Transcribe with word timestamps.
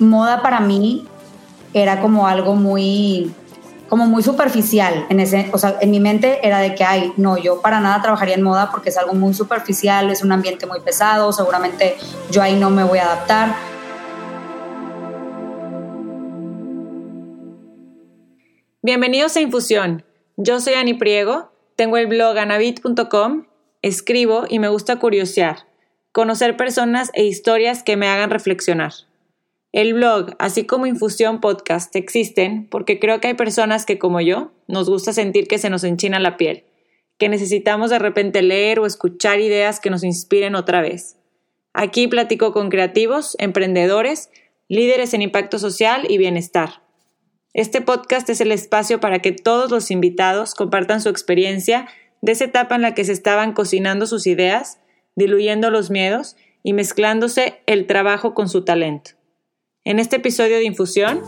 moda 0.00 0.42
para 0.42 0.60
mí 0.60 1.06
era 1.74 2.00
como 2.00 2.26
algo 2.26 2.56
muy 2.56 3.32
como 3.88 4.06
muy 4.06 4.22
superficial 4.22 5.04
en 5.08 5.18
ese, 5.18 5.50
o 5.52 5.58
sea, 5.58 5.76
en 5.80 5.90
mi 5.90 5.98
mente 5.98 6.46
era 6.46 6.60
de 6.60 6.76
que 6.76 6.84
ay, 6.84 7.12
no, 7.16 7.36
yo 7.36 7.60
para 7.60 7.80
nada 7.80 8.00
trabajaría 8.00 8.36
en 8.36 8.42
moda 8.42 8.70
porque 8.70 8.90
es 8.90 8.96
algo 8.96 9.14
muy 9.14 9.34
superficial, 9.34 10.10
es 10.10 10.22
un 10.22 10.30
ambiente 10.30 10.64
muy 10.66 10.80
pesado, 10.80 11.32
seguramente 11.32 11.96
yo 12.30 12.40
ahí 12.40 12.54
no 12.54 12.70
me 12.70 12.84
voy 12.84 12.98
a 12.98 13.06
adaptar. 13.06 13.54
Bienvenidos 18.80 19.36
a 19.36 19.40
Infusión. 19.40 20.04
Yo 20.36 20.60
soy 20.60 20.74
Ani 20.74 20.94
Priego, 20.94 21.50
tengo 21.74 21.96
el 21.96 22.06
blog 22.06 22.38
anabit.com, 22.38 23.46
escribo 23.82 24.44
y 24.48 24.60
me 24.60 24.68
gusta 24.68 25.00
curiosear, 25.00 25.66
conocer 26.12 26.56
personas 26.56 27.10
e 27.12 27.24
historias 27.24 27.82
que 27.82 27.96
me 27.96 28.06
hagan 28.06 28.30
reflexionar. 28.30 28.92
El 29.72 29.94
blog, 29.94 30.34
así 30.40 30.64
como 30.64 30.86
Infusión 30.86 31.40
Podcast, 31.40 31.94
existen 31.94 32.66
porque 32.68 32.98
creo 32.98 33.20
que 33.20 33.28
hay 33.28 33.34
personas 33.34 33.86
que, 33.86 34.00
como 34.00 34.20
yo, 34.20 34.50
nos 34.66 34.90
gusta 34.90 35.12
sentir 35.12 35.46
que 35.46 35.58
se 35.58 35.70
nos 35.70 35.84
enchina 35.84 36.18
la 36.18 36.36
piel, 36.36 36.64
que 37.18 37.28
necesitamos 37.28 37.90
de 37.90 38.00
repente 38.00 38.42
leer 38.42 38.80
o 38.80 38.86
escuchar 38.86 39.38
ideas 39.38 39.78
que 39.78 39.90
nos 39.90 40.02
inspiren 40.02 40.56
otra 40.56 40.80
vez. 40.80 41.18
Aquí 41.72 42.08
platico 42.08 42.52
con 42.52 42.68
creativos, 42.68 43.36
emprendedores, 43.38 44.30
líderes 44.68 45.14
en 45.14 45.22
impacto 45.22 45.60
social 45.60 46.04
y 46.08 46.18
bienestar. 46.18 46.82
Este 47.54 47.80
podcast 47.80 48.28
es 48.28 48.40
el 48.40 48.50
espacio 48.50 48.98
para 48.98 49.20
que 49.20 49.30
todos 49.30 49.70
los 49.70 49.92
invitados 49.92 50.56
compartan 50.56 51.00
su 51.00 51.10
experiencia 51.10 51.86
de 52.22 52.32
esa 52.32 52.46
etapa 52.46 52.74
en 52.74 52.82
la 52.82 52.94
que 52.94 53.04
se 53.04 53.12
estaban 53.12 53.52
cocinando 53.52 54.06
sus 54.06 54.26
ideas, 54.26 54.80
diluyendo 55.14 55.70
los 55.70 55.90
miedos 55.90 56.36
y 56.64 56.72
mezclándose 56.72 57.60
el 57.66 57.86
trabajo 57.86 58.34
con 58.34 58.48
su 58.48 58.64
talento. 58.64 59.19
En 59.90 59.98
este 59.98 60.16
episodio 60.18 60.58
de 60.58 60.62
Infusión. 60.62 61.20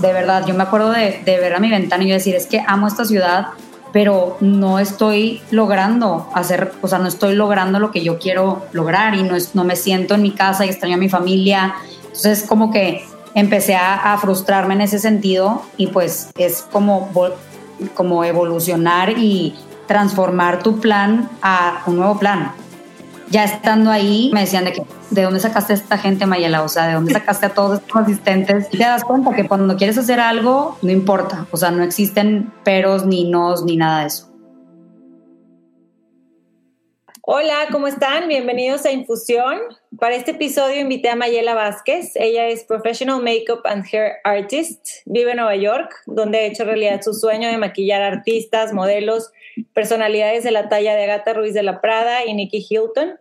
De 0.00 0.10
verdad, 0.14 0.46
yo 0.46 0.54
me 0.54 0.62
acuerdo 0.62 0.92
de, 0.92 1.20
ver 1.26 1.52
a 1.52 1.58
mi 1.58 1.68
ventana 1.68 2.04
y 2.04 2.08
yo 2.08 2.14
decir, 2.14 2.34
es 2.34 2.46
que 2.46 2.64
amo 2.66 2.86
esta 2.86 3.04
ciudad, 3.04 3.48
pero 3.92 4.38
no 4.40 4.78
estoy 4.78 5.42
logrando 5.50 6.26
hacer, 6.32 6.72
o 6.80 6.88
sea, 6.88 6.98
no 7.00 7.06
estoy 7.06 7.34
logrando 7.34 7.78
lo 7.78 7.90
que 7.90 8.02
yo 8.02 8.18
quiero 8.18 8.64
lograr 8.72 9.14
y 9.14 9.24
no, 9.24 9.36
es, 9.36 9.54
no 9.54 9.64
me 9.64 9.76
siento 9.76 10.14
en 10.14 10.22
mi 10.22 10.30
casa 10.30 10.64
y 10.64 10.70
extraño 10.70 10.94
a 10.94 10.98
mi 10.98 11.10
familia. 11.10 11.74
Entonces, 12.06 12.44
como 12.44 12.70
que 12.70 13.04
empecé 13.34 13.74
a, 13.74 14.14
a 14.14 14.16
frustrarme 14.16 14.72
en 14.72 14.80
ese 14.80 14.98
sentido 14.98 15.60
y 15.76 15.88
pues 15.88 16.30
es 16.38 16.62
como, 16.62 17.10
como 17.92 18.24
evolucionar 18.24 19.18
y 19.18 19.54
transformar 19.86 20.62
tu 20.62 20.80
plan 20.80 21.28
a 21.42 21.82
un 21.84 21.96
nuevo 21.96 22.18
plan 22.18 22.54
ya 23.28 23.44
estando 23.44 23.90
ahí, 23.90 24.30
me 24.32 24.40
decían 24.40 24.64
de 24.64 24.72
que, 24.72 24.82
¿de 25.10 25.22
dónde 25.22 25.40
sacaste 25.40 25.72
a 25.72 25.76
esta 25.76 25.98
gente, 25.98 26.26
Mayela? 26.26 26.62
O 26.62 26.68
sea, 26.68 26.86
¿de 26.86 26.94
dónde 26.94 27.12
sacaste 27.14 27.46
a 27.46 27.50
todos 27.50 27.80
estos 27.80 28.02
asistentes? 28.02 28.68
Y 28.70 28.78
te 28.78 28.84
das 28.84 29.04
cuenta 29.04 29.34
que 29.34 29.46
cuando 29.46 29.76
quieres 29.76 29.98
hacer 29.98 30.20
algo, 30.20 30.78
no 30.82 30.90
importa. 30.90 31.46
O 31.50 31.56
sea, 31.56 31.70
no 31.70 31.82
existen 31.82 32.52
peros, 32.64 33.06
ni 33.06 33.28
nos, 33.28 33.64
ni 33.64 33.76
nada 33.76 34.00
de 34.00 34.06
eso. 34.06 34.35
Hola, 37.28 37.66
¿cómo 37.72 37.88
están? 37.88 38.28
Bienvenidos 38.28 38.86
a 38.86 38.92
Infusión. 38.92 39.58
Para 39.98 40.14
este 40.14 40.30
episodio 40.30 40.78
invité 40.78 41.08
a 41.08 41.16
Mayela 41.16 41.56
Vázquez. 41.56 42.12
Ella 42.14 42.46
es 42.46 42.62
Professional 42.62 43.20
Makeup 43.20 43.62
and 43.64 43.84
Hair 43.84 44.18
Artist. 44.22 44.86
Vive 45.06 45.32
en 45.32 45.38
Nueva 45.38 45.56
York, 45.56 45.92
donde 46.06 46.38
ha 46.38 46.42
hecho 46.42 46.64
realidad 46.64 47.02
su 47.02 47.12
sueño 47.14 47.48
de 47.48 47.58
maquillar 47.58 48.00
artistas, 48.00 48.72
modelos, 48.72 49.32
personalidades 49.74 50.44
de 50.44 50.52
la 50.52 50.68
talla 50.68 50.94
de 50.94 51.02
Agatha 51.02 51.32
Ruiz 51.32 51.52
de 51.52 51.64
la 51.64 51.80
Prada 51.80 52.24
y 52.24 52.32
Nikki 52.32 52.64
Hilton. 52.70 53.18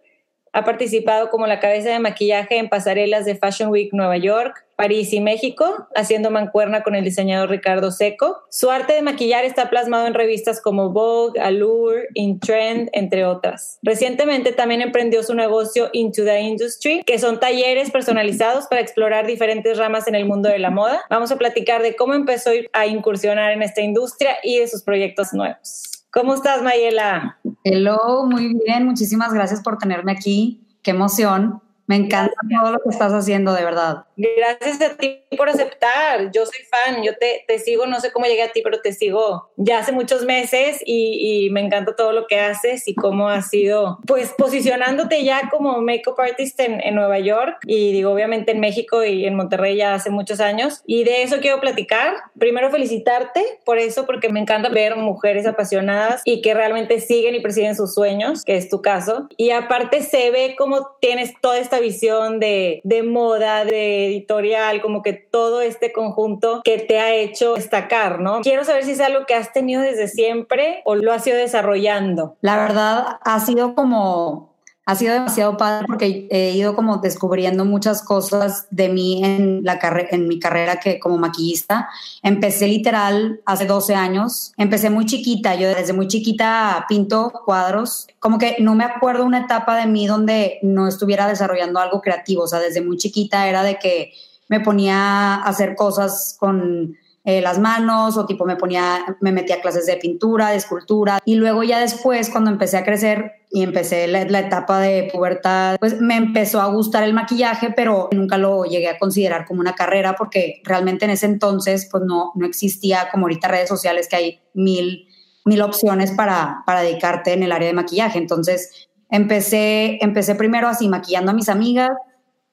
Ha 0.55 0.63
participado 0.63 1.29
como 1.29 1.47
la 1.47 1.59
cabeza 1.59 1.89
de 1.89 1.99
maquillaje 1.99 2.57
en 2.57 2.69
pasarelas 2.69 3.25
de 3.25 3.35
Fashion 3.35 3.69
Week 3.69 3.89
Nueva 3.91 4.15
York, 4.15 4.65
París 4.77 5.11
y 5.11 5.19
México, 5.19 5.89
haciendo 5.95 6.31
mancuerna 6.31 6.81
con 6.81 6.95
el 6.95 7.03
diseñador 7.03 7.49
Ricardo 7.49 7.91
Seco. 7.91 8.37
Su 8.49 8.71
arte 8.71 8.93
de 8.93 9.01
maquillar 9.01 9.43
está 9.43 9.69
plasmado 9.69 10.07
en 10.07 10.13
revistas 10.13 10.61
como 10.61 10.91
Vogue, 10.91 11.41
Allure, 11.41 12.07
In 12.13 12.39
Trend, 12.39 12.87
entre 12.93 13.25
otras. 13.25 13.79
Recientemente 13.83 14.53
también 14.53 14.79
emprendió 14.79 15.23
su 15.23 15.33
negocio 15.35 15.89
Into 15.91 16.23
the 16.23 16.39
Industry, 16.39 17.03
que 17.03 17.19
son 17.19 17.41
talleres 17.41 17.91
personalizados 17.91 18.67
para 18.67 18.79
explorar 18.79 19.27
diferentes 19.27 19.77
ramas 19.77 20.07
en 20.07 20.15
el 20.15 20.25
mundo 20.25 20.47
de 20.47 20.59
la 20.59 20.69
moda. 20.69 21.01
Vamos 21.09 21.33
a 21.33 21.37
platicar 21.37 21.81
de 21.81 21.97
cómo 21.97 22.13
empezó 22.13 22.51
a 22.71 22.85
incursionar 22.85 23.51
en 23.51 23.61
esta 23.61 23.81
industria 23.81 24.37
y 24.41 24.59
de 24.59 24.69
sus 24.69 24.83
proyectos 24.83 25.33
nuevos. 25.33 26.05
¿Cómo 26.11 26.33
estás, 26.33 26.61
Mayela? 26.61 27.39
Hello, 27.67 28.27
muy 28.27 28.53
bien. 28.63 28.85
Muchísimas 28.85 29.33
gracias 29.33 29.61
por 29.63 29.79
tenerme 29.79 30.11
aquí. 30.11 30.61
Qué 30.83 30.91
emoción. 30.91 31.63
Me 31.87 31.95
encanta 31.95 32.35
todo 32.61 32.71
lo 32.71 32.77
que 32.77 32.89
estás 32.89 33.11
haciendo, 33.11 33.53
de 33.53 33.63
verdad. 33.63 34.05
Gracias 34.17 34.81
a 34.81 34.95
ti 34.95 35.23
por 35.37 35.49
aceptar. 35.49 36.31
Yo 36.31 36.45
soy 36.45 36.59
fan, 36.69 37.03
yo 37.03 37.15
te, 37.17 37.43
te 37.47 37.59
sigo, 37.59 37.85
no 37.85 37.99
sé 37.99 38.11
cómo 38.11 38.25
llegué 38.25 38.43
a 38.43 38.51
ti, 38.51 38.61
pero 38.61 38.81
te 38.81 38.93
sigo 38.93 39.49
ya 39.57 39.79
hace 39.79 39.91
muchos 39.91 40.23
meses 40.23 40.81
y, 40.85 41.45
y, 41.45 41.49
me 41.49 41.61
encanta 41.61 41.95
todo 41.95 42.11
lo 42.11 42.27
que 42.27 42.39
haces 42.39 42.87
y 42.87 42.95
cómo 42.95 43.29
has 43.29 43.49
sido, 43.49 43.99
pues 44.07 44.33
posicionándote 44.37 45.23
ya 45.23 45.49
como 45.49 45.81
makeup 45.81 46.19
artist 46.19 46.59
en, 46.59 46.81
en, 46.81 46.95
Nueva 46.95 47.19
York 47.19 47.57
y 47.65 47.91
digo, 47.91 48.11
obviamente 48.11 48.51
en 48.51 48.59
México 48.59 49.03
y 49.03 49.25
en 49.25 49.35
Monterrey 49.35 49.75
ya 49.75 49.93
hace 49.93 50.09
muchos 50.09 50.39
años. 50.39 50.81
Y 50.85 51.03
de 51.03 51.23
eso 51.23 51.37
quiero 51.41 51.59
platicar. 51.59 52.15
Primero 52.39 52.71
felicitarte 52.71 53.43
por 53.65 53.77
eso, 53.77 54.05
porque 54.05 54.29
me 54.29 54.39
encanta 54.39 54.69
ver 54.69 54.95
mujeres 54.95 55.45
apasionadas 55.45 56.21
y 56.23 56.41
que 56.41 56.53
realmente 56.53 57.01
siguen 57.01 57.35
y 57.35 57.41
persiguen 57.41 57.75
sus 57.75 57.93
sueños, 57.93 58.43
que 58.43 58.55
es 58.55 58.69
tu 58.69 58.81
caso. 58.81 59.27
Y 59.37 59.51
aparte 59.51 60.01
se 60.01 60.31
ve 60.31 60.55
como 60.57 60.87
tienes 61.01 61.33
toda 61.41 61.59
esta 61.59 61.79
visión 61.79 62.39
de, 62.39 62.81
de 62.83 63.03
moda, 63.03 63.65
de 63.65 64.04
editorial, 64.05 64.81
como 64.81 65.01
que 65.01 65.13
todo 65.13 65.61
este 65.61 65.91
conjunto 65.91 66.61
que 66.63 66.77
te 66.79 66.99
ha 66.99 67.13
hecho 67.13 67.55
destacar, 67.55 68.19
¿no? 68.19 68.41
Quiero 68.41 68.63
saber 68.63 68.83
si 68.83 68.91
es 68.91 69.01
algo 69.01 69.25
que 69.25 69.35
has 69.35 69.53
tenido 69.53 69.81
desde 69.81 70.07
siempre 70.07 70.81
o 70.85 70.95
lo 70.95 71.11
has 71.11 71.25
ido 71.27 71.37
desarrollando. 71.37 72.35
La 72.41 72.57
verdad 72.57 73.17
ha 73.21 73.39
sido 73.39 73.75
como 73.75 74.54
ha 74.85 74.95
sido 74.95 75.13
demasiado 75.13 75.57
padre 75.57 75.87
porque 75.87 76.27
he 76.29 76.51
ido 76.51 76.75
como 76.75 76.97
descubriendo 76.97 77.65
muchas 77.65 78.03
cosas 78.03 78.67
de 78.69 78.89
mí 78.89 79.23
en, 79.23 79.61
la 79.63 79.79
en 80.11 80.27
mi 80.27 80.39
carrera 80.39 80.79
que 80.79 80.99
como 80.99 81.17
maquillista. 81.17 81.89
Empecé 82.21 82.67
literal 82.67 83.41
hace 83.45 83.65
12 83.65 83.95
años. 83.95 84.53
Empecé 84.57 84.91
muy 84.91 85.05
chiquita. 85.05 85.55
Yo 85.55 85.69
desde 85.69 85.93
muy 85.93 86.07
chiquita 86.07 86.85
pinto 86.87 87.33
cuadros. 87.45 88.05
Como 88.19 88.37
que 88.37 88.57
no 88.59 88.75
me 88.75 88.83
acuerdo 88.83 89.25
una 89.25 89.39
etapa 89.39 89.75
de 89.75 89.87
mí 89.87 90.05
donde 90.05 90.59
no 90.61 90.87
estuviera 90.87 91.27
desarrollando 91.27 91.79
algo 91.79 91.99
creativo. 92.01 92.43
O 92.43 92.47
sea, 92.47 92.59
desde 92.59 92.81
muy 92.81 92.97
chiquita 92.97 93.49
era 93.49 93.63
de 93.63 93.79
que 93.79 94.11
me 94.49 94.59
ponía 94.59 94.97
a 94.97 95.43
hacer 95.45 95.75
cosas 95.75 96.37
con 96.39 96.95
eh, 97.27 97.41
las 97.41 97.57
manos 97.57 98.17
o 98.17 98.27
tipo 98.27 98.45
me 98.45 98.55
ponía, 98.55 99.17
me 99.19 99.31
metía 99.31 99.59
clases 99.59 99.87
de 99.87 99.97
pintura, 99.97 100.49
de 100.49 100.57
escultura 100.57 101.19
y 101.25 101.33
luego 101.33 101.63
ya 101.63 101.79
después 101.79 102.29
cuando 102.29 102.51
empecé 102.51 102.77
a 102.77 102.85
crecer 102.85 103.31
y 103.49 103.63
empecé 103.63 104.07
la, 104.07 104.21
etapa 104.21 104.79
de 104.79 105.09
pubertad, 105.11 105.77
pues 105.79 105.99
me 105.99 106.17
empezó 106.17 106.61
a 106.61 106.67
gustar 106.67 107.01
el 107.01 107.15
maquillaje, 107.15 107.73
pero 107.75 108.09
nunca 108.11 108.37
lo 108.37 108.65
llegué 108.65 108.89
a 108.89 108.99
considerar 108.99 109.45
como 109.45 109.61
una 109.61 109.73
carrera 109.73 110.13
porque 110.15 110.61
realmente 110.63 111.05
en 111.05 111.11
ese 111.11 111.25
entonces 111.25 111.89
pues 111.91 112.03
no, 112.05 112.31
no 112.35 112.45
existía 112.45 113.09
como 113.11 113.25
ahorita 113.25 113.47
redes 113.47 113.69
sociales 113.69 114.07
que 114.07 114.17
hay 114.17 114.39
mil, 114.53 115.07
mil 115.45 115.61
opciones 115.63 116.11
para, 116.11 116.61
para 116.67 116.81
dedicarte 116.81 117.33
en 117.33 117.41
el 117.41 117.51
área 117.51 117.69
de 117.69 117.73
maquillaje. 117.73 118.19
Entonces 118.19 118.87
empecé, 119.09 119.97
empecé 120.01 120.35
primero 120.35 120.67
así 120.67 120.87
maquillando 120.89 121.31
a 121.31 121.33
mis 121.33 121.49
amigas 121.49 121.89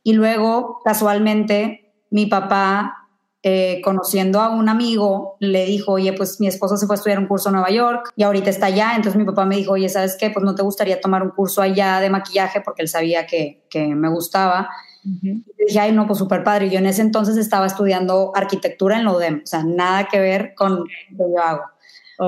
y 0.03 0.15
luego 0.15 0.81
casualmente 0.83 1.93
mi 2.11 2.25
papá 2.25 3.02
eh, 3.45 3.81
conociendo 3.83 4.41
a 4.41 4.51
un 4.51 4.69
amigo, 4.69 5.37
le 5.41 5.65
dijo, 5.67 5.93
oye, 5.93 6.13
pues 6.13 6.41
mi 6.41 6.47
esposo 6.47 6.77
se 6.77 6.87
fue 6.87 6.95
a 6.95 6.99
estudiar 6.99 7.19
un 7.19 7.27
curso 7.27 7.49
en 7.49 7.55
Nueva 7.55 7.71
York 7.71 8.13
y 8.15 8.23
ahorita 8.23 8.51
está 8.51 8.67
allá. 8.67 8.93
Entonces 8.95 9.19
mi 9.19 9.25
papá 9.25 9.45
me 9.47 9.57
dijo, 9.57 9.73
oye, 9.73 9.89
¿sabes 9.89 10.17
qué? 10.19 10.31
Pues 10.31 10.45
no 10.45 10.55
te 10.55 10.63
gustaría 10.63 11.01
tomar 11.01 11.23
un 11.23 11.31
curso 11.31 11.61
allá 11.61 11.99
de 12.01 12.09
maquillaje 12.09 12.61
porque 12.61 12.83
él 12.83 12.89
sabía 12.89 13.27
que, 13.27 13.65
que 13.69 13.95
me 13.95 14.09
gustaba. 14.09 14.69
Y 15.05 15.43
dije, 15.67 15.81
ay, 15.81 15.91
no, 15.91 16.07
pues 16.07 16.21
súper 16.21 16.45
padre. 16.45 16.71
Yo 16.71 16.79
en 16.79 16.87
ese 16.87 17.03
entonces 17.03 17.37
estaba 17.37 17.67
estudiando 17.67 18.31
arquitectura 18.37 18.97
en 18.97 19.05
la 19.05 19.13
UDEM, 19.13 19.41
o 19.43 19.47
sea, 19.47 19.65
nada 19.65 20.07
que 20.07 20.21
ver 20.21 20.55
con 20.55 20.77
lo 20.77 20.85
que 20.85 21.17
yo 21.19 21.43
hago. 21.43 21.63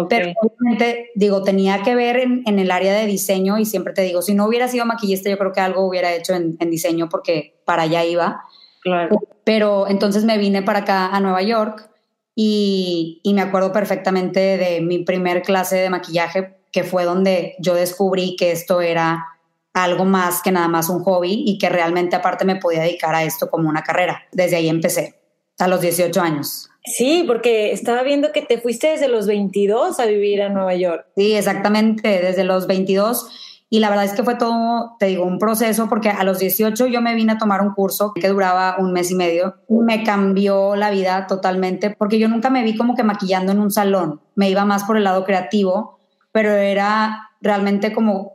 Pero 0.09 0.33
obviamente, 0.43 1.11
digo, 1.15 1.45
tenía 1.45 1.83
que 1.83 1.95
ver 1.95 2.17
en, 2.17 2.43
en, 2.47 2.59
el 2.59 2.73
área 2.73 2.93
de 2.93 3.07
diseño 3.07 3.59
y 3.59 3.65
siempre 3.65 3.93
te 3.93 4.03
digo, 4.03 4.23
si 4.23 4.35
no 4.35 4.47
hubiera 4.47 4.67
sido 4.67 4.87
maquillista, 4.87 5.31
yo 5.31 5.39
creo 5.39 5.53
que 5.53 5.61
algo 5.61 5.87
hubiera 5.87 6.13
hecho 6.13 6.35
en, 6.35 6.57
en 6.59 6.71
diseño 6.71 7.09
porque 7.09 7.55
para 7.65 7.83
allá 7.83 8.05
iba. 8.05 8.43
Claro. 8.81 9.21
Pero 9.45 9.89
entonces 9.89 10.25
me 10.25 10.39
vine 10.39 10.63
para 10.63 10.81
acá 10.81 11.07
a 11.09 11.21
Nueva 11.21 11.43
York 11.43 11.91
y, 12.35 13.21
y, 13.23 13.35
me 13.35 13.43
acuerdo 13.43 13.73
perfectamente 13.73 14.41
de 14.57 14.81
mi 14.81 15.05
primer 15.05 15.43
clase 15.43 15.77
de 15.77 15.91
maquillaje, 15.91 16.57
que 16.73 16.83
fue 16.83 17.05
donde 17.05 17.55
yo 17.61 17.75
descubrí 17.75 18.35
que 18.37 18.51
esto 18.51 18.81
era 18.81 19.27
algo 19.75 20.05
más 20.05 20.41
que 20.41 20.53
nada 20.53 20.69
más 20.69 20.89
un 20.89 21.03
hobby 21.03 21.43
y 21.47 21.59
que 21.59 21.69
realmente 21.69 22.17
aparte 22.17 22.45
me 22.45 22.57
podía 22.57 22.83
dedicar 22.83 23.15
a 23.15 23.25
esto 23.25 23.51
como 23.51 23.69
una 23.69 23.83
carrera. 23.83 24.23
Desde 24.33 24.57
ahí 24.57 24.69
empecé, 24.69 25.21
a 25.59 25.69
los 25.69 25.81
18 25.81 26.21
años. 26.21 26.71
Sí, 26.85 27.25
porque 27.27 27.73
estaba 27.73 28.03
viendo 28.03 28.33
que 28.33 28.43
te 28.43 28.59
fuiste 28.59 28.89
desde 28.89 29.09
los 29.09 29.27
22 29.27 29.99
a 29.99 30.07
vivir 30.07 30.43
a 30.43 30.49
Nueva 30.49 30.75
York. 30.75 31.07
Sí, 31.17 31.35
exactamente, 31.35 32.21
desde 32.21 32.45
los 32.45 32.67
22 32.67 33.27
Y 33.71 33.81
la 33.81 33.89
verdad 33.89 34.05
es 34.05 34.13
que 34.13 34.23
fue 34.23 34.37
todo, 34.37 34.97
te 34.99 35.07
digo, 35.07 35.25
un 35.25 35.39
proceso 35.39 35.89
porque 35.89 36.11
a 36.11 36.23
los 36.23 36.39
18 36.39 36.87
yo 36.87 37.01
me 37.01 37.15
vine 37.15 37.33
a 37.33 37.39
tomar 37.39 37.61
un 37.61 37.75
curso 37.75 38.13
que 38.15 38.29
duraba 38.29 38.77
un 38.79 38.93
mes 38.93 39.11
y 39.11 39.15
medio. 39.15 39.57
Me 39.69 40.05
cambió 40.05 40.77
la 40.77 40.91
vida 40.91 41.27
totalmente 41.27 41.91
porque 41.91 42.19
yo 42.19 42.29
nunca 42.29 42.51
me 42.51 42.63
vi 42.63 42.77
como 42.77 42.95
que 42.95 43.03
maquillando 43.03 43.53
en 43.53 43.59
un 43.59 43.71
salón. 43.71 44.21
Me 44.37 44.49
iba 44.49 44.65
más 44.65 44.85
por 44.85 44.97
el 44.97 45.05
lado 45.05 45.25
creativo, 45.25 45.99
pero 46.31 46.51
era 46.51 47.31
realmente 47.41 47.93
como 47.93 48.35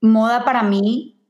moda 0.00 0.44
para 0.44 0.62
mí, 0.62 1.20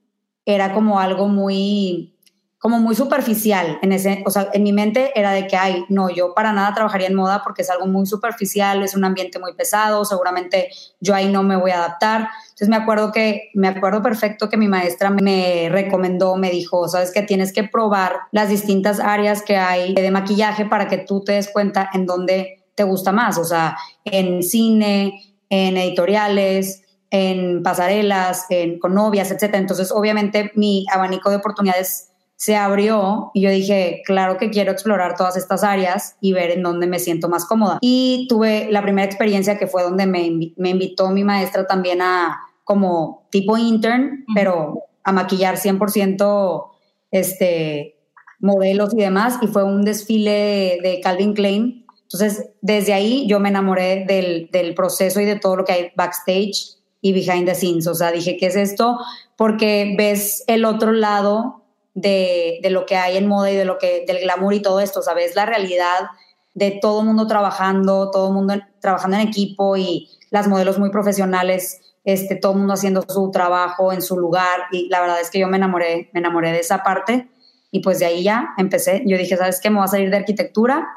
era 0.44 0.72
como 0.72 1.00
algo 1.00 1.28
muy 1.28 2.16
como 2.60 2.78
muy 2.78 2.94
superficial 2.94 3.78
en 3.80 3.92
ese, 3.92 4.22
o 4.26 4.30
sea, 4.30 4.50
en 4.52 4.62
mi 4.62 4.74
mente 4.74 5.18
era 5.18 5.32
de 5.32 5.46
que, 5.46 5.56
ay, 5.56 5.86
no, 5.88 6.10
yo 6.10 6.34
para 6.34 6.52
nada 6.52 6.74
trabajaría 6.74 7.08
en 7.08 7.14
moda 7.14 7.40
porque 7.42 7.62
es 7.62 7.70
algo 7.70 7.86
muy 7.86 8.04
superficial, 8.04 8.82
es 8.82 8.94
un 8.94 9.02
ambiente 9.02 9.38
muy 9.38 9.54
pesado, 9.54 10.04
seguramente 10.04 10.68
yo 11.00 11.14
ahí 11.14 11.32
no 11.32 11.42
me 11.42 11.56
voy 11.56 11.70
a 11.70 11.78
adaptar. 11.78 12.28
Entonces 12.50 12.68
me 12.68 12.76
acuerdo 12.76 13.12
que, 13.12 13.48
me 13.54 13.66
acuerdo 13.66 14.02
perfecto 14.02 14.50
que 14.50 14.58
mi 14.58 14.68
maestra 14.68 15.08
me 15.08 15.70
recomendó, 15.70 16.36
me 16.36 16.50
dijo, 16.50 16.86
sabes 16.86 17.12
que 17.12 17.22
tienes 17.22 17.54
que 17.54 17.64
probar 17.64 18.16
las 18.30 18.50
distintas 18.50 19.00
áreas 19.00 19.40
que 19.40 19.56
hay 19.56 19.94
de 19.94 20.10
maquillaje 20.10 20.66
para 20.66 20.86
que 20.86 20.98
tú 20.98 21.24
te 21.24 21.32
des 21.32 21.48
cuenta 21.48 21.88
en 21.94 22.04
dónde 22.04 22.62
te 22.74 22.84
gusta 22.84 23.10
más, 23.10 23.38
o 23.38 23.44
sea, 23.44 23.78
en 24.04 24.42
cine, 24.42 25.34
en 25.48 25.78
editoriales, 25.78 26.82
en 27.10 27.62
pasarelas, 27.62 28.44
en, 28.50 28.78
con 28.78 28.94
novias, 28.94 29.30
etc. 29.30 29.54
Entonces, 29.54 29.90
obviamente, 29.90 30.52
mi 30.56 30.84
abanico 30.92 31.30
de 31.30 31.36
oportunidades 31.36 32.09
se 32.40 32.56
abrió 32.56 33.30
y 33.34 33.42
yo 33.42 33.50
dije, 33.50 34.00
claro 34.06 34.38
que 34.38 34.48
quiero 34.48 34.72
explorar 34.72 35.14
todas 35.14 35.36
estas 35.36 35.62
áreas 35.62 36.16
y 36.22 36.32
ver 36.32 36.52
en 36.52 36.62
dónde 36.62 36.86
me 36.86 36.98
siento 36.98 37.28
más 37.28 37.44
cómoda. 37.44 37.76
Y 37.82 38.24
tuve 38.30 38.68
la 38.70 38.80
primera 38.80 39.04
experiencia 39.04 39.58
que 39.58 39.66
fue 39.66 39.82
donde 39.82 40.06
me, 40.06 40.24
invitó 40.24 41.10
mi 41.10 41.22
maestra 41.22 41.66
también 41.66 42.00
a 42.00 42.40
como 42.64 43.26
tipo 43.28 43.58
intern, 43.58 44.24
pero 44.34 44.84
a 45.04 45.12
maquillar 45.12 45.56
100% 45.56 46.64
este, 47.10 47.98
modelos 48.38 48.94
y 48.94 49.02
demás, 49.02 49.36
y 49.42 49.46
fue 49.46 49.62
un 49.62 49.84
desfile 49.84 50.78
de, 50.82 50.98
Calvin 51.02 51.34
Klein. 51.34 51.84
Entonces, 52.04 52.52
desde 52.62 52.94
ahí 52.94 53.26
yo 53.28 53.38
me 53.38 53.50
enamoré 53.50 54.06
del, 54.08 54.48
del 54.50 54.72
proceso 54.72 55.20
y 55.20 55.26
de 55.26 55.36
todo 55.36 55.56
lo 55.56 55.66
que 55.66 55.72
hay 55.72 55.92
backstage 55.94 56.78
y 57.02 57.12
behind 57.12 57.44
the 57.44 57.54
scenes. 57.54 57.86
O 57.86 57.94
sea, 57.94 58.10
dije, 58.12 58.38
¿qué 58.38 58.46
es 58.46 58.56
esto? 58.56 58.96
Porque 59.36 59.94
ves 59.98 60.42
el 60.46 60.64
otro 60.64 60.92
lado 60.92 61.59
de, 61.94 62.60
lo 62.70 62.86
que 62.86 62.96
hay 62.96 63.16
en 63.16 63.26
moda 63.26 63.50
y 63.50 63.56
de 63.56 63.64
lo 63.64 63.78
que, 63.78 64.04
del 64.06 64.20
glamour 64.20 64.54
y 64.54 64.62
todo 64.62 64.80
esto, 64.80 65.02
¿sabes? 65.02 65.34
La 65.34 65.46
realidad 65.46 66.08
de 66.54 66.78
todo 66.80 67.02
mundo 67.02 67.26
trabajando, 67.26 68.10
todo 68.10 68.32
mundo 68.32 68.54
trabajando 68.80 69.16
en 69.16 69.28
equipo 69.28 69.76
y 69.76 70.08
las 70.30 70.48
modelos 70.48 70.78
muy 70.78 70.90
profesionales, 70.90 71.80
este, 72.04 72.36
todo 72.36 72.54
mundo 72.54 72.74
haciendo 72.74 73.02
su 73.08 73.30
trabajo 73.30 73.92
en 73.92 74.02
su 74.02 74.18
lugar 74.18 74.60
y 74.72 74.88
la 74.88 75.00
verdad 75.00 75.20
es 75.20 75.30
que 75.30 75.38
yo 75.38 75.48
me 75.48 75.56
enamoré, 75.56 76.10
me 76.12 76.20
enamoré 76.20 76.52
de 76.52 76.60
esa 76.60 76.82
parte 76.82 77.28
y 77.70 77.80
pues 77.80 77.98
de 77.98 78.06
ahí 78.06 78.22
ya 78.22 78.50
empecé. 78.56 79.02
Yo 79.06 79.16
dije, 79.16 79.36
¿sabes 79.36 79.60
qué? 79.60 79.70
Me 79.70 79.76
voy 79.76 79.84
a 79.84 79.88
salir 79.88 80.10
de 80.10 80.16
arquitectura 80.16 80.88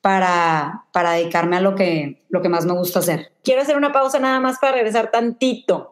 para, 0.00 0.84
para 0.92 1.12
dedicarme 1.12 1.56
a 1.56 1.60
lo 1.60 1.74
que, 1.74 2.24
lo 2.28 2.42
que 2.42 2.48
más 2.48 2.66
me 2.66 2.72
gusta 2.72 2.98
hacer. 2.98 3.32
Quiero 3.42 3.62
hacer 3.62 3.76
una 3.76 3.92
pausa 3.92 4.18
nada 4.18 4.40
más 4.40 4.58
para 4.58 4.72
regresar 4.72 5.10
tantito 5.10 5.89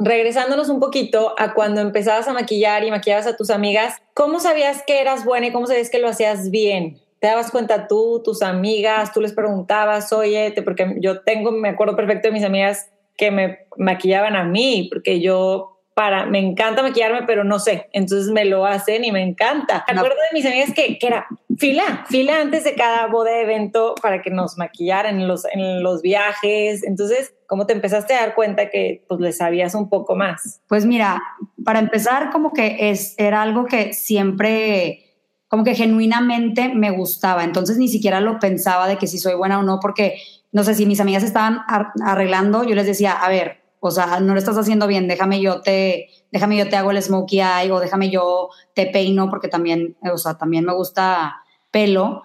regresándonos 0.00 0.70
un 0.70 0.80
poquito 0.80 1.34
a 1.38 1.52
cuando 1.52 1.80
empezabas 1.80 2.26
a 2.26 2.32
maquillar 2.32 2.82
y 2.84 2.90
maquillabas 2.90 3.26
a 3.26 3.36
tus 3.36 3.50
amigas, 3.50 3.98
¿cómo 4.14 4.40
sabías 4.40 4.82
que 4.86 5.00
eras 5.00 5.24
buena 5.24 5.46
y 5.46 5.52
cómo 5.52 5.66
sabías 5.66 5.90
que 5.90 5.98
lo 5.98 6.08
hacías 6.08 6.50
bien? 6.50 6.98
¿Te 7.20 7.26
dabas 7.26 7.50
cuenta 7.50 7.86
tú, 7.86 8.22
tus 8.24 8.40
amigas, 8.40 9.12
tú 9.12 9.20
les 9.20 9.34
preguntabas, 9.34 10.10
oye, 10.12 10.54
porque 10.64 10.96
yo 11.00 11.20
tengo, 11.20 11.52
me 11.52 11.68
acuerdo 11.68 11.94
perfecto 11.94 12.28
de 12.28 12.32
mis 12.32 12.44
amigas 12.44 12.90
que 13.18 13.30
me 13.30 13.66
maquillaban 13.76 14.36
a 14.36 14.44
mí, 14.44 14.88
porque 14.90 15.20
yo 15.20 15.79
para, 16.00 16.24
me 16.24 16.38
encanta 16.38 16.82
maquillarme, 16.82 17.24
pero 17.26 17.44
no 17.44 17.58
sé, 17.58 17.90
entonces 17.92 18.32
me 18.32 18.46
lo 18.46 18.64
hacen 18.64 19.04
y 19.04 19.12
me 19.12 19.22
encanta. 19.22 19.84
Me 19.86 19.98
acuerdo 19.98 20.16
de 20.16 20.32
mis 20.32 20.46
amigas 20.46 20.72
que, 20.74 20.98
que, 20.98 21.06
era 21.06 21.26
fila, 21.58 22.06
fila 22.08 22.40
antes 22.40 22.64
de 22.64 22.74
cada 22.74 23.06
boda 23.08 23.32
de 23.32 23.42
evento 23.42 23.94
para 24.00 24.22
que 24.22 24.30
nos 24.30 24.56
maquillaran 24.56 25.20
en 25.20 25.28
los, 25.28 25.44
en 25.52 25.82
los 25.82 26.00
viajes, 26.00 26.84
entonces 26.84 27.34
¿Cómo 27.46 27.66
te 27.66 27.72
empezaste 27.72 28.14
a 28.14 28.20
dar 28.20 28.36
cuenta 28.36 28.70
que 28.70 29.04
pues 29.08 29.20
le 29.20 29.32
sabías 29.32 29.74
un 29.74 29.88
poco 29.88 30.14
más? 30.14 30.60
Pues 30.68 30.86
mira, 30.86 31.20
para 31.64 31.80
empezar 31.80 32.30
como 32.30 32.52
que 32.52 32.90
es, 32.90 33.16
era 33.18 33.42
algo 33.42 33.64
que 33.64 33.92
siempre, 33.92 35.00
como 35.48 35.64
que 35.64 35.74
genuinamente 35.74 36.72
me 36.72 36.92
gustaba, 36.92 37.42
entonces 37.42 37.76
ni 37.76 37.88
siquiera 37.88 38.20
lo 38.20 38.38
pensaba 38.38 38.86
de 38.86 38.98
que 38.98 39.08
si 39.08 39.18
soy 39.18 39.34
buena 39.34 39.58
o 39.58 39.64
no, 39.64 39.80
porque 39.80 40.14
no 40.52 40.62
sé 40.62 40.76
si 40.76 40.86
mis 40.86 41.00
amigas 41.00 41.24
estaban 41.24 41.58
arreglando, 42.04 42.62
yo 42.62 42.76
les 42.76 42.86
decía, 42.86 43.14
a 43.14 43.28
ver, 43.28 43.59
o 43.80 43.90
sea, 43.90 44.20
no 44.20 44.34
lo 44.34 44.38
estás 44.38 44.58
haciendo 44.58 44.86
bien, 44.86 45.08
déjame 45.08 45.40
yo 45.40 45.62
te, 45.62 46.08
déjame 46.30 46.56
yo 46.56 46.68
te 46.68 46.76
hago 46.76 46.90
el 46.90 47.02
smokey 47.02 47.40
eye 47.40 47.72
o 47.72 47.80
déjame 47.80 48.10
yo 48.10 48.50
te 48.74 48.86
peino 48.86 49.28
porque 49.30 49.48
también, 49.48 49.96
o 50.02 50.18
sea, 50.18 50.36
también 50.36 50.64
me 50.64 50.74
gusta 50.74 51.42
pelo. 51.70 52.22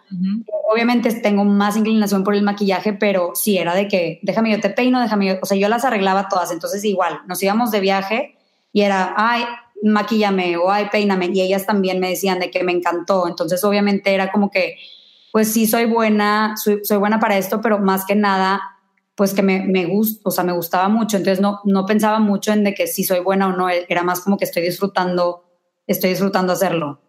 Obviamente 0.71 1.13
tengo 1.21 1.45
más 1.45 1.77
inclinación 1.77 2.23
por 2.23 2.35
el 2.35 2.43
maquillaje, 2.43 2.93
pero 2.93 3.31
sí 3.35 3.57
era 3.57 3.73
de 3.73 3.87
que 3.87 4.19
déjame 4.23 4.51
yo 4.51 4.59
te 4.59 4.69
peino, 4.69 4.99
déjame 4.99 5.27
yo, 5.27 5.35
o 5.41 5.45
sea, 5.45 5.57
yo 5.57 5.69
las 5.69 5.85
arreglaba 5.85 6.27
todas, 6.27 6.51
entonces 6.51 6.83
igual, 6.83 7.21
nos 7.27 7.41
íbamos 7.41 7.71
de 7.71 7.79
viaje 7.79 8.37
y 8.73 8.81
era, 8.81 9.13
ay, 9.15 9.45
maquillame 9.83 10.57
o 10.57 10.71
ay, 10.71 10.87
peíname, 10.91 11.29
y 11.33 11.41
ellas 11.41 11.65
también 11.65 11.99
me 11.99 12.09
decían 12.09 12.39
de 12.39 12.51
que 12.51 12.63
me 12.63 12.71
encantó, 12.71 13.27
entonces 13.27 13.63
obviamente 13.63 14.13
era 14.13 14.31
como 14.31 14.49
que, 14.49 14.77
pues 15.31 15.51
sí 15.51 15.67
soy 15.67 15.85
buena, 15.85 16.55
soy, 16.57 16.97
buena 16.97 17.19
para 17.19 17.37
esto, 17.37 17.61
pero 17.61 17.77
más 17.79 18.05
que 18.05 18.15
nada, 18.15 18.61
pues 19.15 19.33
que 19.33 19.41
me, 19.41 19.65
me 19.65 19.85
gusta, 19.85 20.21
o 20.25 20.31
sea, 20.31 20.43
me 20.43 20.53
gustaba 20.53 20.89
mucho, 20.89 21.17
entonces 21.17 21.41
no, 21.41 21.61
no 21.63 21.85
pensaba 21.85 22.19
mucho 22.19 22.51
en 22.51 22.63
de 22.63 22.73
que 22.73 22.85
si 22.87 23.03
soy 23.03 23.19
buena 23.21 23.47
o 23.47 23.53
no, 23.53 23.69
era 23.69 24.03
más 24.03 24.21
como 24.21 24.37
que 24.37 24.45
estoy 24.45 24.63
disfrutando, 24.63 25.45
estoy 25.87 26.11
disfrutando 26.11 26.53
hacerlo. 26.53 27.01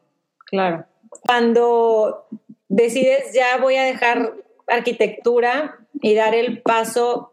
Claro. 0.46 0.86
Cuando 1.26 2.26
decides 2.68 3.32
ya 3.34 3.58
voy 3.60 3.76
a 3.76 3.82
dejar 3.82 4.34
arquitectura 4.68 5.78
y 6.00 6.14
dar 6.14 6.34
el 6.34 6.62
paso, 6.62 7.32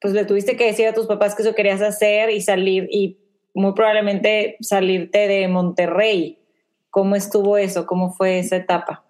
pues 0.00 0.14
le 0.14 0.24
tuviste 0.24 0.56
que 0.56 0.66
decir 0.66 0.86
a 0.88 0.94
tus 0.94 1.06
papás 1.06 1.34
que 1.34 1.42
eso 1.42 1.54
querías 1.54 1.82
hacer 1.82 2.30
y 2.30 2.40
salir 2.40 2.88
y 2.90 3.18
muy 3.54 3.72
probablemente 3.72 4.56
salirte 4.60 5.28
de 5.28 5.48
Monterrey. 5.48 6.38
¿Cómo 6.90 7.16
estuvo 7.16 7.56
eso? 7.56 7.86
¿Cómo 7.86 8.12
fue 8.12 8.38
esa 8.38 8.56
etapa? 8.56 9.04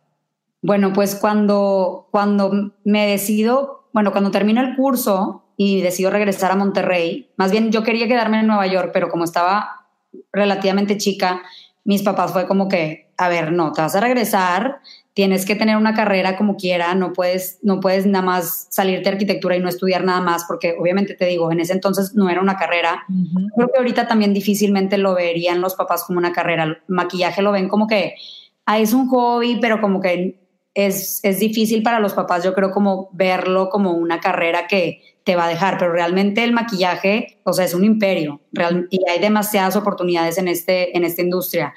Bueno, 0.63 0.93
pues 0.93 1.15
cuando, 1.15 2.09
cuando 2.11 2.73
me 2.85 3.07
decido, 3.07 3.88
bueno, 3.99 4.13
cuando 4.13 4.31
termino 4.31 4.61
el 4.61 4.77
curso 4.77 5.43
y 5.57 5.81
decido 5.81 6.13
regresar 6.13 6.53
a 6.53 6.55
Monterrey, 6.55 7.33
más 7.37 7.51
bien 7.51 7.73
yo 7.73 7.83
quería 7.83 8.07
quedarme 8.07 8.39
en 8.39 8.47
Nueva 8.47 8.65
York, 8.69 8.91
pero 8.93 9.09
como 9.09 9.25
estaba 9.25 9.89
relativamente 10.33 10.99
chica, 10.99 11.43
mis 11.83 12.05
papás 12.05 12.33
fue 12.33 12.47
como 12.47 12.69
que, 12.69 13.11
a 13.17 13.29
ver, 13.29 13.51
no, 13.51 13.73
te 13.73 13.83
vas 13.83 13.97
a 13.97 14.01
regresar, 14.01 14.79
tienes 15.15 15.45
que 15.45 15.57
tener 15.57 15.77
una 15.77 15.95
carrera 15.95 16.37
como 16.37 16.55
quiera, 16.55 16.95
no 16.95 17.13
puedes, 17.13 17.59
no 17.65 17.81
puedes 17.81 18.07
nada 18.07 18.25
más 18.25 18.69
salirte 18.71 19.11
de 19.11 19.17
arquitectura 19.17 19.57
y 19.57 19.61
no 19.61 19.69
estudiar 19.69 20.05
nada 20.05 20.21
más, 20.21 20.45
porque 20.47 20.77
obviamente 20.79 21.15
te 21.15 21.25
digo, 21.25 21.51
en 21.51 21.59
ese 21.59 21.73
entonces 21.73 22.15
no 22.15 22.31
era 22.31 22.41
una 22.41 22.57
carrera. 22.57 23.03
Creo 23.57 23.67
que 23.67 23.79
ahorita 23.79 24.07
también 24.07 24.33
difícilmente 24.33 24.97
lo 24.97 25.17
verían 25.17 25.61
los 25.61 25.75
papás 25.75 26.05
como 26.05 26.21
una 26.21 26.31
carrera. 26.31 26.63
El 26.63 26.79
maquillaje 26.87 27.43
lo 27.43 27.51
ven 27.51 27.69
como 27.69 27.89
que 27.89 28.15
ah, 28.65 28.79
es 28.79 28.93
un 28.93 29.09
hobby, 29.09 29.59
pero 29.61 29.81
como 29.81 30.01
que 30.01 30.39
es, 30.79 31.19
es 31.25 31.41
difícil 31.41 31.83
para 31.83 31.99
los 31.99 32.15
papás, 32.15 32.45
yo 32.45 32.55
creo, 32.55 32.71
como 32.71 33.11
verlo 33.13 33.69
como 33.69 33.91
una 33.95 34.21
carrera 34.21 34.69
que 34.69 35.03
te 35.25 35.35
va 35.35 35.47
a 35.47 35.49
dejar, 35.49 35.77
pero 35.77 35.93
realmente 35.93 36.45
el 36.45 36.53
maquillaje, 36.53 37.41
o 37.43 37.53
sea, 37.53 37.65
es 37.65 37.75
un 37.75 37.83
imperio 37.85 38.41
y 38.89 39.01
hay 39.11 39.19
demasiadas 39.19 39.75
oportunidades 39.75 40.39
en, 40.39 40.47
este, 40.47 40.97
en 40.97 41.03
esta 41.03 41.23
industria. 41.23 41.75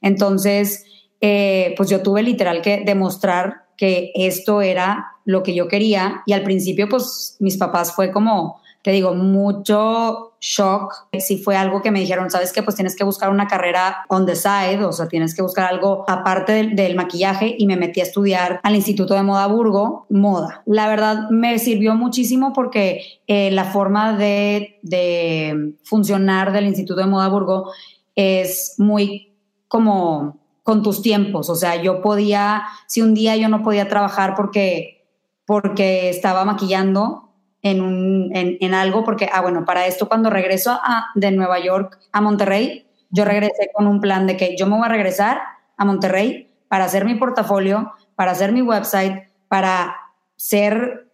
Entonces, 0.00 0.86
eh, 1.20 1.74
pues 1.76 1.90
yo 1.90 2.00
tuve 2.00 2.22
literal 2.22 2.62
que 2.62 2.84
demostrar 2.86 3.64
que 3.76 4.12
esto 4.14 4.62
era 4.62 5.08
lo 5.24 5.42
que 5.42 5.52
yo 5.52 5.66
quería 5.66 6.22
y 6.24 6.32
al 6.32 6.44
principio 6.44 6.88
pues 6.88 7.36
mis 7.40 7.56
papás 7.56 7.92
fue 7.92 8.12
como, 8.12 8.60
te 8.84 8.90
digo, 8.90 9.14
mucho 9.14 10.34
shock. 10.42 10.92
Si 11.18 11.38
fue 11.38 11.56
algo 11.56 11.80
que 11.80 11.90
me 11.90 12.00
dijeron, 12.00 12.28
sabes 12.28 12.52
que 12.52 12.62
pues 12.62 12.76
tienes 12.76 12.94
que 12.94 13.02
buscar 13.02 13.30
una 13.30 13.46
carrera 13.46 14.04
on 14.08 14.26
the 14.26 14.36
side, 14.36 14.84
o 14.84 14.92
sea, 14.92 15.08
tienes 15.08 15.34
que 15.34 15.40
buscar 15.40 15.72
algo 15.72 16.04
aparte 16.06 16.52
del, 16.52 16.94
maquillaje 16.94 17.56
y 17.58 17.66
me 17.66 17.78
metí 17.78 18.00
a 18.00 18.02
estudiar 18.02 18.60
al 18.62 18.76
Instituto 18.76 19.14
de 19.14 19.22
Moda 19.22 19.46
Burgo, 19.46 20.04
moda. 20.10 20.62
La 20.66 20.86
verdad 20.86 21.30
me 21.30 21.58
sirvió 21.58 21.94
muchísimo 21.94 22.52
porque 22.52 23.00
eh, 23.26 23.50
la 23.52 23.64
forma 23.64 24.18
de, 24.18 24.78
de 24.82 25.76
funcionar 25.82 26.52
del 26.52 26.66
Instituto 26.66 27.00
de 27.00 27.06
Moda 27.06 27.28
Burgo 27.28 27.72
es 28.14 28.74
muy 28.76 29.32
como 29.66 30.40
con 30.62 30.82
tus 30.82 31.00
tiempos. 31.00 31.48
O 31.48 31.54
sea, 31.54 31.80
yo 31.80 32.02
podía, 32.02 32.64
si 32.86 33.00
un 33.00 33.14
día 33.14 33.34
yo 33.36 33.48
no 33.48 33.62
podía 33.62 33.88
trabajar 33.88 34.34
porque, 34.36 35.06
porque 35.46 36.10
estaba 36.10 36.44
maquillando 36.44 37.23
en, 37.64 37.80
un, 37.80 38.30
en, 38.34 38.74
algo, 38.74 39.04
porque, 39.04 39.28
ah, 39.32 39.40
bueno, 39.40 39.64
para 39.64 39.86
esto 39.86 40.06
cuando 40.06 40.28
regreso 40.28 40.72
a, 40.72 41.06
de 41.14 41.30
Nueva 41.30 41.58
York 41.60 41.98
a 42.12 42.20
Monterrey, 42.20 42.86
yo 43.08 43.24
regresé 43.24 43.70
con 43.72 43.86
un 43.86 44.02
plan 44.02 44.26
de 44.26 44.36
que 44.36 44.54
yo 44.54 44.66
me 44.66 44.76
voy 44.76 44.84
a 44.84 44.90
regresar 44.90 45.40
a 45.78 45.84
Monterrey 45.86 46.50
para 46.68 46.84
hacer 46.84 47.06
mi 47.06 47.14
portafolio, 47.14 47.92
para 48.16 48.32
hacer 48.32 48.52
mi 48.52 48.60
website, 48.60 49.30
para 49.48 49.96
ser 50.36 51.08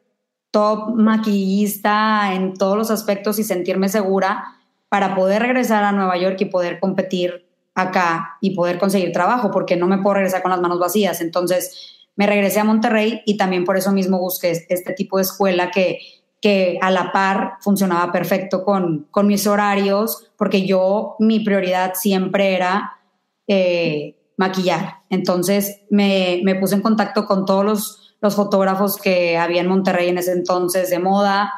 top 0.50 0.96
maquillista 0.96 2.34
en 2.34 2.54
todos 2.54 2.76
los 2.76 2.90
aspectos 2.90 3.38
y 3.38 3.44
sentirme 3.44 3.88
segura 3.88 4.56
para 4.88 5.14
poder 5.14 5.42
regresar 5.42 5.84
a 5.84 5.92
Nueva 5.92 6.16
York 6.16 6.36
y 6.40 6.46
poder 6.46 6.80
competir 6.80 7.46
acá 7.76 8.38
y 8.40 8.56
poder 8.56 8.80
conseguir 8.80 9.12
trabajo, 9.12 9.52
porque 9.52 9.76
no 9.76 9.86
me 9.86 9.98
puedo 9.98 10.14
regresar 10.14 10.42
con 10.42 10.50
las 10.50 10.60
manos 10.60 10.80
vacías. 10.80 11.20
Entonces 11.20 11.96
me 12.16 12.26
regresé 12.26 12.58
a 12.58 12.64
Monterrey 12.64 13.22
y 13.24 13.36
también 13.36 13.64
por 13.64 13.76
eso 13.76 13.92
mismo 13.92 14.18
busqué 14.18 14.50
este 14.50 14.92
tipo 14.94 15.18
de 15.18 15.22
escuela 15.22 15.70
que, 15.70 16.00
que 16.40 16.78
a 16.80 16.90
la 16.90 17.12
par 17.12 17.58
funcionaba 17.60 18.10
perfecto 18.12 18.64
con, 18.64 19.06
con 19.10 19.26
mis 19.26 19.46
horarios, 19.46 20.30
porque 20.36 20.66
yo, 20.66 21.16
mi 21.18 21.40
prioridad 21.40 21.92
siempre 21.94 22.54
era 22.54 22.98
eh, 23.46 24.16
maquillar. 24.36 25.00
Entonces 25.10 25.82
me, 25.90 26.40
me, 26.44 26.54
puse 26.54 26.74
en 26.74 26.80
contacto 26.80 27.26
con 27.26 27.44
todos 27.44 27.64
los, 27.64 28.16
los, 28.20 28.34
fotógrafos 28.34 28.96
que 28.96 29.36
había 29.36 29.60
en 29.60 29.68
Monterrey 29.68 30.08
en 30.08 30.18
ese 30.18 30.32
entonces 30.32 30.88
de 30.88 30.98
moda, 30.98 31.52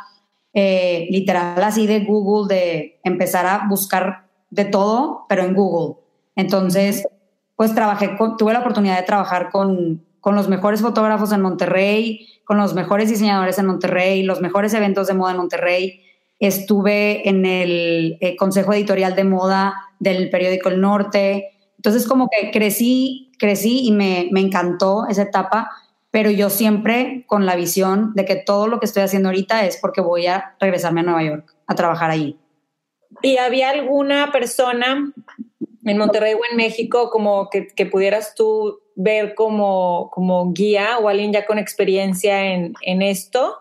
eh, 0.52 1.06
literal 1.10 1.62
así 1.62 1.86
de 1.86 2.00
Google, 2.00 2.52
de 2.52 3.00
empezar 3.04 3.46
a 3.46 3.66
buscar 3.68 4.26
de 4.50 4.64
todo, 4.64 5.26
pero 5.28 5.44
en 5.44 5.54
Google. 5.54 5.96
Entonces, 6.34 7.06
pues 7.54 7.74
trabajé, 7.74 8.16
tuve 8.36 8.52
la 8.52 8.60
oportunidad 8.60 8.96
de 8.96 9.04
trabajar 9.04 9.50
con, 9.50 10.04
con 10.22 10.36
los 10.36 10.48
mejores 10.48 10.80
fotógrafos 10.80 11.32
en 11.32 11.42
Monterrey, 11.42 12.28
con 12.44 12.56
los 12.56 12.74
mejores 12.74 13.10
diseñadores 13.10 13.58
en 13.58 13.66
Monterrey, 13.66 14.22
los 14.22 14.40
mejores 14.40 14.72
eventos 14.72 15.08
de 15.08 15.14
moda 15.14 15.32
en 15.32 15.36
Monterrey. 15.38 16.00
Estuve 16.38 17.28
en 17.28 17.44
el 17.44 18.18
eh, 18.20 18.36
consejo 18.36 18.72
editorial 18.72 19.16
de 19.16 19.24
moda 19.24 19.74
del 19.98 20.30
periódico 20.30 20.68
El 20.68 20.80
Norte. 20.80 21.50
Entonces, 21.76 22.06
como 22.06 22.28
que 22.28 22.52
crecí, 22.52 23.32
crecí 23.36 23.84
y 23.84 23.90
me, 23.90 24.28
me 24.30 24.38
encantó 24.38 25.08
esa 25.08 25.22
etapa, 25.22 25.72
pero 26.12 26.30
yo 26.30 26.50
siempre 26.50 27.24
con 27.26 27.44
la 27.44 27.56
visión 27.56 28.14
de 28.14 28.24
que 28.24 28.36
todo 28.36 28.68
lo 28.68 28.78
que 28.78 28.86
estoy 28.86 29.02
haciendo 29.02 29.30
ahorita 29.30 29.66
es 29.66 29.76
porque 29.78 30.00
voy 30.00 30.28
a 30.28 30.54
regresarme 30.60 31.00
a 31.00 31.02
Nueva 31.02 31.24
York 31.24 31.52
a 31.66 31.74
trabajar 31.74 32.12
allí. 32.12 32.38
¿Y 33.22 33.38
había 33.38 33.70
alguna 33.70 34.30
persona 34.30 35.12
en 35.84 35.98
Monterrey 35.98 36.34
o 36.34 36.40
en 36.50 36.56
México 36.56 37.10
como 37.10 37.48
que, 37.50 37.66
que 37.66 37.86
pudieras 37.86 38.34
tú 38.34 38.80
ver 38.94 39.34
como, 39.34 40.10
como, 40.12 40.52
guía 40.52 40.98
o 40.98 41.08
alguien 41.08 41.32
ya 41.32 41.46
con 41.46 41.58
experiencia 41.58 42.52
en, 42.52 42.74
en, 42.82 43.02
esto? 43.02 43.56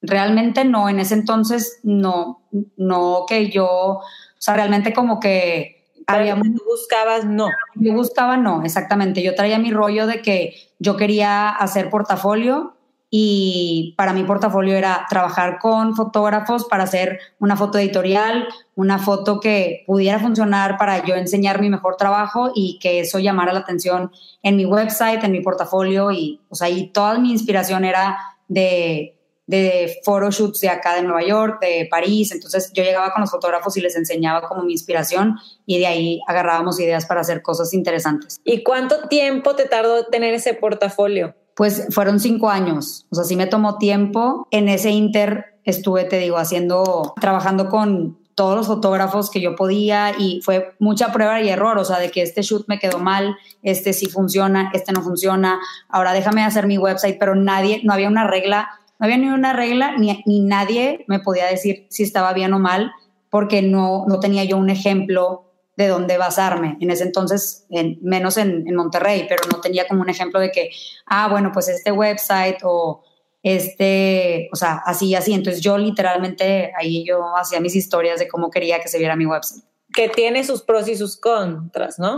Realmente 0.00 0.64
no, 0.64 0.88
en 0.88 0.98
ese 1.00 1.14
entonces 1.14 1.80
no, 1.82 2.48
no 2.76 3.24
que 3.28 3.50
yo, 3.50 3.66
o 3.66 4.02
sea, 4.38 4.54
realmente 4.54 4.92
como 4.92 5.20
que... 5.20 5.76
Había, 6.10 6.34
tú 6.36 6.62
buscabas 6.66 7.26
no. 7.26 7.50
Yo 7.74 7.92
buscaba 7.92 8.38
no, 8.38 8.64
exactamente. 8.64 9.22
Yo 9.22 9.34
traía 9.34 9.58
mi 9.58 9.70
rollo 9.70 10.06
de 10.06 10.22
que 10.22 10.54
yo 10.78 10.96
quería 10.96 11.50
hacer 11.50 11.90
portafolio 11.90 12.77
y 13.10 13.94
para 13.96 14.12
mi 14.12 14.24
portafolio 14.24 14.76
era 14.76 15.06
trabajar 15.08 15.58
con 15.58 15.96
fotógrafos 15.96 16.66
para 16.66 16.84
hacer 16.84 17.18
una 17.38 17.56
foto 17.56 17.78
editorial, 17.78 18.46
una 18.74 18.98
foto 18.98 19.40
que 19.40 19.84
pudiera 19.86 20.18
funcionar 20.18 20.76
para 20.76 21.04
yo 21.04 21.14
enseñar 21.14 21.60
mi 21.60 21.70
mejor 21.70 21.96
trabajo 21.96 22.52
y 22.54 22.78
que 22.80 23.00
eso 23.00 23.18
llamara 23.18 23.52
la 23.52 23.60
atención 23.60 24.10
en 24.42 24.56
mi 24.56 24.66
website, 24.66 25.24
en 25.24 25.32
mi 25.32 25.40
portafolio 25.40 26.12
y 26.12 26.40
sea, 26.52 26.68
y 26.68 26.88
toda 26.88 27.18
mi 27.18 27.32
inspiración 27.32 27.84
era 27.84 28.18
de 28.48 29.14
de 29.48 29.98
photoshoots 30.04 30.60
de 30.60 30.68
acá 30.68 30.94
de 30.94 31.02
Nueva 31.02 31.26
York, 31.26 31.58
de 31.62 31.88
París, 31.90 32.32
entonces 32.32 32.70
yo 32.74 32.84
llegaba 32.84 33.12
con 33.12 33.22
los 33.22 33.30
fotógrafos 33.30 33.78
y 33.78 33.80
les 33.80 33.96
enseñaba 33.96 34.46
como 34.46 34.62
mi 34.62 34.72
inspiración 34.72 35.36
y 35.64 35.78
de 35.78 35.86
ahí 35.86 36.20
agarrábamos 36.28 36.78
ideas 36.78 37.06
para 37.06 37.22
hacer 37.22 37.40
cosas 37.40 37.72
interesantes. 37.72 38.40
¿Y 38.44 38.62
cuánto 38.62 39.08
tiempo 39.08 39.56
te 39.56 39.64
tardó 39.64 40.04
tener 40.04 40.34
ese 40.34 40.52
portafolio? 40.52 41.34
Pues 41.58 41.88
fueron 41.90 42.20
cinco 42.20 42.50
años. 42.50 43.04
O 43.10 43.16
sea, 43.16 43.24
sí 43.24 43.34
me 43.34 43.46
tomó 43.46 43.78
tiempo. 43.78 44.46
En 44.52 44.68
ese 44.68 44.90
inter 44.90 45.58
estuve, 45.64 46.04
te 46.04 46.20
digo, 46.20 46.38
haciendo, 46.38 47.14
trabajando 47.20 47.68
con 47.68 48.16
todos 48.36 48.56
los 48.56 48.68
fotógrafos 48.68 49.28
que 49.28 49.40
yo 49.40 49.56
podía 49.56 50.12
y 50.16 50.40
fue 50.44 50.76
mucha 50.78 51.12
prueba 51.12 51.42
y 51.42 51.48
error, 51.48 51.76
o 51.78 51.84
sea, 51.84 51.98
de 51.98 52.12
que 52.12 52.22
este 52.22 52.42
shoot 52.42 52.68
me 52.68 52.78
quedó 52.78 53.00
mal, 53.00 53.36
este 53.64 53.92
sí 53.92 54.06
funciona, 54.06 54.70
este 54.72 54.92
no 54.92 55.02
funciona, 55.02 55.58
ahora 55.88 56.12
déjame 56.12 56.44
hacer 56.44 56.68
mi 56.68 56.78
website, 56.78 57.16
pero 57.18 57.34
nadie, 57.34 57.80
no 57.82 57.92
había 57.92 58.06
una 58.06 58.28
regla, 58.28 58.68
no 59.00 59.06
había 59.06 59.18
ni 59.18 59.26
una 59.26 59.52
regla, 59.52 59.96
ni, 59.98 60.22
ni 60.26 60.38
nadie 60.38 61.04
me 61.08 61.18
podía 61.18 61.46
decir 61.46 61.88
si 61.90 62.04
estaba 62.04 62.32
bien 62.34 62.54
o 62.54 62.60
mal, 62.60 62.92
porque 63.30 63.62
no, 63.62 64.04
no 64.06 64.20
tenía 64.20 64.44
yo 64.44 64.56
un 64.56 64.70
ejemplo 64.70 65.47
de 65.78 65.86
dónde 65.86 66.18
basarme. 66.18 66.76
En 66.80 66.90
ese 66.90 67.04
entonces, 67.04 67.64
en, 67.70 68.00
menos 68.02 68.36
en, 68.36 68.64
Monterrey, 68.74 69.26
pero 69.28 69.44
no 69.48 69.60
tenía 69.60 69.86
como 69.86 70.00
un 70.02 70.10
ejemplo 70.10 70.40
de 70.40 70.50
que, 70.50 70.70
ah, 71.06 71.28
bueno, 71.28 71.52
pues 71.54 71.68
este 71.68 71.92
website 71.92 72.58
o 72.64 73.04
este, 73.44 74.48
o 74.52 74.56
sea, 74.56 74.82
así 74.84 75.06
y 75.06 75.14
así. 75.14 75.32
Entonces 75.32 75.62
yo 75.62 75.78
literalmente 75.78 76.72
ahí 76.76 77.04
yo 77.06 77.36
hacía 77.36 77.60
mis 77.60 77.76
historias 77.76 78.18
de 78.18 78.26
cómo 78.26 78.50
quería 78.50 78.80
que 78.80 78.88
se 78.88 78.98
viera 78.98 79.14
mi 79.14 79.24
website. 79.24 79.62
Que 79.94 80.08
tiene 80.08 80.42
sus 80.42 80.62
pros 80.62 80.88
y 80.88 80.96
sus 80.96 81.16
contras, 81.16 82.00
¿no? 82.00 82.16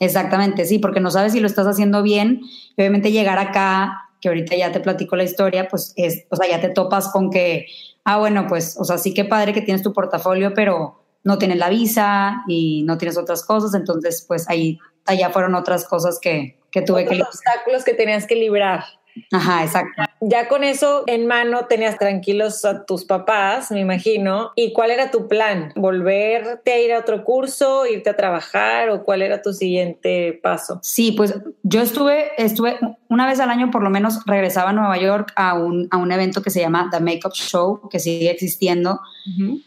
Exactamente, 0.00 0.64
sí, 0.64 0.78
porque 0.78 1.00
no 1.00 1.10
sabes 1.10 1.34
si 1.34 1.40
lo 1.40 1.46
estás 1.46 1.66
haciendo 1.66 2.02
bien. 2.02 2.40
Y 2.74 2.80
obviamente 2.80 3.12
llegar 3.12 3.38
acá, 3.38 4.08
que 4.22 4.28
ahorita 4.28 4.56
ya 4.56 4.72
te 4.72 4.80
platico 4.80 5.14
la 5.14 5.24
historia, 5.24 5.68
pues 5.68 5.92
es, 5.96 6.24
o 6.30 6.36
sea, 6.36 6.48
ya 6.48 6.62
te 6.62 6.70
topas 6.70 7.08
con 7.12 7.28
que, 7.28 7.66
ah, 8.04 8.16
bueno, 8.16 8.46
pues, 8.48 8.78
o 8.80 8.84
sea, 8.84 8.96
sí 8.96 9.12
que 9.12 9.26
padre 9.26 9.52
que 9.52 9.60
tienes 9.60 9.82
tu 9.82 9.92
portafolio, 9.92 10.54
pero 10.54 11.03
no 11.24 11.38
tienes 11.38 11.58
la 11.58 11.70
visa 11.70 12.44
y 12.46 12.82
no 12.84 12.98
tienes 12.98 13.18
otras 13.18 13.44
cosas, 13.44 13.74
entonces 13.74 14.24
pues 14.26 14.48
ahí 14.48 14.78
allá 15.06 15.30
fueron 15.30 15.54
otras 15.54 15.86
cosas 15.86 16.18
que, 16.20 16.58
que 16.70 16.82
tuve 16.82 17.06
que... 17.06 17.22
obstáculos 17.22 17.84
que 17.84 17.94
tenías 17.94 18.26
que 18.26 18.36
librar. 18.36 18.84
Ajá, 19.32 19.64
exacto. 19.64 20.02
Ya 20.20 20.48
con 20.48 20.64
eso 20.64 21.04
en 21.06 21.26
mano 21.26 21.66
tenías 21.66 21.98
tranquilos 21.98 22.64
a 22.64 22.84
tus 22.84 23.04
papás, 23.04 23.70
me 23.70 23.80
imagino. 23.80 24.52
¿Y 24.56 24.72
cuál 24.72 24.90
era 24.90 25.10
tu 25.10 25.28
plan? 25.28 25.72
¿Volverte 25.76 26.72
a 26.72 26.80
ir 26.80 26.92
a 26.92 27.00
otro 27.00 27.24
curso, 27.24 27.86
irte 27.86 28.10
a 28.10 28.16
trabajar 28.16 28.90
o 28.90 29.04
cuál 29.04 29.22
era 29.22 29.42
tu 29.42 29.52
siguiente 29.52 30.38
paso? 30.42 30.78
Sí, 30.82 31.12
pues 31.12 31.34
yo 31.62 31.82
estuve, 31.82 32.30
estuve 32.38 32.78
una 33.08 33.26
vez 33.26 33.40
al 33.40 33.50
año 33.50 33.70
por 33.70 33.82
lo 33.82 33.90
menos 33.90 34.24
regresaba 34.26 34.70
a 34.70 34.72
Nueva 34.72 34.98
York 34.98 35.32
a 35.36 35.54
un, 35.54 35.88
a 35.90 35.96
un 35.96 36.10
evento 36.10 36.42
que 36.42 36.50
se 36.50 36.60
llama 36.60 36.88
The 36.90 37.00
Makeup 37.00 37.34
Show, 37.34 37.88
que 37.88 37.98
sigue 37.98 38.30
existiendo. 38.30 39.00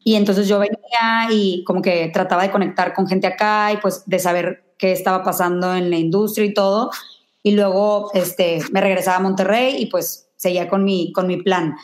Y 0.04 0.16
entonces 0.16 0.48
yo 0.48 0.60
venía 0.60 1.32
y 1.32 1.64
como 1.64 1.82
que 1.82 2.10
trataba 2.14 2.44
de 2.44 2.52
conectar 2.52 2.94
con 2.94 3.08
gente 3.08 3.28
acá 3.28 3.72
y 3.74 3.78
pues 3.78 4.04
de 4.06 4.20
saber 4.20 4.64
qué 4.78 4.92
estaba 4.92 5.24
pasando 5.24 5.74
en 5.74 5.90
la 5.90 5.98
industria 5.98 6.46
y 6.46 6.54
todo 6.54 6.92
y 7.44 7.52
luego 7.52 8.12
este, 8.14 8.60
me 8.72 8.82
regresaba 8.82 9.18
a 9.18 9.22
Monterrey 9.22 9.76
y 9.80 9.86
pues 9.88 10.30
seguía 10.36 10.68
con 10.68 10.84
mi, 10.84 11.12
con 11.14 11.28
mi 11.28 11.38
plan. 11.38 11.76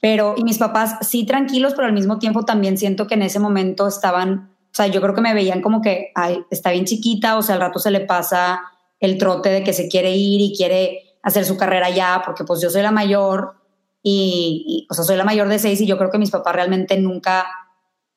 Pero, 0.00 0.34
y 0.36 0.44
mis 0.44 0.58
papás 0.58 0.96
sí 1.00 1.26
tranquilos, 1.26 1.74
pero 1.74 1.86
al 1.86 1.92
mismo 1.92 2.18
tiempo 2.18 2.44
también 2.44 2.78
siento 2.78 3.06
que 3.06 3.14
en 3.14 3.22
ese 3.22 3.40
momento 3.40 3.88
estaban, 3.88 4.54
o 4.66 4.74
sea, 4.74 4.86
yo 4.86 5.00
creo 5.00 5.14
que 5.14 5.20
me 5.20 5.34
veían 5.34 5.62
como 5.62 5.82
que, 5.82 6.12
ay, 6.14 6.44
está 6.50 6.70
bien 6.70 6.84
chiquita, 6.84 7.36
o 7.36 7.42
sea, 7.42 7.56
al 7.56 7.60
rato 7.60 7.78
se 7.78 7.90
le 7.90 8.00
pasa 8.00 8.62
el 9.00 9.18
trote 9.18 9.48
de 9.48 9.64
que 9.64 9.72
se 9.72 9.88
quiere 9.88 10.14
ir 10.14 10.40
y 10.40 10.56
quiere 10.56 11.16
hacer 11.22 11.44
su 11.44 11.56
carrera 11.56 11.90
ya, 11.90 12.22
porque 12.24 12.44
pues 12.44 12.60
yo 12.60 12.70
soy 12.70 12.82
la 12.82 12.92
mayor 12.92 13.54
y, 14.02 14.64
y, 14.66 14.86
o 14.90 14.94
sea, 14.94 15.04
soy 15.04 15.16
la 15.16 15.24
mayor 15.24 15.48
de 15.48 15.58
seis 15.58 15.80
y 15.80 15.86
yo 15.86 15.98
creo 15.98 16.10
que 16.10 16.18
mis 16.18 16.30
papás 16.30 16.54
realmente 16.54 16.96
nunca 16.98 17.46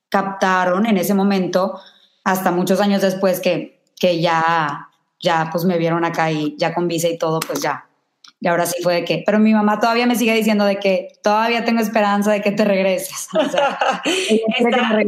captaron 0.09 0.85
en 0.85 0.97
ese 0.97 1.15
momento, 1.15 1.79
hasta 2.23 2.51
muchos 2.51 2.79
años 2.79 3.01
después 3.01 3.39
que, 3.39 3.83
que 3.99 4.21
ya 4.21 4.89
ya 5.23 5.49
pues 5.51 5.65
me 5.65 5.77
vieron 5.79 6.05
acá 6.05 6.29
y 6.29 6.55
ya 6.57 6.73
con 6.73 6.87
visa 6.87 7.07
y 7.07 7.17
todo, 7.17 7.39
pues 7.39 7.61
ya. 7.61 7.87
Y 8.39 8.47
ahora 8.47 8.65
sí 8.65 8.83
fue 8.83 8.95
de 8.95 9.05
que, 9.05 9.23
pero 9.25 9.39
mi 9.39 9.53
mamá 9.53 9.79
todavía 9.79 10.05
me 10.05 10.17
sigue 10.17 10.33
diciendo 10.33 10.65
de 10.65 10.75
que 10.75 11.13
todavía 11.23 11.63
tengo 11.63 11.79
esperanza 11.79 12.29
de 12.33 12.41
que 12.41 12.51
te 12.51 12.65
regreses. 12.65 13.29
O 13.33 13.49
sea, 13.49 13.79
está, 14.05 15.01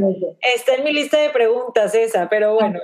está, 0.56 0.76
en 0.76 0.84
mi 0.86 0.94
lista 0.94 1.20
de 1.20 1.30
preguntas 1.32 1.94
esa, 1.94 2.30
pero 2.30 2.54
bueno, 2.54 2.80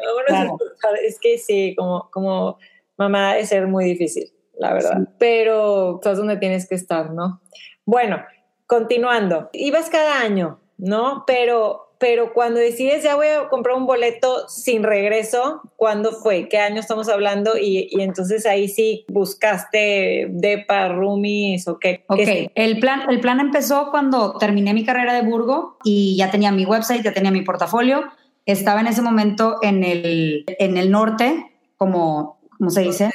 es 1.08 1.20
que 1.22 1.38
sí, 1.38 1.74
como, 1.78 2.10
como 2.12 2.58
mamá 2.98 3.38
es 3.38 3.48
ser 3.48 3.68
muy 3.68 3.86
difícil, 3.86 4.34
la 4.60 4.74
verdad. 4.74 5.08
Pero 5.18 5.96
estás 5.96 6.18
donde 6.18 6.36
tienes 6.36 6.68
que 6.68 6.76
estar, 6.76 7.12
¿no? 7.12 7.42
Bueno, 7.86 8.22
continuando, 8.68 9.50
ibas 9.54 9.90
cada 9.90 10.20
año, 10.20 10.60
¿no? 10.78 11.24
Pero 11.26 11.91
pero 12.02 12.34
cuando 12.34 12.60
decides 12.60 13.04
ya 13.04 13.16
voy 13.16 13.28
a 13.28 13.48
comprar 13.48 13.78
un 13.78 13.86
boleto 13.86 14.50
sin 14.50 14.82
regreso, 14.82 15.62
¿cuándo 15.76 16.12
fue? 16.12 16.50
¿Qué 16.50 16.58
año 16.58 16.80
estamos 16.80 17.08
hablando? 17.08 17.58
Y, 17.58 17.90
entonces 18.02 18.48
ahí 18.48 18.68
sí 18.68 19.06
buscaste 19.08 20.28
DEPA, 20.32 20.90
roomies 20.90 21.68
o 21.68 21.78
qué. 21.78 22.04
Ok, 22.08 22.52
el, 22.56 22.80
plan, 22.80 23.04
el 23.08 23.20
plan 23.20 23.40
empezó 23.40 23.92
cuando 23.92 24.36
terminé 24.40 24.74
mi 24.74 24.84
carrera 24.84 25.14
de 25.14 25.22
Burgo 25.22 25.78
y 25.84 26.18
ya 26.18 26.32
tenía 26.32 26.52
mi 26.52 26.66
website, 26.66 27.04
ya 27.04 27.14
tenía 27.14 27.30
mi 27.30 27.44
portafolio. 27.44 28.06
Estaba 28.48 28.82
en 28.82 28.88
ese 28.88 29.04
momento 29.04 29.60
en 29.62 29.84
el, 29.84 30.44
en 30.48 30.78
el 30.78 30.90
norte, 30.90 31.52
como, 31.78 32.40
¿cómo 32.58 32.72
se 32.72 32.82
dice? 32.82 33.12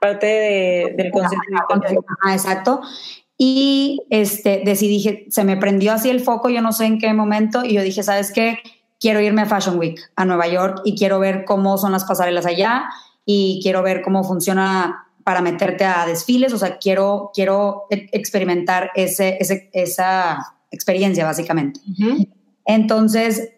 Parte 0.00 0.92
del 0.96 1.12
consejo. 1.12 1.40
Ah, 2.24 2.32
exacto. 2.34 2.82
Y 3.36 4.02
este, 4.10 4.62
decidí, 4.64 5.26
se 5.28 5.44
me 5.44 5.56
prendió 5.56 5.92
así 5.92 6.08
el 6.08 6.20
foco, 6.20 6.50
yo 6.50 6.62
no 6.62 6.72
sé 6.72 6.86
en 6.86 6.98
qué 6.98 7.12
momento, 7.12 7.64
y 7.64 7.74
yo 7.74 7.82
dije, 7.82 8.02
¿sabes 8.02 8.32
qué? 8.32 8.58
Quiero 9.00 9.20
irme 9.20 9.42
a 9.42 9.46
Fashion 9.46 9.78
Week 9.78 10.00
a 10.16 10.24
Nueva 10.24 10.46
York 10.46 10.82
y 10.84 10.96
quiero 10.96 11.18
ver 11.18 11.44
cómo 11.44 11.76
son 11.76 11.92
las 11.92 12.04
pasarelas 12.04 12.46
allá 12.46 12.84
y 13.26 13.60
quiero 13.62 13.82
ver 13.82 14.02
cómo 14.02 14.22
funciona 14.22 15.06
para 15.24 15.40
meterte 15.40 15.84
a 15.84 16.06
desfiles, 16.06 16.52
o 16.52 16.58
sea, 16.58 16.78
quiero, 16.78 17.30
quiero 17.34 17.84
e, 17.90 18.08
experimentar 18.12 18.90
ese, 18.94 19.38
esa 19.72 20.54
experiencia 20.70 21.24
básicamente. 21.24 21.80
Entonces, 22.66 23.50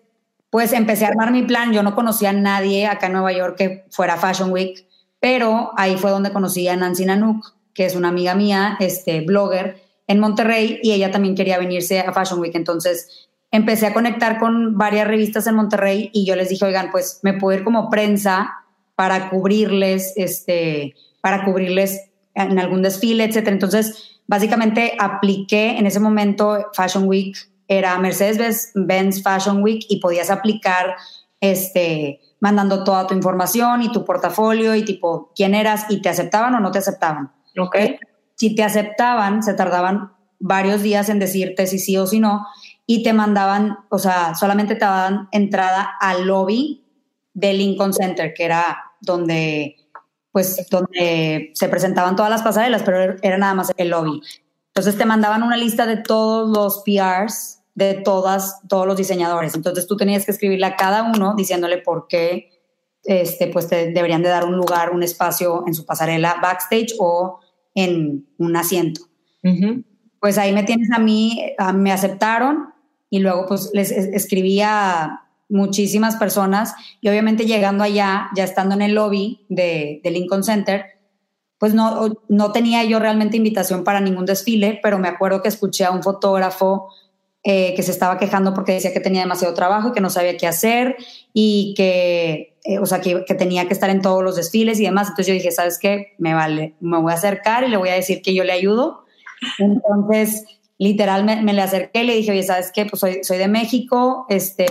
pues 0.50 0.72
empecé 0.72 1.04
a 1.04 1.08
armar 1.08 1.32
mi 1.32 1.42
plan. 1.42 1.72
Yo 1.72 1.82
no 1.82 1.94
conocía 1.94 2.30
a 2.30 2.32
nadie 2.32 2.86
acá 2.86 3.06
en 3.06 3.14
Nueva 3.14 3.32
York 3.32 3.56
que 3.56 3.84
fuera 3.90 4.16
Fashion 4.16 4.50
Week, 4.52 4.86
pero 5.20 5.72
ahí 5.76 5.96
fue 5.96 6.10
donde 6.10 6.32
conocí 6.32 6.68
a 6.68 6.76
Nancy 6.76 7.04
Nanook, 7.04 7.55
que 7.76 7.84
es 7.84 7.94
una 7.94 8.08
amiga 8.08 8.34
mía, 8.34 8.76
este, 8.80 9.20
blogger 9.20 9.82
en 10.08 10.18
Monterrey, 10.18 10.80
y 10.82 10.92
ella 10.92 11.10
también 11.10 11.34
quería 11.34 11.58
venirse 11.58 12.00
a 12.00 12.12
Fashion 12.12 12.40
Week. 12.40 12.54
Entonces 12.54 13.28
empecé 13.50 13.86
a 13.86 13.92
conectar 13.92 14.38
con 14.38 14.76
varias 14.76 15.06
revistas 15.06 15.46
en 15.46 15.54
Monterrey 15.54 16.10
y 16.12 16.24
yo 16.24 16.34
les 16.36 16.48
dije, 16.48 16.64
oigan, 16.64 16.90
pues 16.90 17.20
me 17.22 17.34
puedo 17.34 17.58
ir 17.58 17.64
como 17.64 17.90
prensa 17.90 18.64
para 18.94 19.28
cubrirles, 19.28 20.14
este, 20.16 20.94
para 21.20 21.44
cubrirles 21.44 22.10
en 22.34 22.58
algún 22.58 22.82
desfile, 22.82 23.24
etcétera. 23.24 23.52
Entonces, 23.52 24.20
básicamente 24.26 24.94
apliqué 24.98 25.78
en 25.78 25.86
ese 25.86 26.00
momento 26.00 26.70
Fashion 26.72 27.06
Week 27.06 27.36
era 27.68 27.98
Mercedes-Benz 27.98 29.22
Fashion 29.22 29.62
Week 29.62 29.84
y 29.88 30.00
podías 30.00 30.30
aplicar 30.30 30.96
este, 31.40 32.20
mandando 32.40 32.84
toda 32.84 33.06
tu 33.06 33.14
información 33.14 33.82
y 33.82 33.92
tu 33.92 34.04
portafolio 34.04 34.74
y 34.74 34.84
tipo 34.84 35.32
quién 35.34 35.54
eras 35.54 35.86
y 35.88 36.00
te 36.00 36.08
aceptaban 36.08 36.54
o 36.54 36.60
no 36.60 36.70
te 36.70 36.78
aceptaban. 36.78 37.32
Ok. 37.58 37.76
Si 38.34 38.54
te 38.54 38.62
aceptaban, 38.62 39.42
se 39.42 39.54
tardaban 39.54 40.12
varios 40.38 40.82
días 40.82 41.08
en 41.08 41.18
decirte 41.18 41.66
si 41.66 41.78
sí 41.78 41.96
o 41.96 42.06
si 42.06 42.20
no 42.20 42.46
y 42.86 43.02
te 43.02 43.12
mandaban, 43.12 43.78
o 43.90 43.98
sea, 43.98 44.34
solamente 44.34 44.74
te 44.74 44.84
daban 44.84 45.28
entrada 45.32 45.96
al 46.00 46.26
lobby 46.26 46.84
del 47.34 47.58
Lincoln 47.58 47.92
Center, 47.92 48.32
que 48.32 48.44
era 48.44 48.78
donde 49.00 49.76
pues 50.30 50.68
donde 50.68 51.50
se 51.54 51.68
presentaban 51.68 52.14
todas 52.14 52.30
las 52.30 52.42
pasarelas, 52.42 52.82
pero 52.82 53.16
era 53.22 53.38
nada 53.38 53.54
más 53.54 53.72
el 53.76 53.88
lobby. 53.88 54.20
Entonces 54.68 54.98
te 54.98 55.06
mandaban 55.06 55.42
una 55.42 55.56
lista 55.56 55.86
de 55.86 55.96
todos 55.96 56.48
los 56.54 56.82
PRs 56.84 57.62
de 57.74 57.94
todas, 57.94 58.60
todos 58.68 58.86
los 58.86 58.96
diseñadores. 58.96 59.54
Entonces 59.54 59.86
tú 59.86 59.96
tenías 59.96 60.26
que 60.26 60.32
escribirle 60.32 60.66
a 60.66 60.76
cada 60.76 61.04
uno 61.04 61.34
diciéndole 61.34 61.78
por 61.78 62.06
qué 62.06 62.50
este, 63.02 63.46
pues 63.48 63.68
te 63.68 63.92
deberían 63.92 64.22
de 64.22 64.28
dar 64.28 64.44
un 64.44 64.56
lugar, 64.56 64.90
un 64.90 65.02
espacio 65.02 65.64
en 65.66 65.74
su 65.74 65.86
pasarela 65.86 66.36
backstage 66.42 66.94
o 66.98 67.40
en 67.76 68.26
un 68.38 68.56
asiento. 68.56 69.02
Pues 70.18 70.38
ahí 70.38 70.52
me 70.52 70.64
tienes 70.64 70.90
a 70.90 70.98
mí, 70.98 71.52
me 71.74 71.92
aceptaron 71.92 72.70
y 73.08 73.20
luego 73.20 73.46
pues 73.46 73.70
les 73.72 73.92
escribí 73.92 74.60
a 74.60 75.22
muchísimas 75.48 76.16
personas 76.16 76.74
y 77.00 77.08
obviamente 77.08 77.46
llegando 77.46 77.84
allá, 77.84 78.28
ya 78.34 78.42
estando 78.42 78.74
en 78.74 78.82
el 78.82 78.94
lobby 78.94 79.46
de, 79.48 80.00
de 80.02 80.10
Lincoln 80.10 80.42
Center, 80.42 80.86
pues 81.58 81.74
no, 81.74 82.12
no 82.28 82.50
tenía 82.50 82.82
yo 82.84 82.98
realmente 82.98 83.36
invitación 83.36 83.84
para 83.84 84.00
ningún 84.00 84.26
desfile, 84.26 84.80
pero 84.82 84.98
me 84.98 85.08
acuerdo 85.08 85.42
que 85.42 85.48
escuché 85.48 85.84
a 85.84 85.92
un 85.92 86.02
fotógrafo 86.02 86.88
eh, 87.48 87.74
que 87.76 87.84
se 87.84 87.92
estaba 87.92 88.18
quejando 88.18 88.54
porque 88.54 88.72
decía 88.72 88.92
que 88.92 88.98
tenía 88.98 89.20
demasiado 89.20 89.54
trabajo 89.54 89.90
y 89.90 89.92
que 89.92 90.00
no 90.00 90.10
sabía 90.10 90.36
qué 90.36 90.48
hacer 90.48 90.96
y 91.32 91.74
que, 91.76 92.58
eh, 92.64 92.80
o 92.80 92.86
sea, 92.86 93.00
que, 93.00 93.20
tenía 93.38 93.68
que 93.68 93.72
estar 93.72 93.88
en 93.88 94.02
todos 94.02 94.24
los 94.24 94.34
desfiles 94.34 94.80
y 94.80 94.82
demás. 94.82 95.06
Entonces 95.06 95.28
yo 95.28 95.34
dije, 95.34 95.52
¿sabes 95.52 95.78
qué? 95.78 96.14
Me 96.18 96.34
vale, 96.34 96.74
me 96.80 96.98
voy 97.00 97.12
a 97.12 97.14
acercar 97.14 97.62
y 97.62 97.68
le 97.68 97.76
voy 97.76 97.90
a 97.90 97.94
decir 97.94 98.20
que 98.20 98.34
yo 98.34 98.42
le 98.42 98.50
ayudo. 98.50 99.04
Entonces, 99.60 100.44
literal, 100.76 101.24
me, 101.24 101.52
le 101.52 101.62
acerqué 101.62 102.02
y 102.02 102.06
le 102.06 102.16
dije, 102.16 102.32
oye, 102.32 102.42
¿sabes 102.42 102.72
qué? 102.74 102.84
Pues 102.84 102.98
soy, 102.98 103.22
soy 103.22 103.38
de 103.38 103.46
México 103.46 104.26
este, 104.28 104.66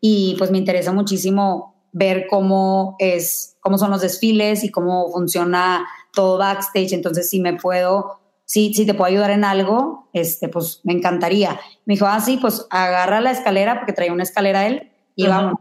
y 0.00 0.34
pues 0.38 0.50
me 0.50 0.56
interesa 0.56 0.92
muchísimo 0.94 1.74
ver 1.92 2.26
cómo, 2.30 2.96
es, 3.00 3.58
cómo 3.60 3.76
son 3.76 3.90
los 3.90 4.00
desfiles 4.00 4.64
y 4.64 4.70
cómo 4.70 5.12
funciona 5.12 5.86
todo 6.14 6.38
backstage. 6.38 6.94
Entonces, 6.94 7.28
si 7.28 7.38
me 7.38 7.52
puedo 7.52 8.23
si, 8.44 8.74
si 8.74 8.86
te 8.86 8.94
puedo 8.94 9.10
ayudar 9.10 9.30
en 9.30 9.44
algo, 9.44 10.08
este, 10.12 10.48
pues 10.48 10.80
me 10.84 10.92
encantaría. 10.92 11.58
Me 11.86 11.94
dijo, 11.94 12.06
ah, 12.06 12.20
sí, 12.20 12.38
pues 12.40 12.66
agarra 12.70 13.20
la 13.20 13.30
escalera, 13.30 13.76
porque 13.76 13.92
traía 13.92 14.12
una 14.12 14.22
escalera 14.22 14.66
él, 14.66 14.92
y 15.16 15.26
vamos. 15.26 15.54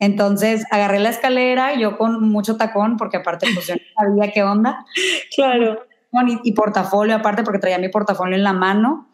Entonces 0.00 0.64
agarré 0.70 1.00
la 1.00 1.10
escalera, 1.10 1.74
yo 1.74 1.98
con 1.98 2.28
mucho 2.28 2.56
tacón, 2.56 2.96
porque 2.96 3.16
aparte 3.16 3.48
pues 3.52 3.66
yo 3.66 3.74
no 3.74 3.80
sabía 3.96 4.32
qué 4.32 4.42
onda. 4.42 4.84
Claro. 5.34 5.84
Y, 6.26 6.48
y, 6.48 6.52
portafolio 6.52 7.14
aparte, 7.14 7.42
porque 7.42 7.58
traía 7.58 7.78
mi 7.78 7.90
portafolio 7.90 8.34
en 8.34 8.42
la 8.42 8.54
mano. 8.54 9.08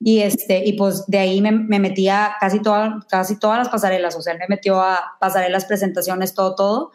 Y, 0.00 0.20
este, 0.20 0.62
y 0.66 0.72
pues 0.72 1.06
de 1.06 1.18
ahí 1.18 1.40
me, 1.40 1.52
me 1.52 1.78
metía 1.78 2.34
casi, 2.40 2.60
toda, 2.60 2.98
casi 3.08 3.38
todas 3.38 3.58
las 3.58 3.68
pasarelas, 3.68 4.16
o 4.16 4.22
sea, 4.22 4.32
él 4.32 4.40
me 4.40 4.46
metió 4.48 4.82
a 4.82 5.16
pasarelas, 5.20 5.66
presentaciones, 5.66 6.34
todo, 6.34 6.56
todo. 6.56 6.92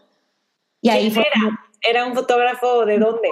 Y 0.81 0.89
ahí 0.89 1.09
fue... 1.09 1.21
¿Era 1.21 1.66
un 2.07 2.13
fotógrafo 2.15 2.85
de 2.85 2.99
dónde? 2.99 3.29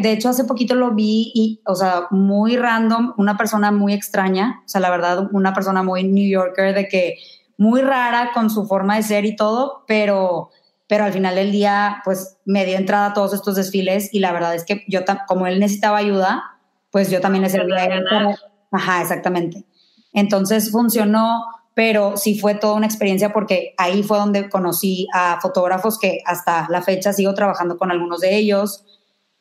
de 0.00 0.12
hecho, 0.12 0.28
hace 0.28 0.44
poquito 0.44 0.74
lo 0.74 0.92
vi 0.92 1.32
y, 1.34 1.60
o 1.64 1.74
sea, 1.74 2.06
muy 2.10 2.56
random, 2.56 3.14
una 3.16 3.36
persona 3.36 3.70
muy 3.72 3.92
extraña, 3.92 4.62
o 4.64 4.68
sea, 4.68 4.80
la 4.80 4.90
verdad, 4.90 5.28
una 5.32 5.52
persona 5.52 5.82
muy 5.82 6.04
New 6.04 6.28
Yorker, 6.28 6.74
de 6.74 6.88
que 6.88 7.16
muy 7.56 7.80
rara 7.80 8.30
con 8.34 8.50
su 8.50 8.66
forma 8.66 8.96
de 8.96 9.02
ser 9.02 9.24
y 9.24 9.36
todo, 9.36 9.84
pero, 9.86 10.50
pero 10.86 11.04
al 11.04 11.12
final 11.12 11.34
del 11.36 11.52
día, 11.52 12.02
pues 12.04 12.38
me 12.44 12.64
dio 12.64 12.76
entrada 12.76 13.06
a 13.06 13.14
todos 13.14 13.34
estos 13.34 13.56
desfiles 13.56 14.12
y 14.12 14.20
la 14.20 14.32
verdad 14.32 14.54
es 14.54 14.64
que 14.64 14.84
yo, 14.88 15.00
como 15.26 15.46
él 15.46 15.60
necesitaba 15.60 15.98
ayuda, 15.98 16.58
pues 16.90 17.10
yo 17.10 17.20
también 17.20 17.42
le 17.42 17.50
servía 17.50 17.84
a 17.84 18.36
Ajá, 18.70 19.02
exactamente. 19.02 19.64
Entonces 20.12 20.70
funcionó 20.70 21.44
pero 21.74 22.16
sí 22.16 22.38
fue 22.38 22.54
toda 22.54 22.74
una 22.74 22.86
experiencia 22.86 23.32
porque 23.32 23.74
ahí 23.76 24.02
fue 24.04 24.18
donde 24.18 24.48
conocí 24.48 25.08
a 25.12 25.40
fotógrafos 25.40 25.98
que 25.98 26.20
hasta 26.24 26.66
la 26.70 26.82
fecha 26.82 27.12
sigo 27.12 27.34
trabajando 27.34 27.76
con 27.76 27.90
algunos 27.90 28.20
de 28.20 28.36
ellos 28.36 28.84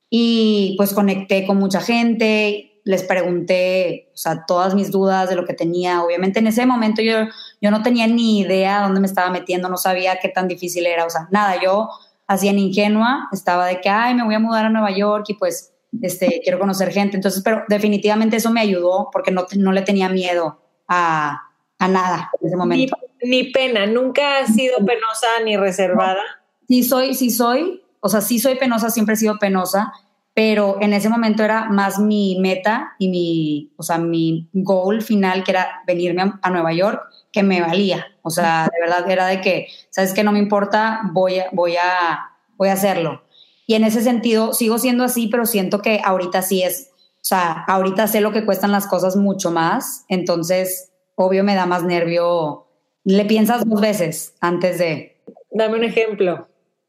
y 0.10 0.74
pues 0.78 0.94
conecté 0.94 1.46
con 1.46 1.58
mucha 1.58 1.80
gente, 1.80 2.82
les 2.86 3.04
pregunté, 3.04 4.10
o 4.14 4.18
sea, 4.18 4.46
todas 4.46 4.76
mis 4.76 4.92
dudas 4.92 5.30
de 5.30 5.36
lo 5.36 5.46
que 5.46 5.54
tenía. 5.54 6.04
Obviamente 6.04 6.40
en 6.40 6.48
ese 6.48 6.66
momento 6.66 7.02
yo, 7.02 7.28
yo 7.62 7.72
no 7.72 7.84
tenía 7.84 8.08
ni 8.08 8.40
idea 8.40 8.82
dónde 8.82 9.00
me 9.00 9.08
estaba 9.08 9.30
metiendo, 9.30 9.70
no 9.70 9.78
sabía 9.78 10.18
qué 10.20 10.30
tan 10.30 10.48
difícil 10.48 10.86
era, 10.86 11.06
o 11.06 11.10
sea, 11.10 11.28
nada, 11.32 11.62
yo 11.62 11.90
así 12.28 12.48
en 12.48 12.60
ingenua 12.60 13.30
estaba 13.32 13.68
de 13.68 13.80
que, 13.80 13.90
ay, 13.90 14.16
me 14.16 14.24
voy 14.24 14.36
a 14.36 14.40
mudar 14.40 14.66
a 14.66 14.70
Nueva 14.70 14.92
York 14.92 15.26
y 15.30 15.36
pues 15.36 15.72
este, 16.02 16.42
quiero 16.44 16.60
conocer 16.60 16.92
gente. 16.92 17.16
Entonces, 17.16 17.44
pero 17.44 17.64
definitivamente 17.68 18.38
eso 18.38 18.52
me 18.52 18.62
ayudó 18.62 19.10
porque 19.12 19.32
no, 19.32 19.46
no 19.56 19.72
le 19.72 19.84
tenía 19.84 20.10
miedo 20.10 20.60
a, 20.88 21.53
nada 21.88 22.32
en 22.40 22.48
ese 22.48 22.56
momento. 22.56 22.98
Ni, 23.22 23.52
pena, 23.52 23.86
nunca 23.86 24.40
has 24.40 24.54
sido 24.54 24.78
penosa 24.86 25.28
ni 25.46 25.58
reservada. 25.58 26.22
Sí 26.68 26.84
soy, 26.84 27.14
sí 27.14 27.30
soy, 27.30 27.84
o 28.00 28.10
sea, 28.10 28.22
sí 28.22 28.40
soy 28.40 28.56
penosa, 28.56 28.90
siempre 28.90 29.16
he 29.16 29.18
sido 29.18 29.38
penosa, 29.40 29.94
pero 30.34 30.78
en 30.82 30.94
ese 30.94 31.10
momento 31.10 31.44
era 31.44 31.70
más 31.70 32.00
mi 32.00 32.38
meta 32.40 32.96
y 32.98 33.08
mi, 33.10 33.74
o 33.78 33.84
sea, 33.84 33.98
mi 33.98 34.50
goal 34.54 35.02
final, 35.02 35.44
que 35.44 35.52
era 35.52 35.84
venirme 35.86 36.34
a, 36.42 36.50
Nueva 36.50 36.74
York, 36.74 37.02
que 37.32 37.44
me 37.44 37.62
valía. 37.62 38.08
O 38.24 38.30
sea, 38.30 38.68
de 38.74 38.80
verdad 38.82 39.10
era 39.10 39.28
de 39.28 39.42
que, 39.42 39.68
sabes 39.90 40.14
que 40.14 40.24
no 40.24 40.32
me 40.32 40.40
importa, 40.40 41.02
voy 41.12 41.40
a, 41.40 41.50
voy 41.52 41.76
a, 41.76 42.32
voy 42.58 42.70
a 42.70 42.74
hacerlo. 42.74 43.24
Y 43.68 43.76
en 43.76 43.84
ese 43.84 44.02
sentido 44.02 44.54
sigo 44.54 44.80
siendo 44.80 45.04
así, 45.04 45.28
pero 45.28 45.46
siento 45.46 45.82
que 45.82 46.02
ahorita 46.04 46.42
sí 46.42 46.64
es, 46.64 46.90
o 46.96 47.26
sea, 47.26 47.64
ahorita 47.68 48.08
sé 48.08 48.20
lo 48.20 48.34
que 48.34 48.44
cuestan 48.44 48.72
las 48.72 48.88
cosas 48.88 49.16
mucho 49.16 49.52
más, 49.52 50.04
entonces 50.10 50.93
obvio 51.16 51.44
me 51.44 51.56
da 51.56 51.66
más 51.66 51.84
nervio. 51.84 52.68
Le 53.04 53.26
piensas 53.26 53.68
dos 53.68 53.82
veces 53.82 54.36
antes 54.40 54.78
de... 54.78 55.18
Dame 55.52 55.78
un 55.78 55.84
ejemplo. 55.84 56.48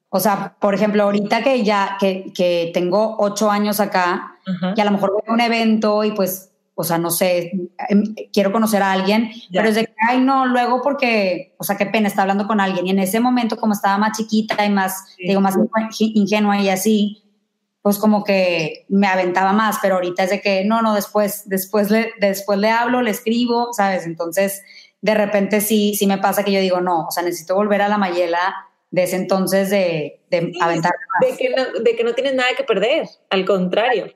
O 0.09 0.21
sea, 0.21 0.55
por 0.61 0.75
ejemplo, 0.75 1.03
ahorita 1.03 1.43
que 1.43 1.65
ya, 1.65 1.97
que, 1.99 2.33
que 2.33 2.71
tengo 2.73 3.17
ocho 3.19 3.51
años 3.51 3.81
acá, 3.81 4.39
y 4.77 4.81
a 4.81 4.85
lo 4.85 4.91
mejor 4.91 5.13
voy 5.13 5.23
a 5.27 5.33
un 5.33 5.41
evento 5.41 6.05
y 6.05 6.13
pues, 6.13 6.53
o 6.77 6.85
sea, 6.85 6.99
no 6.99 7.11
sé, 7.11 7.51
em, 7.89 8.15
quiero 8.33 8.53
conocer 8.53 8.83
a 8.83 8.93
alguien, 8.93 9.31
pero 9.53 9.69
es 9.69 9.75
de 9.75 9.87
que, 9.87 9.95
ay, 10.09 10.21
no, 10.21 10.47
luego 10.47 10.83
porque, 10.83 11.55
o 11.59 11.65
sea, 11.65 11.77
qué 11.77 11.87
pena, 11.87 12.09
está 12.09 12.23
hablando 12.23 12.47
con 12.47 12.61
alguien. 12.61 12.87
Y 12.87 12.91
en 12.91 12.99
ese 12.99 13.21
momento, 13.21 13.57
como 13.57 13.73
estaba 13.73 13.99
más 13.99 14.17
chiquita 14.17 14.65
y 14.65 14.71
más, 14.71 15.17
digo, 15.19 15.41
más 15.41 15.57
ingenua 15.99 16.61
y 16.61 16.69
así, 16.69 17.24
pues 17.85 17.99
como 17.99 18.25
que 18.25 18.87
me 18.89 19.07
aventaba 19.07 19.53
más, 19.53 19.77
pero 19.83 19.97
ahorita 19.97 20.23
es 20.25 20.31
de 20.31 20.41
que 20.41 20.65
no, 20.65 20.81
no, 20.81 20.95
después, 20.95 21.47
después 21.51 21.91
le, 21.91 22.15
después 22.19 22.59
le 22.59 22.71
hablo, 22.71 23.03
le 23.03 23.11
escribo, 23.11 23.75
¿sabes? 23.75 24.07
Entonces, 24.07 24.63
de 25.03 25.13
repente 25.13 25.61
sí, 25.61 25.95
sí 25.95 26.07
me 26.07 26.17
pasa 26.17 26.45
que 26.45 26.53
yo 26.53 26.61
digo, 26.61 26.81
no, 26.81 27.05
o 27.07 27.11
sea, 27.11 27.23
necesito 27.23 27.55
volver 27.55 27.83
a 27.83 27.89
la 27.89 27.99
Mayela 27.99 28.55
de 28.91 29.03
ese 29.03 29.17
entonces 29.17 29.69
de, 29.69 30.23
de 30.31 30.55
aventar 30.63 30.93
más. 30.93 31.31
De 31.31 31.37
que, 31.37 31.51
no, 31.51 31.81
de 31.83 31.95
que 31.95 32.05
no 32.05 32.15
tienes 32.15 32.35
nada 32.35 32.49
que 32.57 32.65
perder, 32.65 33.07
al 33.29 33.45
contrario. 33.45 34.07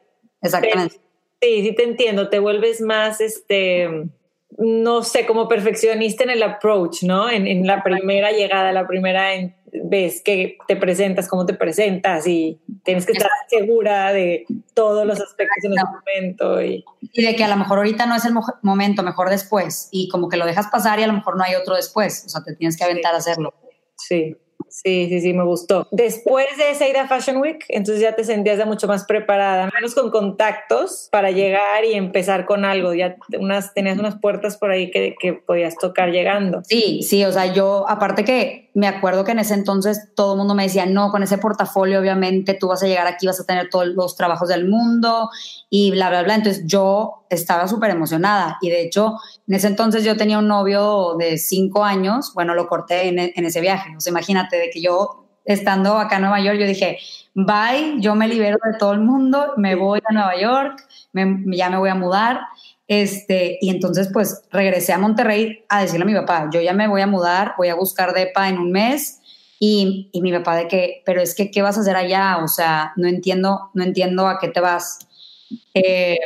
Exactamente. 0.41 0.95
Sí, 1.43 1.63
sí 1.63 1.75
te 1.75 1.85
entiendo, 1.85 2.31
te 2.31 2.39
vuelves 2.39 2.81
más, 2.81 3.21
este, 3.21 4.09
no 4.57 5.03
sé, 5.03 5.27
como 5.27 5.47
perfeccionista 5.47 6.25
en 6.25 6.31
el 6.31 6.43
approach, 6.43 7.03
¿no? 7.03 7.29
En, 7.29 7.47
en 7.47 7.67
la 7.67 7.83
primera 7.83 8.33
llegada, 8.33 8.73
la 8.73 8.87
primera 8.87 9.35
vez 9.73 10.23
que 10.23 10.59
te 10.67 10.77
presentas, 10.77 11.29
cómo 11.29 11.47
te 11.47 11.55
presentas 11.55 12.27
y 12.27 12.61
tienes 12.85 13.07
que 13.07 13.13
estar 13.13 13.31
segura 13.49 14.13
de 14.13 14.47
todos 14.75 15.07
los 15.07 15.21
aspectos 15.21 15.65
en 15.65 15.73
ese 15.73 15.85
momento. 15.85 16.63
Y... 16.63 16.85
y 17.01 17.23
de 17.23 17.37
que 17.37 17.45
a 17.45 17.49
lo 17.49 17.57
mejor 17.57 17.79
ahorita 17.79 18.07
no 18.07 18.17
es 18.17 18.25
el 18.25 18.35
momento, 18.63 19.03
mejor 19.03 19.31
después. 19.31 19.89
Y 19.91 20.09
como 20.09 20.29
que 20.29 20.37
lo 20.37 20.47
dejas 20.47 20.69
pasar 20.69 20.99
y 21.01 21.03
a 21.03 21.07
lo 21.07 21.13
mejor 21.13 21.37
no 21.37 21.45
hay 21.45 21.55
otro 21.55 21.77
después. 21.77 22.25
O 22.27 22.29
sea, 22.29 22.43
te 22.43 22.55
tienes 22.55 22.77
que 22.77 22.85
aventar 22.85 23.15
a 23.15 23.19
hacerlo. 23.19 23.55
Sí. 23.97 24.37
Sí, 24.85 25.09
sí, 25.09 25.21
sí, 25.21 25.33
me 25.33 25.45
gustó. 25.45 25.89
Después 25.91 26.47
de 26.57 26.71
esa 26.71 26.89
ida 26.89 27.03
a 27.03 27.09
Fashion 27.09 27.39
Week, 27.39 27.65
entonces 27.69 28.01
ya 28.01 28.15
te 28.15 28.23
sentías 28.23 28.65
mucho 28.65 28.87
más 28.87 29.05
preparada, 29.05 29.69
menos 29.75 29.95
con 29.95 30.11
contactos 30.11 31.09
para 31.11 31.33
llegar 31.33 31.85
y 31.85 31.95
empezar 31.95 32.47
con 32.47 32.65
algo. 32.65 32.95
Ya 32.95 33.17
unas, 33.39 33.75
tenías 33.75 33.99
unas 33.99 34.21
puertas 34.21 34.57
por 34.57 34.71
ahí 34.71 34.91
que, 34.93 35.17
que 35.19 35.33
podías 35.33 35.77
tocar 35.77 36.11
llegando. 36.11 36.63
Sí, 36.65 37.03
sí, 37.03 37.25
o 37.25 37.33
sea, 37.33 37.53
yo 37.53 37.87
aparte 37.89 38.25
que 38.25 38.69
me 38.79 38.87
acuerdo 38.87 39.25
que 39.25 39.33
en 39.33 39.41
ese 39.41 39.55
entonces 39.55 40.11
todo 40.15 40.35
el 40.35 40.39
mundo 40.39 40.55
me 40.55 40.63
decía, 40.63 40.87
no, 40.87 41.11
con 41.11 41.25
ese 41.25 41.39
portafolio 41.39 41.99
obviamente 41.99 42.55
tú 42.55 42.69
vas 42.69 42.81
a 42.85 42.87
llegar 42.87 43.09
aquí, 43.09 43.27
vas 43.27 43.41
a 43.41 43.45
tener 43.45 43.71
todos 43.71 43.89
los 43.89 44.15
trabajos 44.15 44.49
del 44.49 44.69
mundo 44.69 45.31
y 45.69 45.91
bla, 45.91 46.09
bla, 46.11 46.23
bla. 46.23 46.37
Entonces 46.37 46.63
yo 46.65 47.25
estaba 47.29 47.67
súper 47.67 47.91
emocionada 47.91 48.59
y 48.61 48.71
de 48.71 48.83
hecho 48.83 49.17
en 49.49 49.55
ese 49.55 49.67
entonces 49.67 50.05
yo 50.05 50.17
tenía 50.17 50.39
un 50.39 50.47
novio 50.47 51.17
de 51.19 51.39
cinco 51.39 51.85
años, 51.85 52.33
bueno, 52.35 52.55
lo 52.55 52.69
corté 52.69 53.09
en, 53.09 53.19
en 53.19 53.45
ese 53.45 53.61
viaje, 53.61 53.97
o 53.97 54.01
sea, 54.01 54.11
imagínate 54.11 54.57
de 54.57 54.71
que 54.71 54.81
yo 54.81 55.25
estando 55.49 55.97
acá 55.97 56.17
en 56.17 56.23
Nueva 56.23 56.41
York, 56.41 56.59
yo 56.59 56.67
dije, 56.67 56.99
bye, 57.35 57.95
yo 58.01 58.15
me 58.15 58.29
libero 58.29 58.59
de 58.71 58.79
todo 58.79 58.93
el 58.93 59.01
mundo, 59.01 59.55
me 59.57 59.75
voy 59.75 60.01
a 60.07 60.13
Nueva 60.13 60.39
York, 60.39 60.87
ya 61.15 61.71
me 61.71 61.79
voy 61.79 61.89
a 61.89 61.95
mudar. 61.95 62.41
Este, 62.87 63.59
y 63.61 63.71
entonces 63.71 64.11
pues 64.13 64.43
regresé 64.51 64.93
a 64.93 64.99
Monterrey 64.99 65.65
a 65.69 65.81
decirle 65.81 66.03
a 66.03 66.07
mi 66.07 66.15
papá, 66.15 66.49
yo 66.53 66.61
ya 66.61 66.75
me 66.75 66.89
voy 66.89 67.01
a 67.01 67.07
mudar, 67.07 67.55
voy 67.57 67.69
a 67.69 67.75
buscar 67.75 68.13
DEPA 68.13 68.49
en 68.51 68.59
un 68.59 68.73
mes. 68.73 69.21
Y, 69.61 70.11
y 70.13 70.21
mi 70.21 70.33
papá 70.33 70.55
de 70.57 70.69
que, 70.69 71.03
pero 71.05 71.21
es 71.21 71.35
que, 71.35 71.51
¿qué 71.51 71.63
vas 71.63 71.77
a 71.79 71.81
hacer 71.81 71.97
allá? 71.97 72.39
O 72.45 72.49
sea, 72.49 72.93
no 72.97 73.09
entiendo, 73.09 73.71
no 73.75 73.83
entiendo 73.83 74.29
a 74.29 74.39
qué 74.39 74.49
te 74.49 74.61
vas. 74.61 75.01
Eh, 75.75 76.19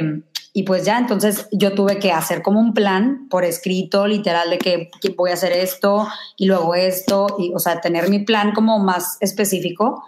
y 0.55 0.65
pues 0.65 0.85
ya, 0.85 0.99
entonces 0.99 1.49
yo 1.51 1.75
tuve 1.75 1.99
que 1.99 2.13
hacer 2.13 2.43
como 2.43 2.61
un 2.61 2.75
plan 2.75 3.27
por 3.31 3.45
escrito, 3.45 4.07
literal, 4.07 4.51
de 4.51 4.59
que, 4.59 4.91
voy 5.17 5.31
a 5.31 5.35
hacer 5.35 5.53
esto 5.53 6.07
y 6.37 6.47
luego 6.47 6.75
esto, 6.75 7.27
y, 7.39 7.53
o 7.55 7.59
sea, 7.59 7.81
tener 7.81 8.11
mi 8.11 8.19
plan 8.19 8.53
como 8.53 8.79
más 8.79 9.17
específico. 9.21 10.05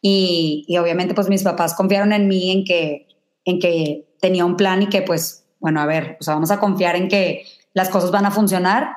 Y, 0.00 0.64
y, 0.68 0.78
obviamente 0.78 1.14
pues 1.14 1.28
mis 1.28 1.42
papás 1.42 1.74
confiaron 1.74 2.12
en 2.12 2.28
mí, 2.28 2.52
en 2.52 2.64
que, 2.64 3.08
en 3.44 3.58
que 3.58 4.08
tenía 4.20 4.44
un 4.44 4.56
plan 4.56 4.82
y 4.82 4.88
que 4.88 5.02
pues, 5.02 5.44
bueno, 5.58 5.80
a 5.80 5.86
ver, 5.86 6.16
o 6.20 6.22
sea, 6.22 6.34
vamos 6.34 6.52
a 6.52 6.60
confiar 6.60 6.94
en 6.94 7.08
que 7.08 7.44
las 7.74 7.88
cosas 7.88 8.12
van 8.12 8.26
a 8.26 8.30
funcionar. 8.30 8.90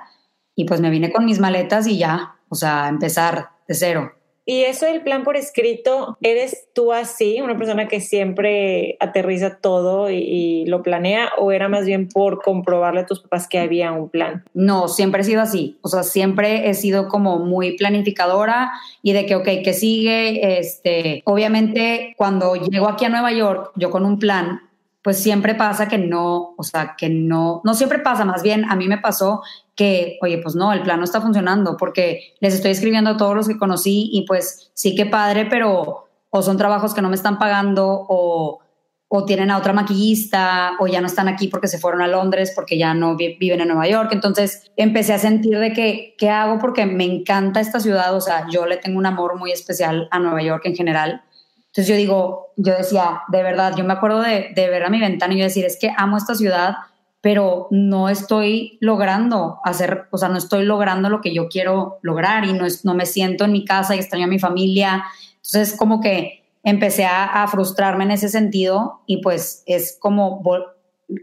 Y 0.53 0.65
pues 0.65 0.81
me 0.81 0.91
vine 0.91 1.11
con 1.11 1.25
mis 1.25 1.39
maletas 1.39 1.87
y 1.87 1.97
ya, 1.97 2.35
o 2.49 2.55
sea, 2.55 2.89
empezar 2.89 3.49
de 3.67 3.73
cero. 3.73 4.11
Y 4.45 4.63
eso 4.63 4.85
del 4.85 5.03
plan 5.03 5.23
por 5.23 5.37
escrito, 5.37 6.17
¿eres 6.21 6.67
tú 6.73 6.93
así, 6.93 7.41
una 7.41 7.57
persona 7.57 7.87
que 7.87 8.01
siempre 8.01 8.97
aterriza 8.99 9.57
todo 9.59 10.09
y, 10.09 10.65
lo 10.65 10.83
planea 10.83 11.31
o 11.37 11.51
era 11.51 11.69
más 11.69 11.85
bien 11.85 12.07
por 12.07 12.41
comprobarle 12.41 13.01
a 13.01 13.05
tus 13.05 13.21
papás 13.21 13.47
que 13.47 13.59
había 13.59 13.91
un 13.91 14.09
plan? 14.09 14.43
No, 14.53 14.87
siempre 14.87 15.21
he 15.21 15.25
sido 15.25 15.41
así. 15.41 15.77
O 15.81 15.89
sea, 15.89 16.03
siempre 16.03 16.69
he 16.69 16.73
sido 16.73 17.07
como 17.07 17.39
muy 17.39 17.77
planificadora 17.77 18.71
y 19.01 19.13
de 19.13 19.25
que, 19.25 19.35
ok, 19.35 19.47
¿qué 19.63 19.73
sigue? 19.73 20.59
Este, 20.59 21.21
obviamente, 21.25 22.13
cuando 22.17 22.55
llego 22.55 22.87
aquí 22.87 23.05
a 23.05 23.09
Nueva 23.09 23.31
York, 23.31 23.71
yo 23.75 23.89
con 23.89 24.05
un 24.05 24.19
plan, 24.19 24.61
pues 25.03 25.21
siempre 25.21 25.55
pasa 25.55 25.87
que 25.87 25.97
no, 25.97 26.53
o 26.57 26.63
sea, 26.63 26.95
que 26.97 27.09
no, 27.09 27.61
no 27.63 27.73
siempre 27.73 27.99
pasa, 27.99 28.23
más 28.23 28.43
bien 28.43 28.65
a 28.65 28.75
mí 28.75 28.87
me 28.87 28.99
pasó 28.99 29.41
que, 29.75 30.19
oye, 30.21 30.37
pues 30.37 30.55
no, 30.55 30.73
el 30.73 30.83
plan 30.83 30.99
no 30.99 31.05
está 31.05 31.21
funcionando 31.21 31.75
porque 31.77 32.35
les 32.39 32.53
estoy 32.53 32.71
escribiendo 32.71 33.11
a 33.11 33.17
todos 33.17 33.35
los 33.35 33.47
que 33.47 33.57
conocí 33.57 34.09
y 34.11 34.25
pues 34.27 34.71
sí 34.73 34.95
que 34.95 35.07
padre, 35.07 35.45
pero 35.45 36.07
o 36.29 36.41
son 36.41 36.57
trabajos 36.57 36.93
que 36.93 37.01
no 37.01 37.09
me 37.09 37.15
están 37.15 37.39
pagando 37.39 37.87
o, 37.87 38.59
o 39.07 39.25
tienen 39.25 39.49
a 39.51 39.57
otra 39.57 39.73
maquillista 39.73 40.73
o 40.79 40.87
ya 40.87 41.01
no 41.01 41.07
están 41.07 41.27
aquí 41.27 41.47
porque 41.47 41.67
se 41.67 41.79
fueron 41.79 42.01
a 42.01 42.07
Londres 42.07 42.53
porque 42.55 42.77
ya 42.77 42.93
no 42.93 43.17
viven 43.17 43.59
en 43.59 43.67
Nueva 43.67 43.87
York. 43.87 44.09
Entonces 44.13 44.71
empecé 44.77 45.13
a 45.13 45.19
sentir 45.19 45.57
de 45.57 45.73
que, 45.73 46.15
¿qué 46.17 46.29
hago? 46.29 46.59
Porque 46.59 46.85
me 46.85 47.03
encanta 47.03 47.59
esta 47.59 47.79
ciudad, 47.79 48.15
o 48.15 48.21
sea, 48.21 48.47
yo 48.49 48.65
le 48.65 48.77
tengo 48.77 48.99
un 48.99 49.05
amor 49.07 49.37
muy 49.37 49.51
especial 49.51 50.07
a 50.11 50.19
Nueva 50.19 50.41
York 50.43 50.61
en 50.65 50.75
general 50.75 51.23
entonces 51.71 51.87
yo 51.87 51.95
digo, 51.95 52.53
yo 52.57 52.73
decía, 52.75 53.21
de 53.29 53.43
verdad, 53.43 53.73
yo 53.77 53.85
me 53.85 53.93
acuerdo 53.93 54.19
de, 54.19 54.51
ver 54.53 54.83
a 54.83 54.89
mi 54.89 54.99
ventana 54.99 55.33
y 55.33 55.37
yo 55.37 55.45
decir, 55.45 55.63
es 55.63 55.77
que 55.79 55.89
amo 55.95 56.17
esta 56.17 56.35
ciudad, 56.35 56.75
pero 57.21 57.69
no 57.71 58.09
estoy 58.09 58.77
logrando 58.81 59.59
hacer, 59.63 60.09
o 60.11 60.17
sea, 60.17 60.27
no 60.27 60.37
estoy 60.37 60.65
logrando 60.65 61.09
lo 61.09 61.21
que 61.21 61.33
yo 61.33 61.47
quiero 61.47 61.99
lograr 62.01 62.43
y 62.43 62.51
no, 62.51 62.65
es, 62.65 62.83
no 62.83 62.93
me 62.93 63.05
siento 63.05 63.45
en 63.45 63.53
mi 63.53 63.63
casa 63.63 63.95
y 63.95 63.99
extraño 63.99 64.25
a 64.25 64.27
mi 64.29 64.37
familia. 64.37 65.05
Entonces 65.35 65.77
como 65.77 66.01
que 66.01 66.43
empecé 66.61 67.05
a, 67.05 67.47
frustrarme 67.47 68.03
en 68.03 68.11
ese 68.11 68.27
sentido 68.27 69.03
y 69.05 69.21
pues 69.21 69.63
es 69.65 69.97
como, 69.97 70.43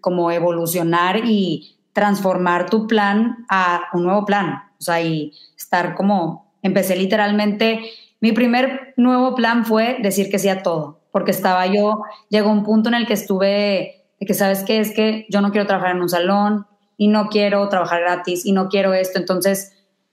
como 0.01 0.31
evolucionar 0.31 1.27
y 1.27 1.77
transformar 1.93 2.71
tu 2.71 2.87
plan 2.87 3.45
a 3.51 3.83
un 3.93 4.05
nuevo 4.05 4.25
plan. 4.25 4.63
O 4.79 4.83
sea, 4.83 5.03
y 5.03 5.35
estar 5.59 5.95
como, 5.95 6.55
empecé 6.63 6.97
literalmente 6.97 7.83
mi 8.21 8.33
primer 8.33 8.95
nuevo 8.97 9.35
plan 9.35 9.65
fue 9.65 9.99
decir 10.03 10.31
que 10.31 10.39
sí 10.39 10.49
a 10.49 10.63
todo, 10.63 11.01
porque 11.13 11.31
estaba 11.31 11.67
yo, 11.67 12.03
llegó 12.29 12.51
un 12.51 12.65
punto 12.65 12.89
en 12.89 12.97
el 12.97 13.07
que 13.07 13.15
estuve, 13.15 14.05
de 14.19 14.27
que 14.27 14.35
sabes 14.35 14.65
qué, 14.65 14.81
es 14.81 14.93
que 14.93 15.27
yo 15.31 15.41
no 15.41 15.53
quiero 15.53 15.67
trabajar 15.67 15.95
en 15.95 16.03
un 16.03 16.09
salón 16.09 16.67
y 16.97 17.09
no 17.09 17.29
quiero 17.29 17.69
trabajar 17.69 18.01
gratis 18.01 18.45
y 18.45 18.53
no 18.53 18.69
quiero 18.69 18.93
esto. 18.93 19.19
Entonces 19.19 19.73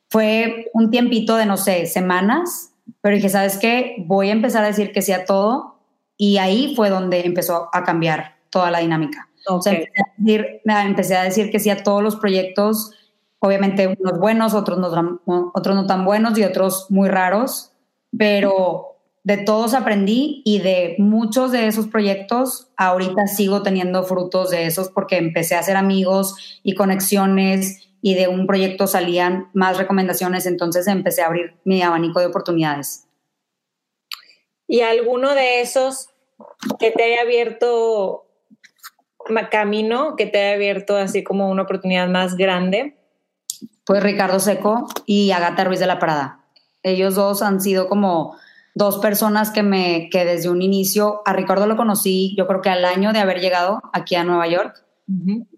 fue 0.09 0.67
un 0.73 0.91
tiempito 0.91 1.35
de, 1.35 1.47
no 1.47 1.57
sé, 1.57 1.87
semanas, 1.87 2.73
pero 3.01 3.15
dije, 3.15 3.29
¿sabes 3.29 3.57
qué? 3.57 3.95
Voy 4.05 4.29
a 4.29 4.33
empezar 4.33 4.63
a 4.63 4.67
decir 4.67 4.91
que 4.91 5.01
sí 5.01 5.11
a 5.11 5.25
todo 5.25 5.79
y 6.15 6.37
ahí 6.37 6.75
fue 6.75 6.89
donde 6.89 7.25
empezó 7.25 7.69
a 7.73 7.83
cambiar 7.83 8.35
toda 8.51 8.69
la 8.69 8.79
dinámica. 8.79 9.29
O 9.47 9.61
sea, 9.61 9.73
empecé, 9.73 9.91
a 9.99 10.13
decir, 10.17 10.61
empecé 10.63 11.15
a 11.15 11.23
decir 11.23 11.51
que 11.51 11.59
sí 11.59 11.69
a 11.71 11.83
todos 11.83 12.03
los 12.03 12.15
proyectos, 12.15 12.91
obviamente 13.39 13.87
unos 13.99 14.19
buenos, 14.19 14.53
otros 14.53 14.77
no, 14.77 15.21
otros 15.53 15.75
no 15.75 15.85
tan 15.87 16.05
buenos 16.05 16.37
y 16.37 16.43
otros 16.43 16.87
muy 16.89 17.09
raros 17.09 17.74
pero 18.17 18.95
de 19.23 19.37
todos 19.37 19.73
aprendí 19.73 20.43
y 20.45 20.59
de 20.59 20.95
muchos 20.99 21.51
de 21.51 21.65
esos 21.65 21.87
proyectos 21.87 22.67
ahorita 22.77 23.25
sigo 23.25 23.63
teniendo 23.63 24.03
frutos 24.03 24.51
de 24.51 24.67
esos 24.67 24.89
porque 24.89 25.17
empecé 25.17 25.55
a 25.55 25.59
hacer 25.59 25.77
amigos 25.77 26.59
y 26.61 26.75
conexiones 26.75 27.89
y 28.03 28.13
de 28.13 28.27
un 28.27 28.45
proyecto 28.45 28.85
salían 28.85 29.49
más 29.53 29.79
recomendaciones, 29.79 30.45
entonces 30.45 30.85
empecé 30.85 31.23
a 31.23 31.25
abrir 31.25 31.55
mi 31.63 31.81
abanico 31.81 32.19
de 32.19 32.27
oportunidades. 32.27 33.07
¿Y 34.67 34.81
alguno 34.81 35.33
de 35.33 35.61
esos 35.61 36.09
que 36.79 36.91
te 36.91 37.03
haya 37.03 37.21
abierto 37.21 38.27
camino, 39.49 40.15
que 40.15 40.27
te 40.27 40.39
haya 40.39 40.53
abierto 40.53 40.97
así 40.97 41.23
como 41.23 41.49
una 41.49 41.63
oportunidad 41.63 42.07
más 42.07 42.35
grande? 42.35 42.95
Pues 43.85 44.03
Ricardo 44.03 44.39
Seco 44.39 44.87
y 45.07 45.31
Agata 45.31 45.63
Ruiz 45.63 45.79
de 45.79 45.87
la 45.87 45.97
Prada. 45.97 46.44
Ellos 46.85 47.15
dos 47.15 47.41
han 47.41 47.59
sido 47.59 47.89
como 47.89 48.37
dos 48.75 48.99
personas 48.99 49.49
que 49.49 49.63
me 49.63 50.09
que 50.11 50.23
desde 50.23 50.49
un 50.49 50.61
inicio 50.61 51.21
a 51.25 51.33
Ricardo 51.33 51.65
lo 51.65 51.77
conocí 51.77 52.35
yo 52.37 52.45
creo 52.45 52.61
que 52.61 52.69
al 52.69 52.85
año 52.85 53.11
de 53.11 53.19
haber 53.19 53.39
llegado 53.39 53.81
aquí 53.91 54.15
a 54.15 54.23
Nueva 54.23 54.47
York. 54.47 54.83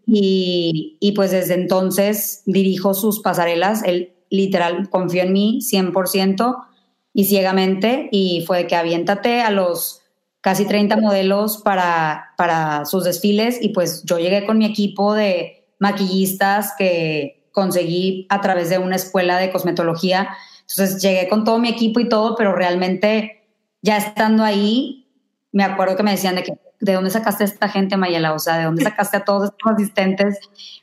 Y, 0.05 0.97
y, 0.99 1.11
pues 1.13 1.31
desde 1.31 1.53
entonces 1.53 2.43
dirijo 2.45 2.93
sus 2.93 3.21
pasarelas. 3.21 3.81
Él 3.83 4.13
literal 4.29 4.89
confió 4.89 5.23
en 5.23 5.31
mí 5.31 5.59
100% 5.61 6.65
y 7.13 7.25
ciegamente 7.25 8.09
y 8.11 8.43
fue 8.45 8.67
que 8.67 8.75
aviéntate 8.75 9.41
a 9.41 9.51
los 9.51 10.01
casi 10.41 10.65
30 10.65 10.97
modelos 10.97 11.57
para, 11.57 12.33
para 12.37 12.85
sus 12.85 13.05
desfiles. 13.05 13.57
Y 13.61 13.69
pues 13.69 14.03
yo 14.05 14.19
llegué 14.19 14.45
con 14.45 14.57
mi 14.57 14.65
equipo 14.65 15.13
de 15.13 15.65
maquillistas 15.79 16.73
que 16.77 17.49
conseguí 17.51 18.27
a 18.29 18.41
través 18.41 18.69
de 18.69 18.79
una 18.79 18.97
escuela 18.97 19.37
de 19.37 19.51
cosmetología 19.51 20.29
entonces 20.69 21.01
llegué 21.01 21.27
con 21.29 21.43
todo 21.43 21.59
mi 21.59 21.69
equipo 21.69 21.99
y 21.99 22.09
todo, 22.09 22.35
pero 22.35 22.53
realmente 22.53 23.45
ya 23.81 23.97
estando 23.97 24.43
ahí, 24.43 25.07
me 25.51 25.63
acuerdo 25.63 25.95
que 25.95 26.03
me 26.03 26.11
decían 26.11 26.35
de 26.35 26.43
que, 26.43 26.53
¿de 26.79 26.93
dónde 26.93 27.09
sacaste 27.09 27.43
a 27.43 27.47
esta 27.47 27.69
gente, 27.69 27.95
Mayela? 27.95 28.33
O 28.33 28.39
sea, 28.39 28.57
¿de 28.57 28.65
dónde 28.65 28.83
sacaste 28.83 29.17
a 29.17 29.25
todos 29.25 29.45
estos 29.45 29.71
asistentes? 29.71 30.39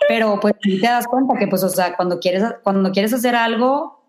Pero 0.09 0.41
pues 0.41 0.55
te 0.63 0.79
das 0.79 1.07
cuenta 1.07 1.39
que, 1.39 1.47
pues, 1.47 1.63
o 1.63 1.69
sea, 1.69 1.97
cuando 1.97 2.19
quieres, 2.19 2.43
cuando 2.63 2.91
quieres 2.93 3.13
hacer 3.13 3.37
algo, 3.37 4.03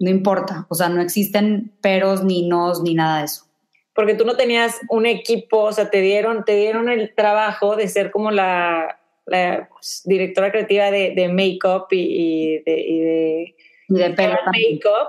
no 0.00 0.10
importa. 0.10 0.66
O 0.68 0.74
sea, 0.74 0.88
no 0.88 1.00
existen 1.00 1.72
peros, 1.80 2.24
ni 2.24 2.48
nos, 2.48 2.82
ni 2.82 2.94
nada 2.94 3.20
de 3.20 3.26
eso. 3.26 3.46
Porque 3.94 4.14
tú 4.14 4.24
no 4.24 4.36
tenías 4.36 4.80
un 4.88 5.06
equipo, 5.06 5.60
o 5.60 5.72
sea, 5.72 5.88
te 5.88 6.00
dieron, 6.00 6.44
te 6.44 6.56
dieron 6.56 6.88
el 6.88 7.14
trabajo 7.14 7.76
de 7.76 7.88
ser 7.88 8.10
como 8.10 8.30
la, 8.30 8.98
pues, 9.24 10.02
directora 10.04 10.50
creativa 10.50 10.90
de, 10.90 11.14
de 11.14 11.28
make-up 11.28 11.86
y, 11.92 12.58
de 12.64 12.80
y 12.80 12.98
de 13.00 13.56
pelo 13.88 14.36
make-up. 14.46 15.08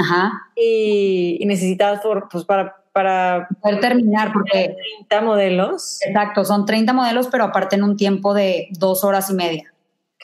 Ajá. 0.00 0.32
Y, 0.56 1.38
y 1.40 1.46
necesitabas 1.46 2.00
por, 2.00 2.28
pues 2.28 2.44
para, 2.44 2.76
para 2.92 3.48
poder 3.60 3.80
terminar, 3.80 4.32
porque 4.32 4.76
30 5.08 5.20
modelos. 5.22 6.00
Exacto, 6.04 6.44
son 6.44 6.66
30 6.66 6.92
modelos, 6.92 7.28
pero 7.28 7.44
aparte 7.44 7.76
en 7.76 7.82
un 7.82 7.96
tiempo 7.96 8.34
de 8.34 8.68
dos 8.72 9.04
horas 9.04 9.30
y 9.30 9.34
media. 9.34 9.74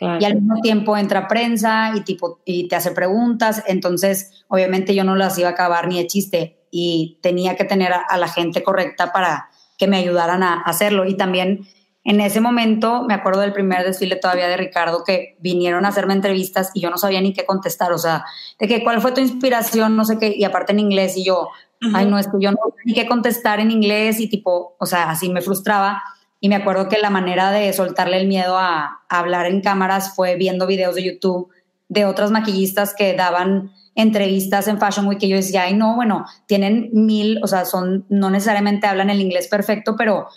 Y 0.01 0.25
al 0.25 0.37
mismo 0.37 0.61
tiempo 0.63 0.97
entra 0.97 1.29
prensa 1.29 1.93
y, 1.95 2.01
tipo, 2.03 2.41
y 2.47 2.69
te 2.69 2.77
hace 2.77 2.93
preguntas, 2.93 3.63
entonces 3.67 4.45
obviamente 4.49 4.95
yo 4.95 5.05
no 5.05 5.15
las 5.15 5.39
iba 5.39 5.49
a 5.49 5.53
acabar 5.53 5.89
ni 5.89 5.99
de 5.99 6.07
chiste 6.07 6.65
y 6.71 7.19
tenía 7.21 7.55
que 7.55 7.65
tener 7.65 7.93
a, 7.93 8.17
la 8.17 8.29
gente 8.29 8.63
correcta 8.63 9.13
para 9.13 9.51
que 9.77 9.87
me 9.89 9.99
ayudaran 9.99 10.43
a 10.43 10.63
hacerlo. 10.63 11.05
Y 11.05 11.17
también 11.17 11.67
en 12.05 12.21
ese 12.21 12.41
momento 12.41 13.03
me 13.03 13.15
acuerdo 13.15 13.41
del 13.41 13.53
primer 13.53 13.85
desfile 13.85 14.17
todavía 14.17 14.49
de 14.49 14.57
Ricardo 14.57 15.05
que 15.05 15.37
vinieron 15.41 15.85
a 15.85 15.89
hacerme 15.89 16.15
entrevistas 16.15 16.71
y 16.75 16.81
yo 16.81 16.91
no 16.91 16.97
sabía 16.97 17.21
ni 17.21 17.33
qué 17.33 17.45
contestar, 17.45 17.93
o 17.93 17.99
sea, 17.99 18.25
de 18.59 18.69
que 18.69 18.83
cuál 18.83 19.01
fue 19.01 19.13
tu 19.13 19.21
inspiración, 19.21 19.97
no 19.97 20.05
sé 20.05 20.19
qué, 20.19 20.35
y 20.35 20.45
aparte 20.45 20.73
en 20.73 20.81
inglés 20.81 21.17
y 21.17 21.25
yo, 21.25 21.49
ay 21.95 22.07
no, 22.07 22.19
es 22.19 22.27
que 22.27 22.39
yo 22.41 22.51
no 22.53 22.59
sabía 22.59 22.83
ni 22.87 22.95
qué 22.95 23.07
contestar 23.07 23.61
en 23.61 23.71
inglés 23.71 24.19
y 24.21 24.29
tipo, 24.29 24.77
o 24.79 24.87
sea, 24.87 25.11
así 25.11 25.29
me 25.29 25.43
frustraba. 25.43 26.03
Y 26.43 26.49
me 26.49 26.57
acuerdo 26.57 26.89
que 26.89 26.97
la 26.97 27.11
manera 27.11 27.51
de 27.51 27.71
soltarle 27.75 28.19
el 28.19 28.27
miedo 28.27 28.57
a, 28.57 29.03
a 29.11 29.19
hablar 29.19 29.45
en 29.45 29.61
cámaras 29.61 30.15
fue 30.15 30.37
viendo 30.37 30.67
videos 30.67 30.95
de 30.95 31.05
YouTube 31.05 31.51
de 31.91 32.07
otras 32.07 32.31
maquillistas 32.31 32.95
que 32.95 33.13
daban 33.15 33.73
entrevistas 33.95 34.69
en 34.69 34.79
Fashion 34.79 35.07
Week 35.07 35.19
que 35.19 35.29
yo 35.29 35.37
decía, 35.37 35.65
ay 35.65 35.75
no, 35.75 35.97
bueno, 35.97 36.25
tienen 36.47 36.89
mil, 36.93 37.41
o 37.43 37.47
sea, 37.47 37.67
son, 37.67 38.07
no 38.09 38.31
necesariamente 38.31 38.87
hablan 38.87 39.11
el 39.11 39.21
inglés 39.21 39.49
perfecto, 39.49 39.97
pero 39.97 40.29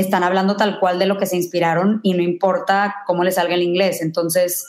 están 0.00 0.22
hablando 0.22 0.56
tal 0.56 0.78
cual 0.80 0.98
de 0.98 1.06
lo 1.06 1.18
que 1.18 1.26
se 1.26 1.36
inspiraron 1.36 2.00
y 2.02 2.14
no 2.14 2.22
importa 2.22 2.96
cómo 3.06 3.24
les 3.24 3.36
salga 3.36 3.54
el 3.54 3.62
inglés. 3.62 4.02
Entonces, 4.02 4.66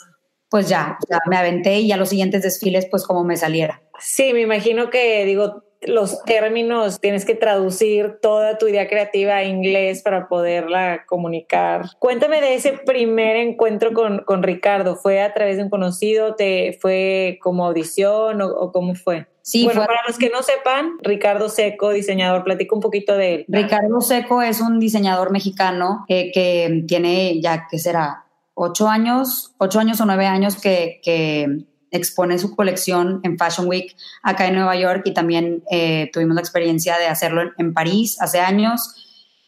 pues 0.48 0.68
ya, 0.68 0.98
ya 1.08 1.18
me 1.28 1.36
aventé 1.36 1.80
y 1.80 1.92
a 1.92 1.96
los 1.96 2.10
siguientes 2.10 2.42
desfiles, 2.42 2.86
pues 2.90 3.06
como 3.06 3.24
me 3.24 3.36
saliera. 3.36 3.82
Sí, 3.98 4.32
me 4.32 4.40
imagino 4.42 4.90
que, 4.90 5.24
digo, 5.24 5.64
los 5.84 6.22
términos, 6.24 7.00
tienes 7.00 7.24
que 7.24 7.34
traducir 7.34 8.18
toda 8.20 8.58
tu 8.58 8.68
idea 8.68 8.88
creativa 8.88 9.36
a 9.36 9.44
inglés 9.44 10.02
para 10.02 10.28
poderla 10.28 11.04
comunicar. 11.06 11.86
Cuéntame 11.98 12.40
de 12.40 12.54
ese 12.54 12.72
primer 12.72 13.36
encuentro 13.36 13.92
con, 13.92 14.20
con 14.20 14.42
Ricardo. 14.42 14.96
¿Fue 14.96 15.20
a 15.20 15.34
través 15.34 15.56
de 15.56 15.64
un 15.64 15.70
conocido? 15.70 16.34
¿Te 16.34 16.78
fue 16.80 17.38
como 17.42 17.66
audición 17.66 18.40
o, 18.42 18.72
cómo 18.72 18.94
fue? 18.94 19.26
Sí, 19.42 19.64
bueno, 19.64 19.84
para 19.84 20.00
los 20.06 20.18
que 20.18 20.30
no 20.30 20.42
sepan, 20.42 20.98
Ricardo 21.02 21.48
Seco, 21.48 21.90
diseñador, 21.90 22.44
platica 22.44 22.76
un 22.76 22.80
poquito 22.80 23.16
de 23.16 23.34
él. 23.34 23.44
Ricardo 23.48 24.00
Seco 24.00 24.40
es 24.40 24.60
un 24.60 24.78
diseñador 24.78 25.32
mexicano 25.32 26.04
eh, 26.08 26.30
que 26.32 26.84
tiene 26.86 27.40
ya, 27.40 27.66
¿qué 27.68 27.78
será? 27.78 28.24
Ocho 28.54 28.86
años, 28.86 29.52
ocho 29.58 29.80
años 29.80 30.00
o 30.00 30.06
nueve 30.06 30.26
años 30.26 30.60
que, 30.60 31.00
que 31.02 31.64
expone 31.92 32.38
su 32.38 32.56
colección 32.56 33.20
en 33.22 33.38
Fashion 33.38 33.68
Week 33.68 33.94
acá 34.22 34.46
en 34.48 34.54
Nueva 34.54 34.74
York 34.76 35.02
y 35.04 35.12
también 35.12 35.62
eh, 35.70 36.10
tuvimos 36.12 36.34
la 36.34 36.40
experiencia 36.40 36.98
de 36.98 37.06
hacerlo 37.06 37.52
en, 37.56 37.72
París 37.72 38.20
hace 38.20 38.40
años. 38.40 38.94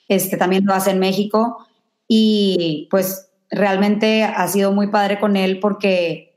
Este 0.08 0.36
también 0.36 0.64
lo 0.64 0.74
hace 0.74 0.90
en 0.90 0.98
México 1.00 1.66
y 2.06 2.86
pues 2.90 3.30
realmente 3.50 4.24
ha 4.24 4.46
sido 4.48 4.72
muy 4.72 4.88
padre 4.88 5.18
con 5.18 5.36
él 5.36 5.58
porque 5.58 6.36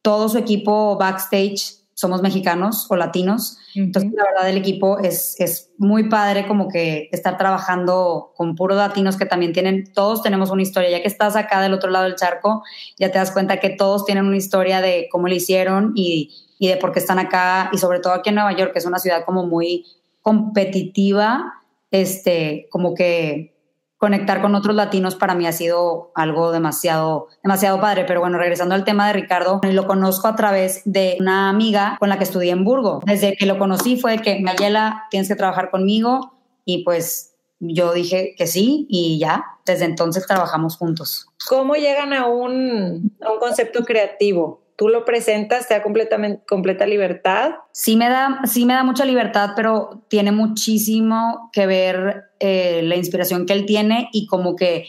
todo 0.00 0.28
su 0.28 0.38
equipo 0.38 0.96
backstage 0.96 1.77
somos 1.98 2.22
mexicanos 2.22 2.86
o 2.90 2.94
latinos. 2.94 3.58
Entonces, 3.74 4.12
la 4.14 4.22
verdad, 4.22 4.48
el 4.48 4.56
equipo 4.56 5.00
es, 5.00 5.34
es 5.40 5.72
muy 5.78 6.08
padre 6.08 6.46
como 6.46 6.68
que 6.68 7.08
estar 7.10 7.36
trabajando 7.36 8.34
con 8.36 8.54
puros 8.54 8.78
latinos 8.78 9.16
que 9.16 9.26
también 9.26 9.52
tienen, 9.52 9.92
todos 9.92 10.22
tenemos 10.22 10.52
una 10.52 10.62
historia. 10.62 10.90
Ya 10.90 11.02
que 11.02 11.08
estás 11.08 11.34
acá 11.34 11.60
del 11.60 11.72
otro 11.72 11.90
lado 11.90 12.04
del 12.04 12.14
charco, 12.14 12.62
ya 13.00 13.10
te 13.10 13.18
das 13.18 13.32
cuenta 13.32 13.58
que 13.58 13.70
todos 13.70 14.04
tienen 14.04 14.26
una 14.26 14.36
historia 14.36 14.80
de 14.80 15.08
cómo 15.10 15.26
lo 15.26 15.34
hicieron 15.34 15.90
y, 15.96 16.30
y 16.60 16.68
de 16.68 16.76
por 16.76 16.92
qué 16.92 17.00
están 17.00 17.18
acá. 17.18 17.68
Y 17.72 17.78
sobre 17.78 17.98
todo 17.98 18.12
aquí 18.12 18.28
en 18.28 18.36
Nueva 18.36 18.52
York, 18.52 18.72
que 18.72 18.78
es 18.78 18.86
una 18.86 19.00
ciudad 19.00 19.24
como 19.24 19.44
muy 19.44 19.84
competitiva, 20.22 21.52
este, 21.90 22.68
como 22.70 22.94
que 22.94 23.57
conectar 23.98 24.40
con 24.40 24.54
otros 24.54 24.74
latinos 24.74 25.16
para 25.16 25.34
mí 25.34 25.46
ha 25.46 25.52
sido 25.52 26.12
algo 26.14 26.52
demasiado, 26.52 27.28
demasiado 27.42 27.80
padre. 27.80 28.04
Pero 28.06 28.20
bueno, 28.20 28.38
regresando 28.38 28.74
al 28.74 28.84
tema 28.84 29.08
de 29.08 29.12
Ricardo, 29.12 29.60
lo 29.62 29.86
conozco 29.86 30.28
a 30.28 30.36
través 30.36 30.82
de 30.84 31.16
una 31.20 31.50
amiga 31.50 31.96
con 31.98 32.08
la 32.08 32.16
que 32.16 32.24
estudié 32.24 32.52
en 32.52 32.64
Burgo. 32.64 33.00
Desde 33.04 33.36
que 33.36 33.46
lo 33.46 33.58
conocí 33.58 34.00
fue 34.00 34.18
que, 34.18 34.40
Mayela, 34.40 35.04
tienes 35.10 35.28
que 35.28 35.34
trabajar 35.34 35.70
conmigo 35.70 36.38
y 36.64 36.84
pues 36.84 37.34
yo 37.60 37.92
dije 37.92 38.34
que 38.38 38.46
sí 38.46 38.86
y 38.88 39.18
ya, 39.18 39.44
desde 39.66 39.84
entonces 39.84 40.26
trabajamos 40.26 40.76
juntos. 40.76 41.26
¿Cómo 41.48 41.74
llegan 41.74 42.12
a 42.12 42.26
un, 42.26 43.16
a 43.20 43.32
un 43.32 43.38
concepto 43.40 43.84
creativo? 43.84 44.62
Tú 44.78 44.88
lo 44.88 45.04
presentas, 45.04 45.66
te 45.66 45.82
completamente, 45.82 46.44
completa 46.46 46.86
libertad. 46.86 47.50
Sí 47.72 47.96
me 47.96 48.08
da, 48.08 48.40
sí 48.44 48.64
me 48.64 48.74
da 48.74 48.84
mucha 48.84 49.04
libertad, 49.04 49.50
pero 49.56 50.04
tiene 50.06 50.30
muchísimo 50.30 51.50
que 51.52 51.66
ver 51.66 52.26
eh, 52.38 52.82
la 52.84 52.94
inspiración 52.94 53.44
que 53.44 53.54
él 53.54 53.66
tiene 53.66 54.08
y 54.12 54.28
como 54.28 54.54
que 54.54 54.86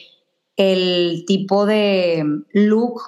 el 0.58 1.23
tipo 1.25 1.65
de 1.65 2.23
look 2.54 3.02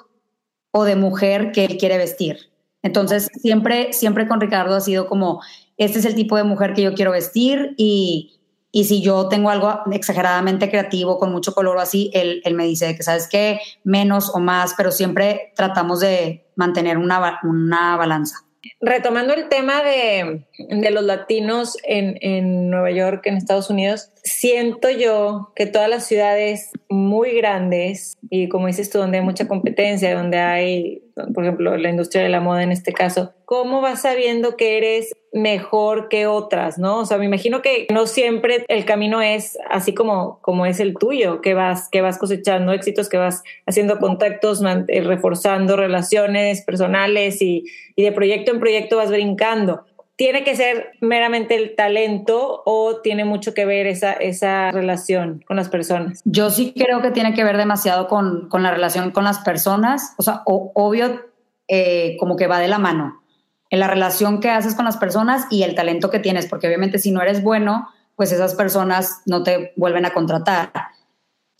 o 0.72 0.82
de 0.82 0.96
mujer 0.96 1.52
que 1.52 1.66
él 1.66 1.76
quiere 1.78 1.98
vestir. 1.98 2.50
Entonces, 2.82 3.28
siempre, 3.40 3.92
siempre 3.92 4.26
con 4.26 4.40
Ricardo 4.40 4.74
ha 4.74 4.80
sido 4.80 5.06
como, 5.06 5.40
este 5.76 6.00
es 6.00 6.04
el 6.04 6.16
tipo 6.16 6.36
de 6.36 6.42
mujer 6.42 6.74
que 6.74 6.82
yo 6.82 6.94
quiero 6.94 7.12
vestir 7.12 7.74
y, 7.76 8.41
y 8.72 8.84
si 8.84 9.02
yo 9.02 9.28
tengo 9.28 9.50
algo 9.50 9.80
exageradamente 9.92 10.70
creativo, 10.70 11.18
con 11.18 11.30
mucho 11.30 11.54
color 11.54 11.76
o 11.76 11.80
así, 11.80 12.10
él, 12.14 12.40
él 12.44 12.54
me 12.54 12.64
dice 12.64 12.96
que, 12.96 13.02
¿sabes 13.02 13.28
qué? 13.28 13.60
Menos 13.84 14.34
o 14.34 14.40
más, 14.40 14.72
pero 14.76 14.90
siempre 14.90 15.52
tratamos 15.54 16.00
de 16.00 16.46
mantener 16.56 16.96
una, 16.96 17.38
una 17.44 17.96
balanza. 17.96 18.36
Retomando 18.80 19.34
el 19.34 19.48
tema 19.48 19.82
de, 19.82 20.46
de 20.68 20.90
los 20.90 21.02
latinos 21.04 21.76
en, 21.82 22.16
en, 22.20 22.70
Nueva 22.70 22.92
York, 22.92 23.26
en 23.26 23.36
Estados 23.36 23.70
Unidos, 23.70 24.10
siento 24.22 24.88
yo 24.88 25.52
que 25.54 25.66
todas 25.66 25.90
las 25.90 26.06
ciudades 26.06 26.70
muy 26.88 27.32
grandes 27.32 28.16
y 28.30 28.48
como 28.48 28.68
dices 28.68 28.88
tú, 28.88 28.98
donde 28.98 29.18
hay 29.18 29.24
mucha 29.24 29.48
competencia, 29.48 30.14
donde 30.14 30.38
hay, 30.38 31.02
por 31.34 31.44
ejemplo, 31.44 31.76
la 31.76 31.90
industria 31.90 32.22
de 32.22 32.28
la 32.28 32.40
moda 32.40 32.62
en 32.62 32.72
este 32.72 32.92
caso, 32.92 33.32
¿cómo 33.44 33.80
vas 33.80 34.02
sabiendo 34.02 34.56
que 34.56 34.78
eres 34.78 35.14
mejor 35.32 36.08
que 36.08 36.26
otras, 36.26 36.78
¿no? 36.78 37.00
O 37.00 37.06
sea, 37.06 37.18
me 37.18 37.24
imagino 37.24 37.62
que 37.62 37.86
no 37.90 38.06
siempre 38.06 38.64
el 38.68 38.84
camino 38.84 39.22
es 39.22 39.58
así 39.70 39.94
como, 39.94 40.38
como 40.42 40.66
es 40.66 40.80
el 40.80 40.94
tuyo, 40.94 41.40
que 41.40 41.54
vas, 41.54 41.88
que 41.90 42.00
vas 42.00 42.18
cosechando 42.18 42.72
éxitos, 42.72 43.08
que 43.08 43.16
vas 43.16 43.42
haciendo 43.66 43.98
contactos, 43.98 44.62
eh, 44.88 45.00
reforzando 45.02 45.76
relaciones 45.76 46.62
personales 46.62 47.40
y, 47.40 47.64
y 47.96 48.02
de 48.02 48.12
proyecto 48.12 48.52
en 48.52 48.60
proyecto 48.60 48.96
vas 48.96 49.10
brincando. 49.10 49.84
¿Tiene 50.16 50.44
que 50.44 50.54
ser 50.54 50.92
meramente 51.00 51.54
el 51.56 51.74
talento 51.74 52.62
o 52.64 53.00
tiene 53.00 53.24
mucho 53.24 53.54
que 53.54 53.64
ver 53.64 53.86
esa, 53.86 54.12
esa 54.12 54.70
relación 54.70 55.42
con 55.46 55.56
las 55.56 55.68
personas? 55.68 56.20
Yo 56.24 56.50
sí 56.50 56.74
creo 56.76 57.00
que 57.00 57.10
tiene 57.10 57.34
que 57.34 57.44
ver 57.44 57.56
demasiado 57.56 58.08
con, 58.08 58.48
con 58.48 58.62
la 58.62 58.70
relación 58.70 59.10
con 59.10 59.24
las 59.24 59.38
personas. 59.38 60.14
O 60.18 60.22
sea, 60.22 60.42
obvio, 60.44 61.22
eh, 61.66 62.16
como 62.20 62.36
que 62.36 62.46
va 62.46 62.58
de 62.58 62.68
la 62.68 62.78
mano 62.78 63.22
en 63.72 63.80
la 63.80 63.88
relación 63.88 64.40
que 64.40 64.50
haces 64.50 64.74
con 64.74 64.84
las 64.84 64.98
personas 64.98 65.46
y 65.50 65.62
el 65.62 65.74
talento 65.74 66.10
que 66.10 66.18
tienes, 66.18 66.46
porque 66.46 66.66
obviamente 66.66 66.98
si 66.98 67.10
no 67.10 67.22
eres 67.22 67.42
bueno, 67.42 67.88
pues 68.16 68.30
esas 68.30 68.54
personas 68.54 69.22
no 69.24 69.42
te 69.42 69.72
vuelven 69.76 70.04
a 70.04 70.10
contratar. 70.10 70.70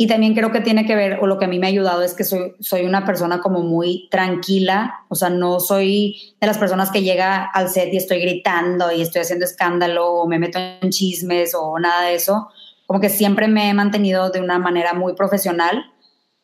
Y 0.03 0.09
también 0.09 0.35
creo 0.35 0.51
que 0.51 0.61
tiene 0.61 0.85
que 0.85 0.97
ver, 0.97 1.21
o 1.21 1.29
lo 1.29 1.39
que 1.39 1.45
a 1.45 1.49
mí 1.49 1.61
me 1.61 1.69
ha 1.69 1.71
ayudado 1.71 2.03
es 2.03 2.13
que 2.15 2.25
soy, 2.25 2.57
soy 2.59 2.83
una 2.83 3.05
persona 3.05 3.41
como 3.41 3.61
muy 3.61 4.09
tranquila, 4.11 5.05
o 5.09 5.15
sea, 5.15 5.31
no 5.31 5.61
soy 5.61 6.35
de 6.41 6.49
las 6.49 6.59
personas 6.59 6.91
que 6.91 7.05
llega 7.05 7.45
al 7.45 7.69
set 7.69 7.95
y 7.95 7.99
estoy 7.99 8.21
gritando 8.21 8.91
y 8.91 9.01
estoy 9.01 9.23
haciendo 9.23 9.45
escándalo 9.45 10.13
o 10.13 10.27
me 10.27 10.41
meto 10.41 10.59
en 10.59 10.91
chismes 10.91 11.55
o 11.55 11.79
nada 11.79 12.03
de 12.03 12.17
eso. 12.17 12.49
Como 12.89 12.99
que 12.99 13.11
siempre 13.11 13.47
me 13.47 13.69
he 13.69 13.75
mantenido 13.75 14.31
de 14.31 14.41
una 14.41 14.59
manera 14.59 14.93
muy 14.93 15.15
profesional, 15.15 15.85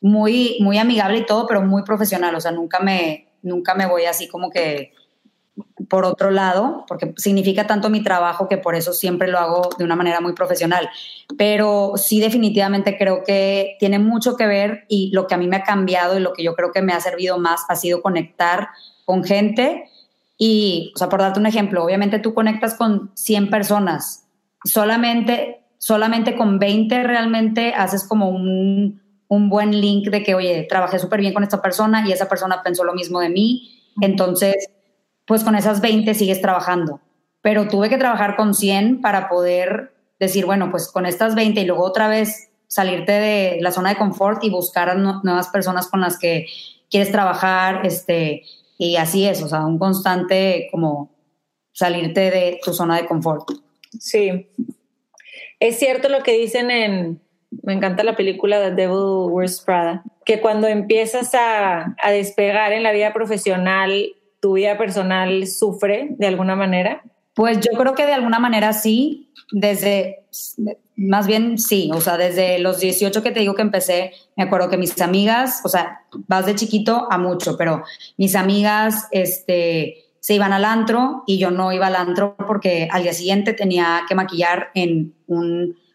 muy, 0.00 0.58
muy 0.60 0.78
amigable 0.78 1.18
y 1.18 1.26
todo, 1.26 1.48
pero 1.48 1.60
muy 1.60 1.82
profesional, 1.82 2.36
o 2.36 2.40
sea, 2.40 2.52
nunca 2.52 2.78
me, 2.78 3.26
nunca 3.42 3.74
me 3.74 3.86
voy 3.86 4.04
así 4.04 4.28
como 4.28 4.52
que 4.52 4.92
por 5.88 6.04
otro 6.04 6.30
lado, 6.30 6.84
porque 6.86 7.14
significa 7.16 7.66
tanto 7.66 7.90
mi 7.90 8.02
trabajo 8.02 8.48
que 8.48 8.58
por 8.58 8.74
eso 8.74 8.92
siempre 8.92 9.28
lo 9.28 9.38
hago 9.38 9.70
de 9.78 9.84
una 9.84 9.96
manera 9.96 10.20
muy 10.20 10.34
profesional. 10.34 10.88
Pero 11.36 11.92
sí 11.96 12.20
definitivamente 12.20 12.96
creo 12.98 13.24
que 13.24 13.76
tiene 13.80 13.98
mucho 13.98 14.36
que 14.36 14.46
ver 14.46 14.84
y 14.88 15.10
lo 15.12 15.26
que 15.26 15.34
a 15.34 15.38
mí 15.38 15.48
me 15.48 15.56
ha 15.56 15.62
cambiado 15.64 16.16
y 16.16 16.20
lo 16.20 16.32
que 16.32 16.42
yo 16.42 16.54
creo 16.54 16.72
que 16.72 16.82
me 16.82 16.92
ha 16.92 17.00
servido 17.00 17.38
más 17.38 17.62
ha 17.68 17.76
sido 17.76 18.02
conectar 18.02 18.68
con 19.04 19.24
gente. 19.24 19.90
Y, 20.36 20.92
o 20.94 20.98
sea, 20.98 21.08
por 21.08 21.20
darte 21.20 21.40
un 21.40 21.46
ejemplo, 21.46 21.84
obviamente 21.84 22.18
tú 22.18 22.34
conectas 22.34 22.74
con 22.74 23.10
100 23.14 23.50
personas, 23.50 24.28
solamente, 24.64 25.62
solamente 25.78 26.36
con 26.36 26.58
20 26.58 27.02
realmente 27.02 27.74
haces 27.74 28.06
como 28.06 28.28
un, 28.28 29.02
un 29.28 29.50
buen 29.50 29.80
link 29.80 30.08
de 30.08 30.22
que, 30.22 30.34
oye, 30.34 30.66
trabajé 30.68 30.98
súper 30.98 31.20
bien 31.20 31.34
con 31.34 31.42
esta 31.42 31.60
persona 31.60 32.06
y 32.06 32.12
esa 32.12 32.28
persona 32.28 32.62
pensó 32.62 32.84
lo 32.84 32.94
mismo 32.94 33.20
de 33.20 33.30
mí. 33.30 33.92
Entonces, 34.00 34.68
pues 35.28 35.44
con 35.44 35.54
esas 35.54 35.80
20 35.80 36.14
sigues 36.14 36.40
trabajando. 36.40 37.00
Pero 37.42 37.68
tuve 37.68 37.88
que 37.88 37.98
trabajar 37.98 38.34
con 38.34 38.54
100 38.54 39.00
para 39.00 39.28
poder 39.28 39.92
decir, 40.18 40.46
bueno, 40.46 40.70
pues 40.70 40.90
con 40.90 41.06
estas 41.06 41.36
20 41.36 41.60
y 41.60 41.66
luego 41.66 41.84
otra 41.84 42.08
vez 42.08 42.50
salirte 42.66 43.12
de 43.12 43.58
la 43.60 43.70
zona 43.70 43.90
de 43.90 43.96
confort 43.96 44.42
y 44.42 44.50
buscar 44.50 44.96
nuevas 44.98 45.48
personas 45.48 45.86
con 45.88 46.00
las 46.00 46.18
que 46.18 46.46
quieres 46.90 47.12
trabajar, 47.12 47.86
este, 47.86 48.42
y 48.78 48.96
así 48.96 49.26
es, 49.26 49.42
o 49.42 49.48
sea, 49.48 49.64
un 49.64 49.78
constante 49.78 50.68
como 50.70 51.10
salirte 51.72 52.30
de 52.30 52.60
tu 52.64 52.72
zona 52.72 52.96
de 52.96 53.06
confort. 53.06 53.48
Sí. 53.98 54.48
Es 55.60 55.78
cierto 55.78 56.08
lo 56.08 56.22
que 56.22 56.32
dicen 56.32 56.70
en, 56.70 57.20
me 57.62 57.74
encanta 57.74 58.02
la 58.02 58.16
película 58.16 58.60
The 58.60 58.74
Devil 58.74 59.30
Wears 59.30 59.60
Prada, 59.60 60.02
que 60.24 60.40
cuando 60.40 60.66
empiezas 60.66 61.34
a, 61.34 61.94
a 62.02 62.10
despegar 62.10 62.72
en 62.72 62.82
la 62.82 62.92
vida 62.92 63.12
profesional 63.12 64.14
tu 64.40 64.54
vida 64.54 64.78
personal 64.78 65.46
sufre 65.46 66.08
de 66.18 66.26
alguna 66.26 66.56
manera? 66.56 67.02
Pues 67.34 67.60
yo 67.60 67.78
creo 67.78 67.94
que 67.94 68.06
de 68.06 68.14
alguna 68.14 68.38
manera 68.38 68.72
sí, 68.72 69.32
desde, 69.52 70.24
más 70.96 71.26
bien 71.26 71.58
sí, 71.58 71.90
o 71.94 72.00
sea, 72.00 72.16
desde 72.16 72.58
los 72.58 72.80
18 72.80 73.22
que 73.22 73.30
te 73.30 73.40
digo 73.40 73.54
que 73.54 73.62
empecé, 73.62 74.12
me 74.36 74.42
acuerdo 74.42 74.68
que 74.68 74.76
mis 74.76 75.00
amigas, 75.00 75.60
o 75.64 75.68
sea, 75.68 76.02
vas 76.26 76.46
de 76.46 76.56
chiquito 76.56 77.06
a 77.10 77.16
mucho, 77.16 77.56
pero 77.56 77.84
mis 78.16 78.34
amigas, 78.34 79.06
este, 79.12 80.08
se 80.20 80.34
iban 80.34 80.52
al 80.52 80.64
antro 80.64 81.22
y 81.26 81.38
yo 81.38 81.50
no 81.50 81.72
iba 81.72 81.86
al 81.86 81.96
antro 81.96 82.36
porque 82.36 82.88
al 82.90 83.02
día 83.02 83.12
siguiente 83.12 83.52
tenía 83.52 84.02
que 84.08 84.14
maquillar 84.14 84.70
en 84.74 85.14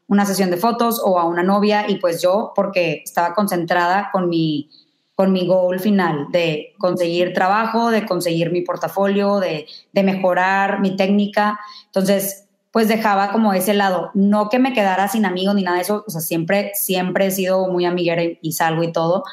una 0.08 0.26
sesión 0.26 0.50
de 0.50 0.58
fotos 0.58 1.02
o 1.04 1.20
a 1.20 1.26
una 1.26 1.44
novia 1.44 1.86
y 1.88 1.98
pues 1.98 2.22
yo 2.22 2.52
porque 2.56 3.02
estaba 3.04 3.34
concentrada 3.34 4.10
con 4.12 4.30
mi 4.30 4.70
con 5.16 5.32
mi 5.32 5.46
goal 5.46 5.80
final 5.80 6.28
de 6.32 6.74
conseguir 6.78 7.34
trabajo, 7.34 7.92
de 7.92 8.06
conseguir 8.06 8.52
mi 8.52 8.62
portafolio, 8.62 9.40
de, 9.40 9.68
de 9.92 10.04
mejorar 10.04 10.80
mi 10.80 10.96
técnica. 10.96 11.60
Entonces, 11.86 12.48
pues 12.72 12.88
dejaba 12.88 13.32
como 13.32 13.54
ese 13.54 13.76
lado. 13.76 14.10
No 14.16 14.50
que 14.50 14.58
me 14.58 14.74
quedara 14.74 15.08
sin 15.08 15.26
amigos 15.26 15.54
ni 15.54 15.62
nada 15.62 15.78
de 15.78 15.84
eso, 15.84 16.04
o 16.08 16.10
sea, 16.10 16.22
siempre, 16.22 16.72
siempre 16.74 17.28
he 17.28 17.32
sido 17.32 17.68
muy 17.68 17.86
amiguera 17.86 18.24
y, 18.24 18.40
y 18.42 18.54
salgo 18.54 18.82
y 18.84 18.92
todo, 18.92 19.24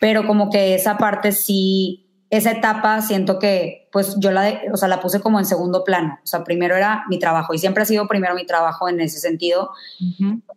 pero 0.00 0.26
como 0.26 0.48
que 0.48 0.74
esa 0.74 0.96
parte 0.96 1.32
sí, 1.32 2.07
esa 2.30 2.50
etapa 2.50 3.00
siento 3.00 3.38
que 3.38 3.88
pues 3.90 4.16
yo 4.18 4.30
la, 4.30 4.60
o 4.72 4.76
sea, 4.76 4.88
la 4.88 5.00
puse 5.00 5.20
como 5.20 5.38
en 5.38 5.46
segundo 5.46 5.82
plano. 5.82 6.18
O 6.22 6.26
sea, 6.26 6.44
primero 6.44 6.76
era 6.76 7.04
mi 7.08 7.18
trabajo 7.18 7.54
y 7.54 7.58
siempre 7.58 7.82
ha 7.82 7.86
sido 7.86 8.06
primero 8.06 8.34
mi 8.34 8.44
trabajo 8.44 8.88
en 8.88 9.00
ese 9.00 9.18
sentido. 9.18 9.70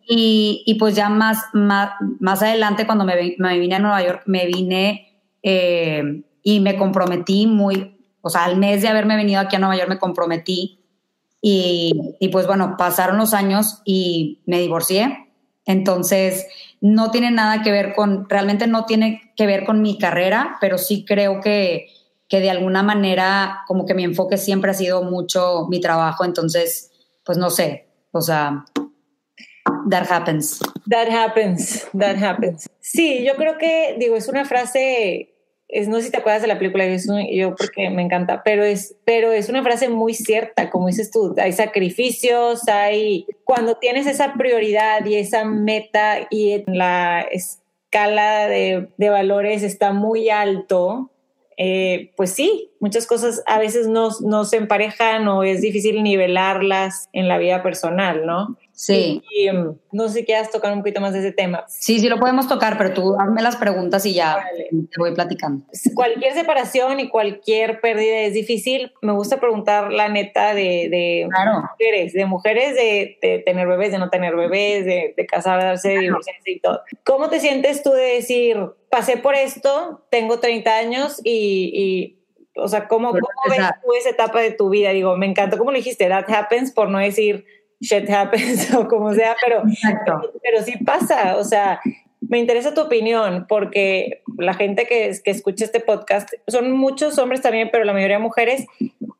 y, 0.07 0.63
y, 0.65 0.75
pues 0.75 0.95
ya 0.95 1.07
más, 1.09 1.37
más, 1.53 1.91
más 2.19 2.41
adelante 2.41 2.85
cuando 2.85 3.05
me, 3.05 3.35
me, 3.37 3.59
vine 3.59 3.75
a 3.75 3.79
Nueva 3.79 4.03
York, 4.03 4.23
me 4.25 4.47
vine 4.47 5.21
eh, 5.43 6.23
y 6.43 6.59
me 6.59 6.75
comprometí 6.75 7.47
muy, 7.47 7.97
o 8.21 8.29
sea, 8.29 8.43
al 8.43 8.57
mes 8.57 8.81
de 8.81 8.89
haberme 8.89 9.15
venido 9.15 9.39
aquí 9.39 9.55
a 9.55 9.59
Nueva 9.59 9.77
York 9.77 9.89
me 9.89 9.99
comprometí 9.99 10.79
y, 11.41 12.15
y 12.19 12.27
pues 12.29 12.47
bueno, 12.47 12.75
pasaron 12.77 13.17
los 13.17 13.33
años 13.33 13.81
y 13.85 14.41
me 14.45 14.59
divorcié. 14.59 15.29
Entonces, 15.65 16.47
no 16.81 17.11
tiene 17.11 17.31
nada 17.31 17.61
que 17.61 17.71
ver 17.71 17.93
con, 17.93 18.27
realmente 18.27 18.67
no 18.67 18.85
tiene 18.85 19.33
que 19.35 19.45
ver 19.45 19.65
con 19.65 19.81
mi 19.81 19.97
carrera, 19.97 20.57
pero 20.59 20.77
sí 20.77 21.05
creo 21.05 21.39
que, 21.39 21.87
que 22.27 22.39
de 22.39 22.49
alguna 22.49 22.81
manera 22.83 23.61
como 23.67 23.85
que 23.85 23.93
mi 23.93 24.03
enfoque 24.03 24.37
siempre 24.37 24.71
ha 24.71 24.73
sido 24.73 25.03
mucho 25.03 25.67
mi 25.69 25.79
trabajo, 25.79 26.25
entonces, 26.25 26.91
pues 27.23 27.37
no 27.37 27.51
sé, 27.51 27.87
o 28.11 28.21
sea, 28.21 28.65
that 29.89 30.11
happens. 30.11 30.59
That 30.89 31.07
happens, 31.09 31.87
that 31.97 32.17
happens. 32.17 32.67
Sí, 32.79 33.23
yo 33.25 33.35
creo 33.35 33.57
que, 33.59 33.95
digo, 33.99 34.15
es 34.15 34.27
una 34.27 34.43
frase 34.45 35.30
es, 35.71 35.87
no 35.87 35.97
sé 35.97 36.03
si 36.03 36.11
te 36.11 36.17
acuerdas 36.17 36.41
de 36.41 36.49
la 36.49 36.59
película, 36.59 36.85
yo 37.31 37.55
porque 37.55 37.89
me 37.89 38.01
encanta, 38.01 38.43
pero 38.43 38.63
es, 38.63 38.95
pero 39.05 39.31
es 39.31 39.49
una 39.49 39.63
frase 39.63 39.89
muy 39.89 40.13
cierta, 40.13 40.69
como 40.69 40.87
dices 40.87 41.11
tú, 41.11 41.33
hay 41.37 41.53
sacrificios, 41.53 42.67
hay, 42.67 43.25
cuando 43.45 43.75
tienes 43.75 44.05
esa 44.05 44.33
prioridad 44.33 45.05
y 45.05 45.15
esa 45.15 45.45
meta 45.45 46.27
y 46.29 46.63
la 46.67 47.21
escala 47.21 48.47
de, 48.47 48.89
de 48.97 49.09
valores 49.09 49.63
está 49.63 49.93
muy 49.93 50.29
alto, 50.29 51.09
eh, 51.57 52.11
pues 52.17 52.31
sí, 52.31 52.71
muchas 52.79 53.05
cosas 53.05 53.43
a 53.45 53.59
veces 53.59 53.87
no, 53.87 54.09
no 54.21 54.45
se 54.45 54.57
emparejan 54.57 55.27
o 55.27 55.43
es 55.43 55.61
difícil 55.61 56.01
nivelarlas 56.01 57.07
en 57.13 57.27
la 57.27 57.37
vida 57.37 57.61
personal, 57.61 58.25
¿no? 58.25 58.57
Sí. 58.81 59.21
Y, 59.29 59.47
em, 59.47 59.75
no 59.91 60.07
sé 60.07 60.19
si 60.19 60.25
quieras 60.25 60.49
tocar 60.49 60.73
un 60.73 60.79
poquito 60.79 60.99
más 61.01 61.13
de 61.13 61.19
ese 61.19 61.31
tema. 61.31 61.63
Sí, 61.67 61.99
sí 61.99 62.09
lo 62.09 62.19
podemos 62.19 62.47
tocar, 62.47 62.79
pero 62.79 62.95
tú 62.95 63.15
hazme 63.15 63.43
las 63.43 63.55
preguntas 63.55 64.07
y 64.07 64.15
ya 64.15 64.43
te 64.71 64.97
voy 64.97 65.13
platicando. 65.13 65.63
Cualquier 65.93 66.33
separación 66.33 66.99
y 66.99 67.07
cualquier 67.07 67.79
pérdida 67.79 68.21
es 68.21 68.33
difícil. 68.33 68.91
Me 69.03 69.11
gusta 69.11 69.39
preguntar 69.39 69.93
la 69.93 70.09
neta 70.09 70.55
de, 70.55 70.89
de 70.89 71.29
mujeres, 71.29 72.13
de 72.13 72.25
mujeres 72.25 72.73
de, 72.73 73.43
tener 73.45 73.67
bebés, 73.67 73.91
de 73.91 73.99
no 73.99 74.09
tener 74.09 74.35
bebés, 74.35 74.83
de, 74.83 75.13
de 75.15 75.25
casarse, 75.27 75.89
de 75.89 75.99
divorciarse 75.99 76.49
y 76.49 76.59
todo. 76.59 76.81
¿Cómo 77.03 77.29
te 77.29 77.39
sientes 77.39 77.83
tú 77.83 77.91
de 77.91 78.15
decir, 78.15 78.57
pasé 78.89 79.17
por 79.17 79.35
esto, 79.35 80.07
tengo 80.09 80.39
30 80.39 80.75
años 80.75 81.21
y, 81.23 81.71
y 81.71 82.17
o 82.55 82.67
sea, 82.67 82.87
¿cómo, 82.87 83.11
cómo 83.11 83.21
ves 83.47 83.59
tú 83.83 83.93
esa 83.93 84.09
etapa 84.09 84.41
de 84.41 84.51
tu 84.51 84.69
vida? 84.69 84.89
Digo, 84.89 85.15
me 85.17 85.27
encantó 85.27 85.59
como 85.59 85.69
lo 85.69 85.77
dijiste, 85.77 86.07
that 86.07 86.25
happens, 86.27 86.71
por 86.71 86.89
no 86.89 86.97
decir 86.97 87.45
shit 87.81 88.09
happens 88.09 88.73
o 88.75 88.87
como 88.87 89.13
sea, 89.13 89.35
pero, 89.43 89.63
pero, 90.41 90.63
sí 90.63 90.77
pasa, 90.85 91.37
o 91.37 91.43
sea, 91.43 91.81
me 92.21 92.37
interesa 92.37 92.73
tu 92.73 92.81
opinión 92.81 93.45
porque 93.49 94.21
la 94.37 94.53
gente 94.53 94.85
que, 94.85 95.11
que 95.23 95.31
escucha 95.31 95.65
este 95.65 95.79
podcast 95.79 96.29
son 96.47 96.71
muchos 96.71 97.17
hombres 97.17 97.41
también, 97.41 97.69
pero 97.71 97.83
la 97.83 97.93
mayoría 97.93 98.19
mujeres. 98.19 98.65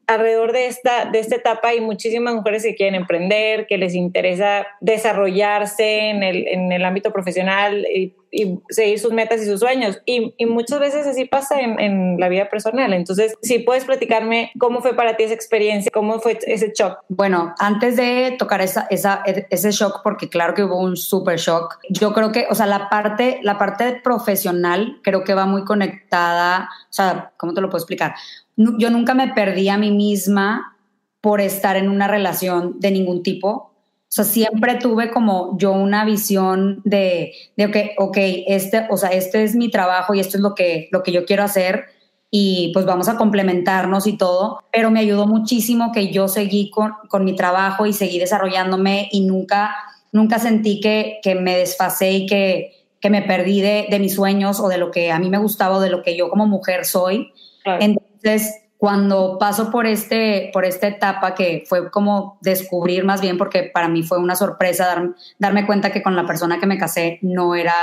Alrededor 0.08 0.52
de 0.52 0.67
esta, 0.67 1.06
de 1.06 1.19
esta 1.19 1.36
etapa 1.36 1.69
hay 1.69 1.82
muchísimas 1.82 2.36
mujeres 2.36 2.63
que 2.63 2.76
quieren 2.76 2.95
emprender, 2.95 3.65
que 3.65 3.78
les 3.78 3.95
interesa 3.95 4.67
desarrollarse 4.82 6.10
en 6.10 6.24
el, 6.24 6.47
en 6.47 6.71
el 6.71 6.86
ámbito 6.86 7.12
profesional 7.12 7.86
y 7.93 8.13
y 8.31 8.59
seguir 8.69 8.97
sus 8.97 9.11
metas 9.11 9.41
y 9.41 9.45
sus 9.45 9.59
sueños. 9.59 9.99
Y, 10.05 10.33
y 10.37 10.45
muchas 10.45 10.79
veces 10.79 11.05
así 11.05 11.25
pasa 11.25 11.59
en, 11.59 11.79
en, 11.79 12.19
la 12.19 12.29
vida 12.29 12.49
personal. 12.49 12.93
Entonces, 12.93 13.35
si 13.41 13.59
puedes 13.59 13.83
platicarme 13.85 14.51
cómo 14.57 14.81
fue 14.81 14.95
para 14.95 15.17
ti 15.17 15.23
esa 15.23 15.33
experiencia, 15.33 15.91
cómo 15.93 16.19
fue 16.19 16.39
ese 16.47 16.71
shock. 16.73 16.99
Bueno, 17.09 17.53
antes 17.59 17.97
de 17.97 18.35
tocar 18.39 18.61
esa, 18.61 18.87
esa, 18.89 19.23
ese 19.25 19.71
shock, 19.71 20.01
porque 20.03 20.29
claro 20.29 20.53
que 20.53 20.63
hubo 20.63 20.79
un 20.79 20.95
super 20.95 21.37
shock, 21.37 21.77
yo 21.89 22.13
creo 22.13 22.31
que, 22.31 22.47
o 22.49 22.55
sea, 22.55 22.65
la 22.65 22.89
parte, 22.89 23.39
la 23.43 23.57
parte 23.57 23.99
profesional 24.01 24.99
creo 25.03 25.23
que 25.23 25.33
va 25.33 25.45
muy 25.45 25.65
conectada, 25.65 26.69
o 26.89 26.93
sea, 26.93 27.33
¿cómo 27.37 27.53
te 27.53 27.61
lo 27.61 27.69
puedo 27.69 27.81
explicar? 27.81 28.15
Yo 28.55 28.89
nunca 28.89 29.13
me 29.13 29.33
perdí 29.33 29.69
a 29.69 29.77
mí 29.77 29.91
misma 29.91 30.77
por 31.19 31.41
estar 31.41 31.75
en 31.75 31.89
una 31.89 32.07
relación 32.07 32.79
de 32.79 32.91
ningún 32.91 33.23
tipo 33.23 33.70
o 34.12 34.13
sea, 34.13 34.26
siempre 34.26 34.76
tuve 34.76 35.10
como 35.10 35.58
yo 35.58 35.71
una 35.71 36.04
visión 36.04 36.82
de, 36.84 37.32
de 37.56 37.71
que, 37.71 37.95
ok, 37.97 38.17
este, 38.45 38.86
o 38.89 38.97
sea, 38.97 39.12
este 39.12 39.41
es 39.43 39.56
mi 39.56 39.71
trabajo 39.71 40.13
y 40.13 40.19
esto 40.19 40.36
es 40.36 40.43
lo 40.43 40.54
que, 40.54 40.89
lo 40.91 41.02
que 41.02 41.13
yo 41.13 41.24
quiero 41.24 41.43
hacer 41.43 41.86
y 42.30 42.71
pues 42.74 42.86
vamos 42.86 43.08
a 43.08 43.15
complementarnos 43.15 44.08
y 44.08 44.17
todo, 44.17 44.65
pero 44.69 44.91
me 44.91 45.00
ayudó 45.00 45.28
muchísimo 45.28 45.93
que 45.93 46.12
yo 46.12 46.28
seguí 46.28 46.69
con, 46.71 46.91
con 47.08 47.24
mi 47.24 47.38
trabajo 47.38 47.86
y 47.86 47.93
seguí 47.93 48.19
desarrollándome 48.19 49.08
y 49.13 49.21
nunca, 49.21 49.74
nunca 50.12 50.39
sentí 50.39 50.82
que, 50.82 51.19
que 51.24 51.36
me 51.36 51.56
desfasé 51.56 52.12
y 52.12 52.26
que, 52.26 52.86
que 53.00 53.10
me 53.10 53.21
perdí 53.21 53.62
de, 53.62 53.88
de, 53.89 54.00
mis 54.00 54.15
sueños 54.15 54.60
o 54.60 54.67
de 54.67 54.78
lo 54.78 54.91
que 54.91 55.10
a 55.10 55.19
mí 55.19 55.30
me 55.30 55.38
gustaba 55.38 55.78
o 55.78 55.82
de 55.82 55.89
lo 55.89 56.04
que 56.04 56.17
yo 56.17 56.30
como 56.30 56.47
mujer 56.47 56.84
soy. 56.84 57.32
Entonces, 57.63 58.61
cuando 58.81 59.37
paso 59.37 59.69
por, 59.69 59.85
este, 59.85 60.49
por 60.51 60.65
esta 60.65 60.87
etapa 60.87 61.35
que 61.35 61.65
fue 61.69 61.91
como 61.91 62.39
descubrir 62.41 63.05
más 63.05 63.21
bien, 63.21 63.37
porque 63.37 63.69
para 63.71 63.87
mí 63.87 64.01
fue 64.01 64.17
una 64.17 64.35
sorpresa 64.35 65.13
darme 65.37 65.67
cuenta 65.67 65.91
que 65.91 66.01
con 66.01 66.15
la 66.15 66.25
persona 66.25 66.59
que 66.59 66.65
me 66.65 66.79
casé 66.79 67.19
no 67.21 67.53
era, 67.53 67.75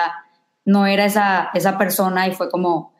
no 0.64 0.86
era 0.86 1.04
esa, 1.04 1.50
esa 1.54 1.78
persona 1.78 2.26
y 2.26 2.32
fue 2.32 2.50
como, 2.50 2.94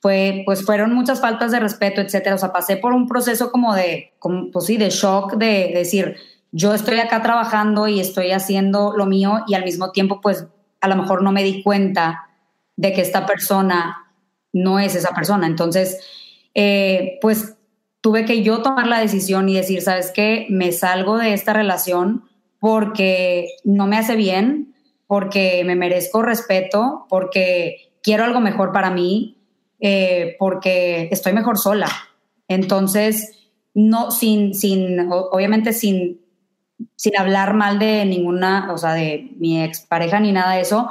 fue, 0.00 0.42
pues 0.44 0.64
fueron 0.64 0.92
muchas 0.94 1.20
faltas 1.20 1.52
de 1.52 1.60
respeto, 1.60 2.00
etcétera. 2.00 2.34
O 2.34 2.38
sea, 2.38 2.52
pasé 2.52 2.76
por 2.76 2.92
un 2.92 3.06
proceso 3.06 3.52
como 3.52 3.72
de, 3.72 4.14
como, 4.18 4.50
pues 4.50 4.66
sí, 4.66 4.76
de 4.76 4.90
shock, 4.90 5.34
de, 5.34 5.68
de 5.68 5.78
decir, 5.78 6.16
yo 6.50 6.74
estoy 6.74 6.98
acá 6.98 7.22
trabajando 7.22 7.86
y 7.86 8.00
estoy 8.00 8.32
haciendo 8.32 8.94
lo 8.96 9.06
mío 9.06 9.44
y 9.46 9.54
al 9.54 9.62
mismo 9.62 9.92
tiempo, 9.92 10.20
pues 10.20 10.44
a 10.80 10.88
lo 10.88 10.96
mejor 10.96 11.22
no 11.22 11.30
me 11.30 11.44
di 11.44 11.62
cuenta 11.62 12.30
de 12.74 12.92
que 12.92 13.02
esta 13.02 13.26
persona 13.26 14.10
no 14.52 14.80
es 14.80 14.96
esa 14.96 15.14
persona. 15.14 15.46
Entonces, 15.46 16.23
eh, 16.54 17.18
pues 17.20 17.56
tuve 18.00 18.24
que 18.24 18.42
yo 18.42 18.62
tomar 18.62 18.86
la 18.86 19.00
decisión 19.00 19.48
y 19.48 19.54
decir, 19.54 19.82
¿sabes 19.82 20.12
qué? 20.14 20.46
Me 20.50 20.72
salgo 20.72 21.16
de 21.18 21.32
esta 21.32 21.52
relación 21.52 22.24
porque 22.60 23.48
no 23.64 23.86
me 23.86 23.96
hace 23.96 24.16
bien, 24.16 24.74
porque 25.06 25.62
me 25.64 25.76
merezco 25.76 26.22
respeto, 26.22 27.06
porque 27.08 27.92
quiero 28.02 28.24
algo 28.24 28.40
mejor 28.40 28.72
para 28.72 28.90
mí, 28.90 29.38
eh, 29.80 30.36
porque 30.38 31.08
estoy 31.10 31.32
mejor 31.32 31.58
sola. 31.58 31.88
Entonces, 32.48 33.50
no, 33.74 34.10
sin, 34.10 34.54
sin, 34.54 35.08
obviamente 35.10 35.72
sin, 35.72 36.20
sin 36.96 37.16
hablar 37.18 37.54
mal 37.54 37.78
de 37.78 38.04
ninguna, 38.04 38.72
o 38.72 38.78
sea, 38.78 38.94
de 38.94 39.30
mi 39.36 39.62
expareja 39.62 40.20
ni 40.20 40.32
nada 40.32 40.54
de 40.54 40.60
eso, 40.60 40.88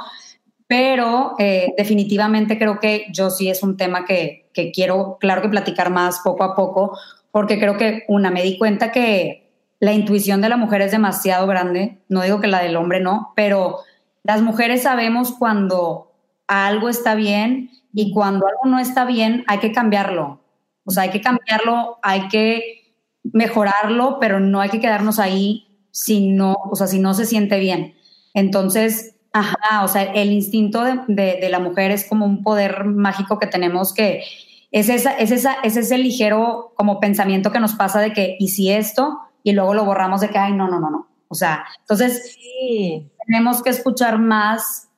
pero 0.66 1.34
eh, 1.38 1.74
definitivamente 1.76 2.58
creo 2.58 2.78
que 2.80 3.06
yo 3.12 3.30
sí 3.30 3.48
es 3.48 3.62
un 3.62 3.76
tema 3.76 4.04
que, 4.04 4.43
que 4.54 4.72
quiero, 4.72 5.18
claro 5.20 5.42
que 5.42 5.48
platicar 5.48 5.90
más 5.90 6.20
poco 6.20 6.44
a 6.44 6.54
poco, 6.54 6.98
porque 7.30 7.58
creo 7.58 7.76
que, 7.76 8.04
una, 8.08 8.30
me 8.30 8.42
di 8.42 8.56
cuenta 8.56 8.92
que 8.92 9.50
la 9.80 9.92
intuición 9.92 10.40
de 10.40 10.48
la 10.48 10.56
mujer 10.56 10.80
es 10.80 10.92
demasiado 10.92 11.46
grande, 11.46 11.98
no 12.08 12.22
digo 12.22 12.40
que 12.40 12.46
la 12.46 12.62
del 12.62 12.76
hombre 12.76 13.00
no, 13.00 13.32
pero 13.36 13.80
las 14.22 14.40
mujeres 14.40 14.82
sabemos 14.84 15.32
cuando 15.32 16.12
algo 16.46 16.88
está 16.88 17.14
bien 17.14 17.70
y 17.92 18.12
cuando 18.12 18.46
algo 18.46 18.62
no 18.64 18.78
está 18.78 19.04
bien 19.04 19.44
hay 19.46 19.58
que 19.58 19.72
cambiarlo. 19.72 20.40
O 20.84 20.90
sea, 20.90 21.04
hay 21.04 21.10
que 21.10 21.20
cambiarlo, 21.20 21.98
hay 22.02 22.28
que 22.28 22.94
mejorarlo, 23.24 24.18
pero 24.20 24.40
no 24.40 24.60
hay 24.60 24.70
que 24.70 24.80
quedarnos 24.80 25.18
ahí 25.18 25.66
si 25.90 26.28
no, 26.28 26.56
o 26.70 26.76
sea, 26.76 26.86
si 26.86 26.98
no 26.98 27.14
se 27.14 27.26
siente 27.26 27.58
bien. 27.58 27.94
Entonces, 28.34 29.13
ajá, 29.34 29.84
o 29.84 29.88
sea, 29.88 30.04
el 30.04 30.32
instinto 30.32 30.82
de, 30.82 31.00
de, 31.08 31.38
de 31.40 31.48
la 31.50 31.58
mujer 31.58 31.90
es 31.90 32.08
como 32.08 32.24
un 32.24 32.42
poder 32.42 32.84
mágico 32.84 33.38
que 33.38 33.46
tenemos 33.46 33.92
que 33.92 34.22
es, 34.72 34.88
esa, 34.88 35.12
es, 35.12 35.30
esa, 35.30 35.56
es 35.62 35.76
ese 35.76 35.98
ligero 35.98 36.72
como 36.74 36.98
pensamiento 36.98 37.52
que 37.52 37.60
nos 37.60 37.74
pasa 37.74 38.00
de 38.00 38.12
que, 38.12 38.36
¿y 38.40 38.48
si 38.48 38.70
esto? 38.70 39.20
y 39.44 39.52
luego 39.52 39.74
lo 39.74 39.84
borramos 39.84 40.22
de 40.22 40.30
que, 40.30 40.38
ay, 40.38 40.52
no, 40.54 40.66
no, 40.66 40.80
no, 40.80 40.90
no. 40.90 41.08
O 41.28 41.34
sea, 41.34 41.64
entonces 41.80 42.36
tenemos 43.26 43.62
que 43.62 43.70
escuchar 43.70 44.18
más, 44.18 44.88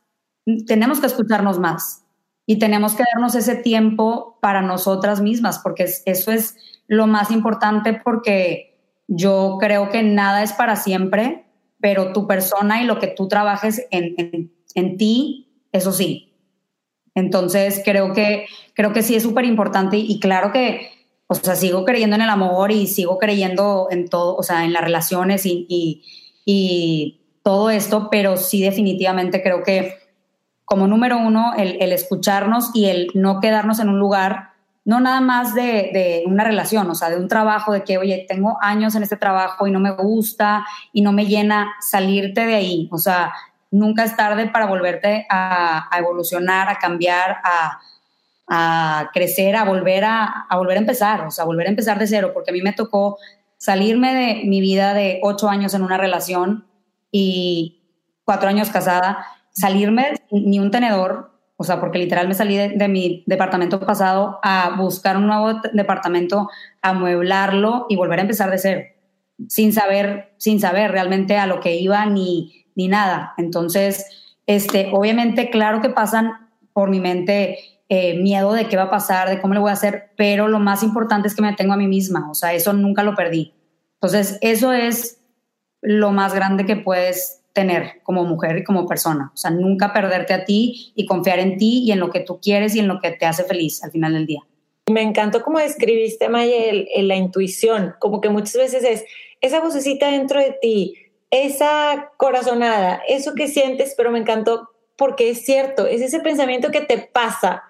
tenemos 0.67 1.01
que 1.01 1.07
escucharnos 1.07 1.59
más 1.59 2.05
y 2.47 2.59
tenemos 2.59 2.95
que 2.95 3.05
darnos 3.13 3.35
ese 3.35 3.57
tiempo 3.57 4.39
para 4.41 4.63
nosotras 4.63 5.21
mismas, 5.21 5.59
porque 5.59 5.87
eso 6.05 6.31
es 6.31 6.57
lo 6.87 7.09
más 7.09 7.33
importante 7.33 7.93
porque 7.93 8.79
yo 9.09 9.59
creo 9.61 9.91
que 9.91 10.05
nada 10.05 10.43
es 10.43 10.53
para 10.53 10.77
siempre, 10.77 11.46
pero 11.81 12.13
tu 12.13 12.27
persona 12.27 12.83
y 12.83 12.87
lo 12.87 12.99
que 12.99 13.09
tú 13.09 13.29
trabajes 13.29 13.87
en, 13.91 14.51
en, 14.75 14.97
ti, 14.97 15.49
eso 15.73 15.93
sí. 15.93 16.33
Entonces 17.15 17.83
creo 17.85 18.13
que, 18.13 18.47
creo 18.75 18.93
que 18.93 19.03
sí 19.03 19.15
es 19.15 19.23
súper 19.23 19.45
importante 19.45 19.97
y 19.97 20.21
claro 20.21 20.53
que, 20.53 20.91
o 21.27 21.35
sea, 21.35 21.57
sigo 21.57 21.85
creyendo 21.85 22.17
en 22.17 22.23
el 22.23 22.29
amor 22.29 22.73
y 22.73 22.87
sigo 22.87 23.19
creyendo 23.19 23.89
en 23.91 24.09
todo, 24.09 24.37
o 24.37 24.43
sea, 24.43 24.65
en 24.65 24.73
las 24.73 24.83
relaciones 24.83 25.47
y, 25.47 25.67
y, 25.69 26.03
y 26.45 27.21
todo 27.43 27.71
esto, 27.71 28.09
pero 28.11 28.37
sí 28.37 28.63
definitivamente 28.63 29.43
creo 29.43 29.63
que 29.63 29.95
como 30.65 30.89
número 30.89 31.17
uno, 31.19 31.55
el, 31.57 31.81
el, 31.81 31.93
escucharnos 31.93 32.71
y 32.75 32.87
el 32.87 33.09
no 33.15 33.41
quedarnos 33.41 33.79
en 33.79 33.89
un 33.89 34.01
lugar 34.01 34.56
no 34.87 35.01
nada 35.01 35.21
más 35.21 35.53
de, 35.53 35.91
de, 35.93 36.23
una 36.27 36.45
relación, 36.45 36.89
o 36.89 36.95
sea, 36.95 37.11
de 37.11 37.17
un 37.17 37.27
trabajo, 37.27 37.73
de 37.73 37.83
que, 37.83 37.99
oye, 37.99 38.25
tengo 38.29 38.57
años 38.63 38.95
en 38.95 39.03
este 39.03 39.17
trabajo 39.17 39.67
y 39.67 39.73
no 39.73 39.81
me 39.81 39.91
gusta 39.91 40.65
y 40.93 41.03
no 41.03 41.13
me 41.13 41.27
llena, 41.27 41.75
salirte 41.81 42.47
de 42.47 42.55
ahí, 42.55 42.89
o 42.93 42.97
sea, 42.97 43.33
nunca 43.73 44.05
es 44.05 44.17
tarde 44.17 44.47
para 44.47 44.67
volverte 44.67 45.27
a, 45.29 45.91
evolucionar, 45.99 46.69
a 46.69 46.79
cambiar, 46.79 47.39
a, 47.43 47.81
a 48.47 49.11
crecer, 49.13 49.57
a 49.57 49.65
volver 49.65 50.05
a, 50.05 50.47
a, 50.49 50.57
volver 50.57 50.77
a 50.77 50.81
empezar, 50.81 51.27
o 51.27 51.33
sea, 51.33 51.45
volver 51.45 51.67
a 51.67 51.71
empezar 51.71 51.99
de 51.99 52.07
cero, 52.07 52.31
porque 52.33 52.53
a 52.53 52.55
mí 52.55 52.63
me 52.63 52.73
tocó 52.73 53.19
salirme 53.57 54.15
de 54.15 54.45
mi 54.45 54.61
vida 54.61 54.95
de 54.95 55.19
ocho 55.25 55.49
años 55.49 55.75
en 55.75 55.83
una 55.83 55.99
relación 55.99 56.65
y 57.11 57.83
cuatro 58.25 58.49
años 58.49 58.69
casada, 58.69 59.27
salirme 59.51 60.13
ni 60.31 60.61
un 60.61 60.71
tenedor, 60.71 61.36
o 61.57 61.65
sea, 61.65 61.81
porque 61.81 61.99
literal 61.99 62.29
me 62.29 62.35
salí 62.35 62.57
de, 62.57 62.89
mi 62.89 63.25
departamento 63.27 63.81
pasado 63.81 64.39
a 64.43 64.77
buscar 64.77 65.17
un 65.17 65.27
nuevo 65.27 65.61
departamento, 65.73 66.51
a 66.83 66.93
mueblarlo 66.93 67.87
y 67.89 67.97
volver 67.97 68.19
a 68.19 68.23
empezar 68.23 68.51
de 68.51 68.59
cero, 68.59 68.83
sin 69.49 69.73
saber, 69.73 70.35
sin 70.37 70.61
saber 70.61 70.93
realmente 70.93 71.39
a 71.39 71.47
lo 71.47 71.61
que 71.61 71.77
iba 71.77 72.05
ni, 72.07 72.67
ni 72.75 72.89
nada. 72.89 73.33
Entonces, 73.39 74.05
este, 74.47 74.91
obviamente, 74.93 75.51
claro 75.51 75.81
que 75.81 75.89
pasan 75.89 76.51
por 76.75 76.91
mi 76.91 77.01
mente 77.01 77.59
eh, 77.89 78.19
miedo 78.19 78.53
de 78.53 78.69
qué 78.69 78.77
va 78.77 78.85
a 78.85 78.91
pasar, 78.91 79.31
de 79.31 79.41
cómo 79.41 79.55
le 79.55 79.61
voy 79.61 79.71
a 79.71 79.75
hacer, 79.75 80.11
pero 80.17 80.49
lo 80.49 80.59
más 80.59 80.83
importante 80.83 81.29
es 81.29 81.35
que 81.35 81.43
me 81.43 81.55
tengo 81.55 81.73
a 81.73 81.79
mí 81.79 81.87
misma, 81.87 82.31
o 82.31 82.35
sea, 82.35 82.53
eso 82.53 82.73
nunca 82.75 83.03
lo 83.03 83.15
perdí. 83.15 83.55
Entonces, 83.95 84.39
eso 84.43 84.73
es 84.73 85.23
lo 85.81 86.13
más 86.13 86.35
grande 86.35 86.67
que 86.67 86.77
puedes 86.77 87.43
tener 87.57 88.03
como 88.03 88.23
mujer 88.25 88.59
y 88.59 88.65
como 88.65 88.87
persona. 88.87 89.33
O 89.33 89.37
sea, 89.37 89.51
nunca 89.51 89.95
perderte 89.95 90.35
a 90.35 90.45
ti 90.45 90.93
y 90.95 91.07
confiar 91.07 91.39
en 91.39 91.57
ti 91.57 91.85
y 91.87 91.91
en 91.91 91.99
lo 91.99 92.11
que 92.11 92.21
tú 92.21 92.39
quieres 92.39 92.77
y 92.77 92.81
en 92.81 92.87
lo 92.87 93.01
que 93.01 93.13
te 93.13 93.25
hace 93.25 93.45
feliz 93.45 93.83
al 93.83 93.91
final 93.91 94.13
del 94.13 94.27
día. 94.27 94.43
Me 94.91 95.01
encantó 95.01 95.43
cómo 95.43 95.59
describiste, 95.59 96.29
Mayel, 96.29 96.87
la 96.95 97.17
intuición, 97.17 97.95
como 97.99 98.21
que 98.21 98.29
muchas 98.29 98.55
veces 98.55 98.85
es 98.85 99.05
esa 99.41 99.61
vocecita 99.61 100.11
dentro 100.11 100.39
de 100.39 100.55
ti, 100.61 100.95
esa 101.31 102.13
corazonada, 102.19 103.01
eso 103.09 103.35
que 103.35 103.49
sientes, 103.49 103.95
pero 103.97 104.11
me 104.11 104.19
encantó 104.19 104.69
porque 104.97 105.31
es 105.31 105.45
cierto, 105.45 105.87
es 105.87 106.03
ese 106.03 106.21
pensamiento 106.21 106.71
que 106.71 106.83
te 106.83 106.99
pasa 106.99 107.65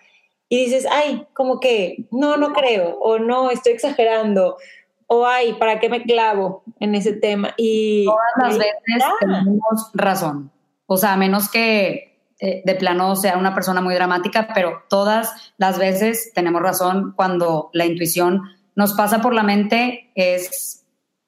y 0.48 0.64
dices, 0.64 0.86
ay, 0.90 1.26
como 1.32 1.60
que 1.60 2.06
no, 2.10 2.36
no 2.36 2.52
creo, 2.52 2.98
o 2.98 3.18
no, 3.18 3.50
estoy 3.50 3.72
exagerando, 3.72 4.56
o 5.06 5.26
ay, 5.26 5.54
¿para 5.54 5.78
qué 5.78 5.88
me 5.88 6.02
clavo 6.02 6.62
en 6.80 6.94
ese 6.94 7.12
tema? 7.12 7.54
Y 7.56 8.04
todas 8.04 8.28
las 8.38 8.58
veces 8.58 9.04
tenemos 9.20 9.90
razón. 9.94 10.50
O 10.86 10.96
sea, 10.96 11.12
a 11.12 11.16
menos 11.16 11.50
que 11.50 12.16
eh, 12.38 12.62
de 12.64 12.74
plano 12.74 13.16
sea 13.16 13.38
una 13.38 13.54
persona 13.54 13.80
muy 13.80 13.94
dramática, 13.94 14.48
pero 14.54 14.82
todas 14.88 15.52
las 15.58 15.78
veces 15.78 16.32
tenemos 16.34 16.60
razón 16.60 17.12
cuando 17.16 17.70
la 17.72 17.86
intuición 17.86 18.42
nos 18.74 18.92
pasa 18.94 19.20
por 19.20 19.32
la 19.32 19.42
mente 19.42 20.10
es, 20.14 20.84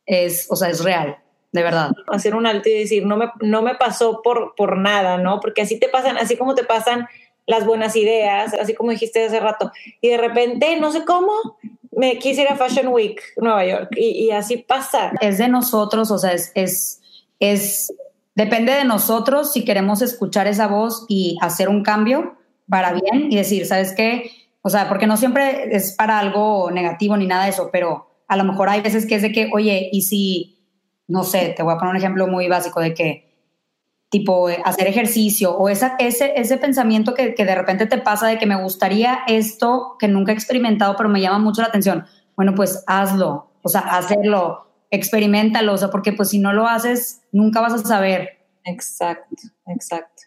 es 0.06 0.46
o 0.50 0.56
sea, 0.56 0.68
es 0.68 0.84
real, 0.84 1.18
de 1.52 1.62
verdad. 1.62 1.92
Hacer 2.08 2.34
un 2.34 2.46
alto 2.46 2.68
y 2.68 2.74
decir, 2.74 3.06
no 3.06 3.16
me, 3.16 3.30
no 3.40 3.62
me 3.62 3.74
pasó 3.74 4.20
por, 4.22 4.54
por 4.54 4.76
nada, 4.76 5.16
¿no? 5.18 5.40
Porque 5.40 5.62
así 5.62 5.78
te 5.78 5.88
pasan, 5.88 6.18
así 6.18 6.36
como 6.36 6.54
te 6.54 6.64
pasan 6.64 7.08
las 7.46 7.64
buenas 7.64 7.96
ideas, 7.96 8.52
así 8.52 8.74
como 8.74 8.90
dijiste 8.90 9.24
hace 9.24 9.40
rato, 9.40 9.72
y 10.02 10.10
de 10.10 10.18
repente, 10.18 10.78
no 10.78 10.92
sé 10.92 11.06
cómo, 11.06 11.32
me 11.98 12.16
quise 12.18 12.42
ir 12.42 12.48
a 12.48 12.54
Fashion 12.54 12.88
Week, 12.88 13.20
Nueva 13.38 13.66
York, 13.66 13.88
y, 13.96 14.30
así 14.30 14.58
pasa. 14.58 15.10
Es 15.20 15.38
de 15.38 15.48
nosotros, 15.48 16.12
o 16.12 16.18
sea, 16.18 16.32
es, 16.32 16.52
es, 16.54 17.00
es, 17.40 17.92
depende 18.36 18.72
de 18.72 18.84
nosotros 18.84 19.52
si 19.52 19.64
queremos 19.64 20.00
escuchar 20.00 20.46
esa 20.46 20.68
voz 20.68 21.06
y 21.08 21.36
hacer 21.40 21.68
un 21.68 21.82
cambio 21.82 22.36
para 22.68 22.92
bien 22.92 23.32
y 23.32 23.36
decir, 23.36 23.66
¿sabes 23.66 23.92
qué? 23.94 24.30
O 24.62 24.70
sea, 24.70 24.88
porque 24.88 25.08
no 25.08 25.16
siempre 25.16 25.74
es 25.74 25.92
para 25.96 26.20
algo 26.20 26.70
negativo 26.70 27.16
ni 27.16 27.26
nada 27.26 27.44
de 27.44 27.50
eso, 27.50 27.68
pero 27.72 28.08
a 28.28 28.36
lo 28.36 28.44
mejor 28.44 28.68
hay 28.68 28.80
veces 28.80 29.04
que 29.04 29.16
es 29.16 29.22
de 29.22 29.32
que, 29.32 29.50
oye, 29.52 29.88
y 29.90 30.02
si, 30.02 30.60
no 31.08 31.24
sé, 31.24 31.52
te 31.56 31.64
voy 31.64 31.74
a 31.74 31.78
poner 31.78 31.90
un 31.90 31.96
ejemplo 31.96 32.28
muy 32.28 32.46
básico 32.46 32.78
de 32.80 32.94
que, 32.94 33.27
tipo 34.10 34.48
eh, 34.48 34.60
hacer 34.64 34.86
ejercicio 34.86 35.56
o 35.56 35.68
esa, 35.68 35.96
ese, 35.98 36.32
ese 36.36 36.56
pensamiento 36.56 37.14
que, 37.14 37.34
que, 37.34 37.44
de 37.44 37.54
repente 37.54 37.86
te 37.86 37.98
pasa 37.98 38.26
de 38.26 38.38
que 38.38 38.46
me 38.46 38.60
gustaría 38.60 39.20
esto 39.26 39.96
que 39.98 40.08
nunca 40.08 40.32
he 40.32 40.34
experimentado, 40.34 40.96
pero 40.96 41.08
me 41.08 41.20
llama 41.20 41.38
mucho 41.38 41.60
la 41.60 41.68
atención. 41.68 42.06
Bueno, 42.36 42.54
pues 42.54 42.84
hazlo, 42.86 43.50
o 43.62 43.68
sea, 43.68 43.80
hacerlo, 43.80 44.66
experimentalo, 44.90 45.74
o 45.74 45.76
sea, 45.76 45.90
porque 45.90 46.12
pues 46.12 46.30
si 46.30 46.38
no 46.38 46.52
lo 46.52 46.66
haces, 46.66 47.22
nunca 47.32 47.60
vas 47.60 47.74
a 47.74 47.78
saber. 47.78 48.38
Exacto, 48.64 49.48
exacto. 49.66 50.22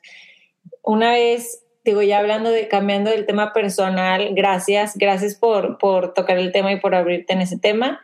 Una 0.84 1.12
vez, 1.12 1.64
digo, 1.84 2.02
ya 2.02 2.20
hablando 2.20 2.50
de, 2.50 2.68
cambiando 2.68 3.10
del 3.10 3.26
tema 3.26 3.54
personal, 3.54 4.34
gracias, 4.34 4.96
gracias 4.96 5.36
por, 5.36 5.78
por 5.78 6.14
tocar 6.14 6.38
el 6.38 6.52
tema 6.52 6.72
y 6.72 6.80
por 6.80 6.96
abrirte 6.96 7.34
en 7.34 7.42
ese 7.42 7.58
tema. 7.58 8.02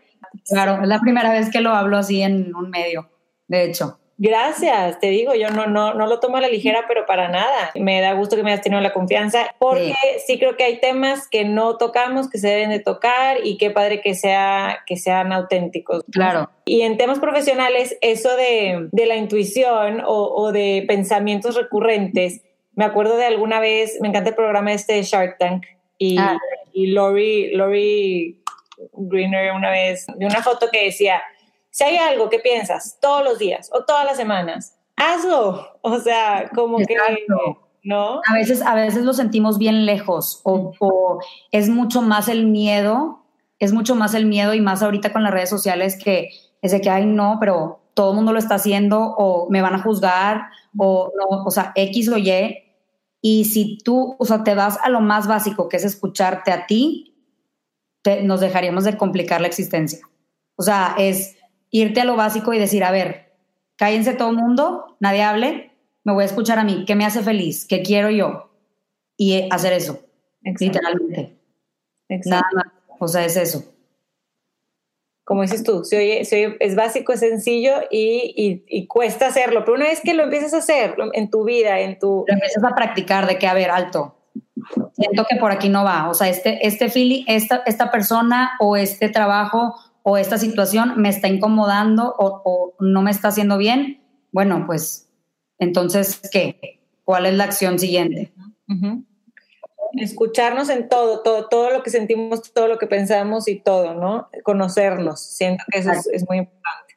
Claro, 0.47 0.82
es 0.82 0.88
la 0.88 0.99
primera 0.99 1.32
vez 1.32 1.51
que 1.51 1.61
lo 1.61 1.71
hablo 1.71 1.97
así 1.97 2.21
en 2.21 2.55
un 2.55 2.69
medio, 2.69 3.09
de 3.47 3.65
hecho. 3.65 3.99
Gracias, 4.20 4.99
te 4.99 5.09
digo, 5.09 5.36
yo 5.36 5.49
no, 5.51 5.68
no, 5.68 5.93
no 5.93 6.07
lo 6.07 6.20
tomo 6.20 6.38
a 6.38 6.41
la 6.41 6.47
ligera, 6.47 6.86
pero 6.88 7.05
para 7.05 7.28
nada. 7.28 7.72
Me 7.76 8.01
da 8.01 8.13
gusto 8.13 8.36
que 8.36 8.41
me 8.41 8.51
hayas 8.51 8.63
tenido 8.63 8.82
la 8.82 8.91
confianza, 8.91 9.55
porque 9.59 9.93
sí. 10.26 10.39
creo 10.39 10.57
que 10.57 10.63
hay 10.63 10.80
temas 10.80 11.28
que 11.30 11.45
no 11.45 11.78
tocamos, 11.78 12.28
que 12.28 12.39
se 12.39 12.47
deben 12.47 12.72
de 12.72 12.80
tocar 12.80 13.38
y 13.43 13.57
qué 13.57 13.70
padre 13.70 14.01
que, 14.01 14.15
sea, 14.15 14.80
que 14.88 14.97
sean 14.97 15.32
auténticos. 15.32 16.03
Claro. 16.11 16.49
Y 16.65 16.82
en 16.82 16.97
temas 16.97 17.20
profesionales, 17.20 17.95
eso 18.01 18.36
de, 18.36 18.89
de 18.91 19.05
la 19.05 19.18
intuición 19.18 20.01
o, 20.03 20.34
o, 20.36 20.51
de 20.51 20.84
pensamientos 20.88 21.55
recurrentes, 21.55 22.41
me 22.74 22.86
acuerdo 22.86 23.18
de 23.18 23.26
alguna 23.26 23.59
vez, 23.59 23.99
me 24.01 24.07
encanta 24.07 24.32
el 24.32 24.36
programa 24.36 24.74
este 24.74 24.93
de 24.93 25.03
Shark 25.03 25.38
Tank 25.38 25.65
y, 25.99 26.18
ah. 26.18 26.38
y 26.74 26.88
Lori, 26.88 27.51
Lori 27.55 28.41
Greener 28.93 29.51
una 29.51 29.70
vez, 29.70 30.07
de 30.15 30.26
una 30.26 30.41
foto 30.41 30.70
que 30.72 30.86
decía, 30.86 31.22
si 31.78 31.84
hay 31.84 31.97
algo 31.97 32.28
que 32.28 32.39
piensas 32.39 32.97
todos 32.99 33.23
los 33.23 33.38
días 33.38 33.69
o 33.71 33.86
todas 33.86 34.03
las 34.03 34.17
semanas, 34.17 34.75
hazlo. 34.95 35.78
O 35.84 35.99
sea, 35.99 36.49
como 36.55 36.80
que... 36.80 36.95
¿No? 37.84 38.19
A 38.28 38.34
veces, 38.34 38.63
a 38.63 38.73
veces 38.73 39.03
lo 39.05 39.13
sentimos 39.13 39.59
bien 39.59 39.86
lejos 39.86 40.41
o, 40.43 41.19
es 41.51 41.69
mucho 41.69 42.01
más 42.01 42.30
el 42.30 42.47
miedo, 42.47 43.23
es 43.59 43.73
mucho 43.73 43.93
más 43.93 44.15
el 44.15 44.25
miedo 44.25 44.55
y 44.55 44.59
más 44.59 44.82
ahorita 44.82 45.13
con 45.13 45.23
las 45.23 45.32
redes 45.32 45.51
sociales 45.51 45.97
que 46.03 46.32
es 46.63 46.71
de 46.71 46.82
que, 46.82 46.89
ay, 46.89 47.05
no, 47.05 47.38
pero 47.39 47.80
todo 47.93 48.09
el 48.09 48.15
mundo 48.15 48.34
lo 48.34 48.39
está 48.39 48.55
haciendo 48.55 48.99
o 48.99 49.47
me 49.51 49.61
van 49.61 49.75
a 49.75 49.84
juzgar 49.84 50.47
o 50.75 51.13
no, 51.15 51.43
o 51.45 51.51
sea, 51.51 51.73
X 51.75 52.09
o 52.09 52.17
Y. 52.17 52.57
Y 53.21 53.45
si 53.45 53.78
tú, 53.78 54.15
o 54.17 54.25
sea, 54.25 54.43
te 54.43 54.55
vas 54.55 54.80
a 54.82 54.89
lo 54.89 54.99
más 54.99 55.28
básico 55.28 55.69
que 55.69 55.78
es 55.78 55.86
escucharte 55.86 56.51
a 56.51 56.65
ti, 56.65 57.15
nos 58.23 58.39
dejaríamos 58.39 58.84
de 58.84 58.97
complicar 58.97 59.41
la 59.41 59.47
existencia. 59.47 59.99
O 60.57 60.63
sea, 60.63 60.95
es 60.97 61.36
irte 61.72 62.01
a 62.01 62.05
lo 62.05 62.15
básico 62.15 62.53
y 62.53 62.59
decir, 62.59 62.84
a 62.84 62.91
ver, 62.91 63.34
cállense 63.76 64.13
todo 64.13 64.30
el 64.30 64.38
mundo, 64.38 64.97
nadie 64.99 65.24
hable, 65.24 65.72
me 66.03 66.13
voy 66.13 66.24
a 66.24 66.28
escuchar 66.28 66.59
a 66.59 66.63
mí, 66.63 66.86
¿qué 66.86 66.95
me 66.95 67.05
hace 67.05 67.22
feliz? 67.22 67.65
¿Qué 67.65 67.82
quiero 67.82 68.09
yo? 68.09 68.49
Y 69.18 69.47
hacer 69.51 69.74
eso, 69.74 69.99
literalmente. 70.41 71.38
Nada 72.26 72.43
más, 72.53 72.65
o 72.99 73.07
sea, 73.07 73.26
es 73.26 73.36
eso. 73.36 73.63
Como 75.26 75.41
dices 75.41 75.63
tú, 75.63 75.84
es 75.91 76.76
básico, 76.76 77.11
es 77.11 77.20
sencillo 77.20 77.74
y, 77.91 78.63
y, 78.65 78.88
cuesta 78.88 79.28
hacerlo, 79.28 79.65
pero 79.65 79.76
una 79.76 79.86
vez 79.86 79.99
que 80.01 80.13
lo 80.13 80.24
empiezas 80.24 80.53
a 80.53 80.59
hacer 80.59 80.95
en 81.11 81.30
tu 81.30 81.43
vida, 81.43 81.82
en 81.82 81.99
tu... 81.99 82.24
Lo 82.26 82.34
empiezas 82.34 82.63
a 82.63 82.74
practicar 82.74 83.28
de 83.28 83.38
que, 83.38 83.45
a 83.45 83.53
ver, 83.53 83.70
alto, 83.70 84.15
siento 84.93 85.26
que 85.30 85.36
por 85.36 85.51
aquí 85.51 85.68
no 85.68 85.84
va, 85.84 86.09
o 86.09 86.13
sea, 86.13 86.30
este, 86.30 86.65
este 86.65 86.89
feeling, 86.89 87.26
esta, 87.28 87.63
esta 87.65 87.91
persona 87.91 88.51
o 88.61 88.78
este 88.78 89.09
trabajo 89.09 89.76
o 90.10 90.16
esta 90.16 90.38
situación 90.38 90.93
me 90.95 91.10
está 91.10 91.28
incomodando 91.28 92.16
o, 92.18 92.74
no 92.80 93.01
me 93.01 93.12
está 93.12 93.28
haciendo 93.28 93.58
bien, 93.58 94.01
bueno, 94.32 94.64
pues 94.66 95.10
entonces, 95.60 96.22
¿qué? 96.32 96.80
¿Cuál 97.03 97.26
es 97.26 97.34
la 97.34 97.43
acción 97.43 97.78
siguiente? 97.78 98.32
Escucharnos 99.95 100.70
en 100.70 100.88
todo, 100.88 101.24
todo, 101.24 101.49
todo 101.49 101.72
lo 101.72 101.84
que 101.84 101.89
sentimos, 101.89 102.53
todo 102.53 102.70
lo 102.70 102.78
que 102.78 102.88
pensamos 102.88 103.49
y 103.49 103.60
todo, 103.60 103.95
¿no? 103.95 104.30
Conocernos. 104.43 105.20
Siento 105.20 105.66
que 105.70 105.80
eso 105.80 105.91
es, 105.91 106.26
muy 106.30 106.38
importante. 106.38 106.95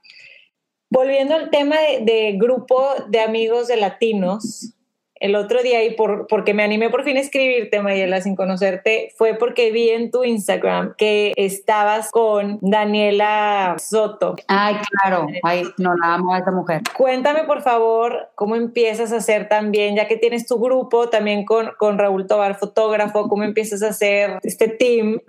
Volviendo 0.89 1.35
al 1.35 1.51
tema 1.51 1.79
de, 2.03 2.37
grupo 2.39 2.91
de 3.09 3.23
amigos 3.23 3.67
de 3.67 3.77
latinos, 3.77 4.73
el 5.21 5.37
otro 5.37 5.63
día 5.63 5.85
y 5.85 5.95
por, 5.95 6.27
porque 6.27 6.55
me 6.55 6.65
animé 6.65 6.89
por 6.89 7.05
fin 7.05 7.19
a 7.19 7.21
escribirte, 7.21 7.81
Mayela, 7.81 8.21
sin 8.23 8.35
conocerte, 8.35 9.13
fue 9.17 9.35
porque 9.35 9.71
vi 9.71 9.91
en 9.91 10.11
tu 10.11 10.25
Instagram 10.25 10.95
que 10.97 11.33
estabas 11.37 12.11
con 12.11 12.59
Daniela 12.63 13.77
Soto. 13.79 14.37
Ay, 14.49 14.77
claro. 14.91 15.27
Ay, 15.43 15.65
no, 15.77 15.95
la 15.95 16.15
amo 16.15 16.35
a 16.35 16.39
esa 16.39 16.51
mujer. 16.51 16.81
Cuéntame, 16.97 17.45
por 17.45 17.61
favor, 17.61 18.31
cómo 18.35 18.57
empiezas 18.57 19.13
a 19.13 19.17
hacer 19.17 19.49
también, 19.49 19.95
ya 19.95 20.09
que 20.09 20.17
tienes 20.17 20.47
tu 20.47 20.59
grupo 20.59 21.11
también 21.11 21.45
con, 21.45 21.71
con 21.79 21.99
Raúl 21.99 22.27
Tobar, 22.27 22.59
fotógrafo, 22.59 23.29
cómo 23.29 23.45
empiezas 23.45 23.83
a 23.83 23.89
hacer 23.89 24.39
este 24.43 24.69
team. 24.69 25.21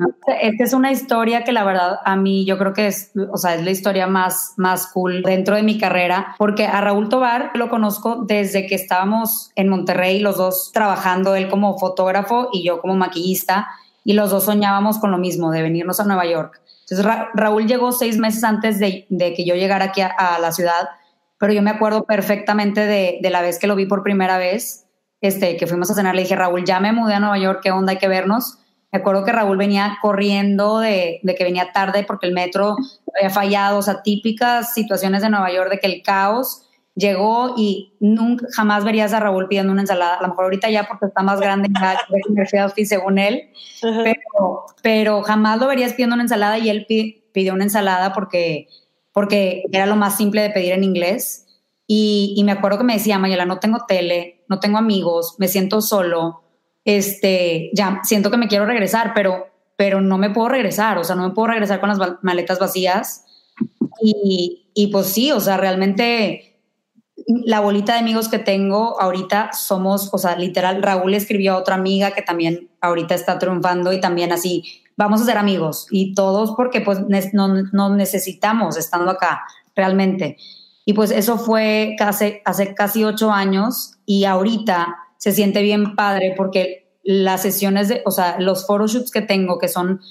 Esta 0.42 0.64
es 0.64 0.74
una 0.74 0.92
historia 0.92 1.44
que 1.44 1.52
la 1.52 1.66
verdad 1.66 2.00
a 2.06 2.16
mí 2.16 2.46
yo 2.46 2.58
creo 2.58 2.74
que 2.74 2.88
es, 2.88 3.12
o 3.30 3.38
sea, 3.38 3.56
es 3.56 3.64
la 3.64 3.72
historia 3.72 4.08
más, 4.08 4.54
más 4.56 4.88
cool 4.88 5.22
dentro 5.24 5.56
de 5.56 5.64
mi 5.64 5.78
carrera, 5.78 6.36
porque 6.38 6.66
a 6.66 6.80
Raúl 6.80 7.10
Tobar 7.10 7.52
lo 7.56 7.70
conozco 7.70 8.24
desde 8.26 8.66
que 8.68 8.76
estábamos 8.76 9.52
en 9.56 9.68
Monterrey 9.68 9.81
Monterrey, 9.82 10.20
los 10.20 10.38
dos 10.38 10.72
trabajando, 10.72 11.36
él 11.36 11.50
como 11.50 11.78
fotógrafo 11.80 12.50
y 12.54 12.64
yo 12.64 12.80
como 12.80 12.96
maquillista, 12.96 13.68
y 14.04 14.14
los 14.14 14.30
dos 14.30 14.46
soñábamos 14.46 15.00
con 15.00 15.12
lo 15.12 15.18
mismo, 15.18 15.52
de 15.52 15.62
venirnos 15.62 16.00
a 16.00 16.06
Nueva 16.06 16.26
York. 16.26 16.62
Entonces 16.82 17.06
Raúl 17.34 17.68
llegó 17.68 17.92
seis 17.92 18.18
meses 18.18 18.44
antes 18.44 18.80
de, 18.80 19.06
que 19.10 19.46
yo 19.46 19.56
llegara 19.56 19.86
aquí 19.86 20.02
a, 20.02 20.40
la 20.40 20.52
ciudad, 20.52 20.90
pero 21.40 21.54
yo 21.54 21.62
me 21.62 21.72
acuerdo 21.72 22.04
perfectamente 22.04 22.86
de, 22.86 23.20
la 23.30 23.42
vez 23.42 23.60
que 23.60 23.68
lo 23.68 23.76
vi 23.76 23.86
por 23.86 24.04
primera 24.04 24.38
vez, 24.38 24.86
este, 25.22 25.58
que 25.58 25.68
fuimos 25.68 25.90
a 25.90 25.96
cenar, 25.96 26.16
le 26.16 26.24
dije, 26.24 26.36
Raúl, 26.36 26.64
ya 26.66 26.80
me 26.80 26.92
mudé 26.92 27.16
a 27.16 27.20
Nueva 27.20 27.38
York, 27.38 27.62
¿qué 27.64 27.72
onda? 27.72 27.92
Hay 27.94 27.98
que 27.98 28.08
vernos. 28.08 28.58
Me 28.92 29.00
acuerdo 29.00 29.24
que 29.24 29.32
Raúl 29.32 29.58
venía 29.58 29.98
corriendo 30.02 30.80
de, 30.80 31.20
de, 31.24 31.36
que 31.36 31.44
venía 31.44 31.72
tarde 31.72 32.04
porque 32.04 32.28
el 32.28 32.34
metro 32.34 32.76
había 33.16 33.30
fallado, 33.30 33.78
o 33.78 33.82
sea, 33.82 34.02
típicas 34.02 34.74
situaciones 34.74 35.22
de 35.22 35.30
Nueva 35.30 35.52
York 35.52 35.70
de 35.70 35.80
que 35.80 35.88
el 35.88 36.02
caos 36.02 36.68
llegó 37.02 37.56
y 37.58 37.94
nunca 38.00 38.46
jamás 38.52 38.86
verías 38.86 39.12
a 39.12 39.20
Raúl 39.20 39.48
pidiendo 39.50 39.74
una 39.74 39.82
ensalada. 39.82 40.16
A 40.16 40.22
lo 40.22 40.30
mejor 40.30 40.46
ahorita 40.46 40.70
ya 40.70 40.88
porque 40.88 41.08
está 41.08 41.22
más 41.24 41.42
grande, 41.42 41.70
ya 41.74 42.00
según 42.86 43.18
él, 43.18 43.50
pero, 43.82 44.66
pero, 44.82 45.22
jamás 45.24 45.60
lo 45.60 45.68
verías 45.68 45.94
pidiendo 45.94 46.14
una 46.14 46.24
ensalada 46.24 46.58
y 46.60 46.70
él 46.70 46.86
pidió 47.34 47.54
una 47.54 47.64
ensalada 47.64 48.14
porque, 48.14 48.68
porque 49.12 49.64
era 49.72 49.86
lo 49.86 49.96
más 49.98 50.16
simple 50.16 50.42
de 50.42 50.52
pedir 50.52 50.72
en 50.72 50.84
inglés. 50.84 51.48
Y, 51.88 52.36
y, 52.38 52.44
me 52.46 52.54
acuerdo 52.54 52.78
que 52.78 52.84
me 52.86 52.94
decía, 52.94 53.20
Mayela, 53.20 53.46
no 53.46 53.60
tengo 53.60 53.86
tele, 53.86 54.46
no 54.48 54.62
tengo 54.62 54.78
amigos, 54.78 55.36
me 55.40 55.50
siento 55.50 55.82
solo, 55.82 56.42
este, 56.86 57.70
ya 57.74 58.00
siento 58.04 58.32
que 58.32 58.38
me 58.38 58.48
quiero 58.48 58.66
regresar, 58.66 59.12
pero, 59.14 59.48
pero 59.76 60.00
no 60.00 60.18
me 60.18 60.30
puedo 60.30 60.48
regresar, 60.48 60.98
o 60.98 61.04
sea, 61.04 61.18
no 61.18 61.28
me 61.28 61.34
puedo 61.34 61.48
regresar 61.48 61.82
con 61.82 61.90
las 61.90 62.00
maletas 62.22 62.60
vacías. 62.60 63.26
Y, 64.02 64.72
y 64.74 64.88
pues 64.88 65.08
sí, 65.08 65.32
o 65.32 65.40
sea, 65.42 65.58
realmente 65.58 66.51
la 67.46 67.60
bolita 67.60 67.94
de 67.94 68.00
amigos 68.00 68.30
que 68.30 68.40
tengo 68.40 69.00
ahorita 69.00 69.52
somos, 69.54 70.10
o 70.14 70.18
sea, 70.18 70.36
literal, 70.36 70.82
Raúl 70.82 71.14
escribió 71.14 71.54
a 71.54 71.58
otra 71.58 71.76
amiga 71.76 72.12
que 72.12 72.22
también 72.22 72.70
ahorita 72.82 73.16
está 73.16 73.38
triunfando 73.40 73.94
y 73.94 74.02
también 74.02 74.32
así, 74.32 74.64
vamos 74.98 75.22
a 75.22 75.26
ser 75.26 75.38
amigos 75.38 75.88
y 75.92 76.14
todos 76.14 76.54
porque 76.56 76.82
pues 76.82 77.00
no, 77.34 77.96
necesitamos 77.96 78.78
estando 78.78 79.12
acá, 79.12 79.44
realmente. 79.76 80.38
Y 80.86 80.94
pues 80.94 81.12
eso 81.12 81.38
fue 81.38 81.96
hace, 82.00 82.42
hace 82.46 82.74
casi 82.74 83.04
ocho 83.04 83.32
años 83.32 83.94
y 84.06 84.26
ahorita 84.26 84.98
se 85.18 85.32
siente 85.32 85.62
bien 85.62 85.96
padre 85.96 86.34
porque 86.36 86.90
las 87.04 87.42
sesiones 87.42 87.88
de, 87.88 88.02
o 88.06 88.12
sea, 88.12 88.40
los 88.40 88.66
photoshoots 88.66 89.12
que 89.12 89.22
tengo 89.22 89.60
que 89.60 89.68
son, 89.68 90.02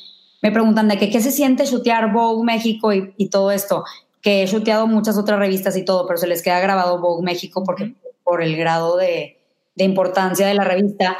me 0.42 0.52
preguntan 0.52 0.88
de 0.88 0.96
que, 0.96 1.10
qué 1.10 1.20
se 1.20 1.32
siente 1.32 1.64
chutear 1.64 2.12
Vogue 2.12 2.44
México 2.44 2.92
y 2.92 3.28
todo 3.30 3.50
esto 3.50 3.84
que 4.22 4.42
he 4.42 4.46
chuteado 4.46 4.86
muchas 4.86 5.16
otras 5.16 5.38
revistas 5.38 5.76
y 5.76 5.84
todo, 5.84 6.06
pero 6.06 6.18
se 6.18 6.26
les 6.26 6.42
queda 6.42 6.60
grabado 6.60 7.00
Vogue 7.00 7.24
México 7.24 7.62
porque, 7.64 7.94
por 8.22 8.42
el 8.42 8.56
grado 8.56 8.96
de, 8.96 9.38
importancia 9.76 10.46
de 10.46 10.54
la 10.54 10.64
revista. 10.64 11.16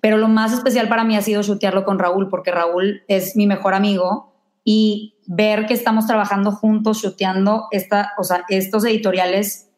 Pero 0.00 0.18
lo 0.18 0.28
más 0.28 0.52
especial 0.52 0.88
para 0.88 1.04
mí 1.04 1.16
ha 1.16 1.22
sido 1.22 1.42
chutearlo 1.42 1.84
con 1.84 1.98
Raúl, 1.98 2.28
porque 2.28 2.50
Raúl 2.50 3.02
es 3.08 3.36
mi 3.36 3.46
mejor 3.46 3.74
amigo 3.74 4.34
y 4.64 5.14
ver 5.26 5.66
que 5.66 5.74
estamos 5.74 6.06
trabajando 6.06 6.52
juntos, 6.52 7.00
chuteando 7.00 7.68
esta, 7.70 8.12
o 8.18 8.24
sea, 8.24 8.44
estos 8.48 8.84
editoriales 8.84 9.70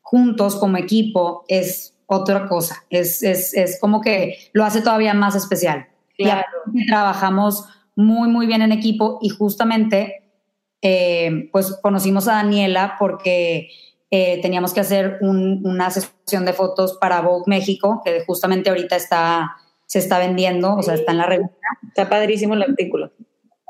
juntos 0.00 0.56
como 0.56 0.76
equipo 0.76 1.44
es 1.48 1.94
otra 2.06 2.46
cosa. 2.46 2.84
Es, 2.90 3.22
es, 3.22 3.54
es 3.54 3.80
como 3.80 4.00
que 4.00 4.36
lo 4.52 4.64
hace 4.64 4.82
todavía 4.82 5.14
más 5.14 5.34
especial. 5.34 5.86
Claro. 6.18 6.44
Y 6.74 6.86
trabajamos 6.86 7.64
muy, 7.96 8.28
muy 8.28 8.46
bien 8.46 8.62
en 8.62 8.72
equipo 8.72 9.18
y 9.22 9.30
justamente 9.30 10.21
eh, 10.82 11.48
pues 11.52 11.78
conocimos 11.80 12.28
a 12.28 12.34
Daniela 12.34 12.96
porque 12.98 13.70
eh, 14.10 14.40
teníamos 14.42 14.74
que 14.74 14.80
hacer 14.80 15.18
una 15.22 15.90
sesión 15.90 16.44
de 16.44 16.52
fotos 16.52 16.98
para 17.00 17.22
Vogue 17.22 17.44
México, 17.46 18.02
que 18.04 18.24
justamente 18.26 18.68
ahorita 18.68 18.96
está, 18.96 19.56
se 19.86 20.00
está 20.00 20.18
vendiendo, 20.18 20.74
o 20.74 20.82
sea, 20.82 20.94
está 20.94 21.12
en 21.12 21.18
la 21.18 21.26
revista. 21.26 21.56
Está 21.88 22.10
padrísimo 22.10 22.52
el 22.54 22.62
artículo. 22.62 23.12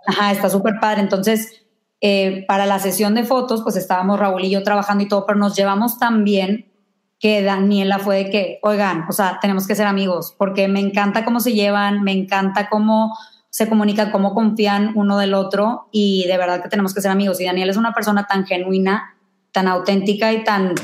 Ajá, 0.06 0.32
está 0.32 0.48
súper 0.48 0.80
padre. 0.80 1.02
Entonces, 1.02 1.62
eh, 2.00 2.44
para 2.48 2.66
la 2.66 2.80
sesión 2.80 3.14
de 3.14 3.22
fotos, 3.22 3.62
pues 3.62 3.76
estábamos 3.76 4.18
Raúl 4.18 4.44
y 4.44 4.50
yo 4.50 4.64
trabajando 4.64 5.04
y 5.04 5.08
todo, 5.08 5.26
pero 5.26 5.38
nos 5.38 5.54
llevamos 5.54 5.98
tan 6.00 6.24
bien 6.24 6.72
que 7.20 7.40
Daniela 7.42 8.00
fue 8.00 8.24
de 8.24 8.30
que, 8.30 8.58
oigan, 8.62 9.04
o 9.08 9.12
sea, 9.12 9.38
tenemos 9.40 9.68
que 9.68 9.76
ser 9.76 9.86
amigos, 9.86 10.34
porque 10.36 10.66
me 10.66 10.80
encanta 10.80 11.24
cómo 11.24 11.38
se 11.38 11.52
llevan, 11.52 12.02
me 12.02 12.10
encanta 12.10 12.68
cómo 12.68 13.16
se 13.52 13.68
comunican, 13.68 14.10
cómo 14.10 14.32
confían 14.34 14.92
uno 14.94 15.18
del 15.18 15.34
otro 15.34 15.88
y 15.92 16.26
de 16.26 16.38
verdad 16.38 16.62
que 16.62 16.70
tenemos 16.70 16.94
que 16.94 17.02
ser 17.02 17.10
amigos. 17.10 17.38
Y 17.38 17.44
Daniel 17.44 17.68
es 17.68 17.76
una 17.76 17.92
persona 17.92 18.26
tan 18.26 18.46
genuina, 18.46 19.14
tan 19.52 19.68
auténtica 19.68 20.32
y 20.32 20.42
tan, 20.42 20.74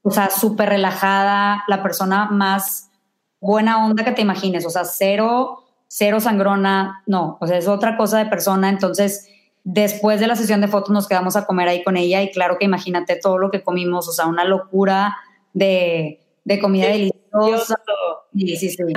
o 0.00 0.10
sea, 0.10 0.30
súper 0.30 0.70
relajada, 0.70 1.64
la 1.68 1.82
persona 1.82 2.30
más 2.30 2.90
buena 3.42 3.84
onda 3.84 4.04
que 4.04 4.12
te 4.12 4.22
imagines, 4.22 4.64
o 4.64 4.70
sea, 4.70 4.86
cero, 4.86 5.64
cero 5.86 6.18
sangrona, 6.18 7.02
no, 7.04 7.36
o 7.42 7.46
sea, 7.46 7.58
es 7.58 7.68
otra 7.68 7.98
cosa 7.98 8.16
de 8.16 8.30
persona. 8.30 8.70
Entonces, 8.70 9.28
después 9.62 10.18
de 10.18 10.28
la 10.28 10.36
sesión 10.36 10.62
de 10.62 10.68
fotos 10.68 10.88
nos 10.88 11.08
quedamos 11.08 11.36
a 11.36 11.44
comer 11.44 11.68
ahí 11.68 11.84
con 11.84 11.98
ella 11.98 12.22
y 12.22 12.30
claro 12.30 12.56
que 12.58 12.64
imagínate 12.64 13.16
todo 13.16 13.36
lo 13.36 13.50
que 13.50 13.62
comimos, 13.62 14.08
o 14.08 14.12
sea, 14.12 14.24
una 14.24 14.46
locura 14.46 15.14
de, 15.52 16.22
de 16.44 16.58
comida 16.58 16.86
deliciosa. 16.86 17.27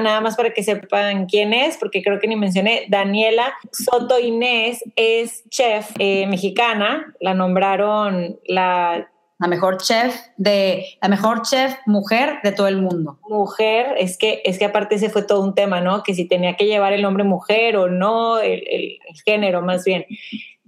Nada 0.02 0.22
más 0.22 0.36
para 0.36 0.54
que 0.54 0.64
sepan 0.64 1.26
quién 1.26 1.54
es, 1.54 1.78
porque 1.78 2.02
creo 2.02 2.20
que 2.20 2.28
ni 2.28 2.36
mencioné, 2.36 2.86
Daniela 2.90 3.54
Soto 3.72 4.20
Inés 4.20 4.84
es 4.96 5.48
chef 5.50 5.92
eh, 6.00 6.28
mexicana, 6.28 7.14
la 7.20 7.34
nombraron 7.34 8.40
la 8.46 9.08
la 9.42 9.48
mejor 9.48 9.78
chef 9.78 10.16
de 10.38 10.86
la 11.02 11.10
mejor 11.10 11.42
chef 11.42 11.74
mujer 11.88 12.38
de 12.44 12.52
todo 12.52 12.68
el 12.68 12.80
mundo. 12.80 13.18
Mujer, 13.28 13.96
es 13.98 14.16
que 14.20 14.44
es 14.46 14.60
que 14.60 14.66
aparte 14.66 14.96
ese 14.96 15.10
fue 15.10 15.24
todo 15.24 15.42
un 15.42 15.56
tema, 15.56 15.82
¿no? 15.82 16.04
Que 16.04 16.14
si 16.14 16.28
tenía 16.28 16.56
que 16.56 16.68
llevar 16.68 16.94
el 16.94 17.02
nombre 17.02 17.24
mujer 17.24 17.76
o 17.76 17.90
no, 17.90 18.40
el, 18.40 19.00
género 19.26 19.64
más 19.64 19.84
bien. 19.84 20.06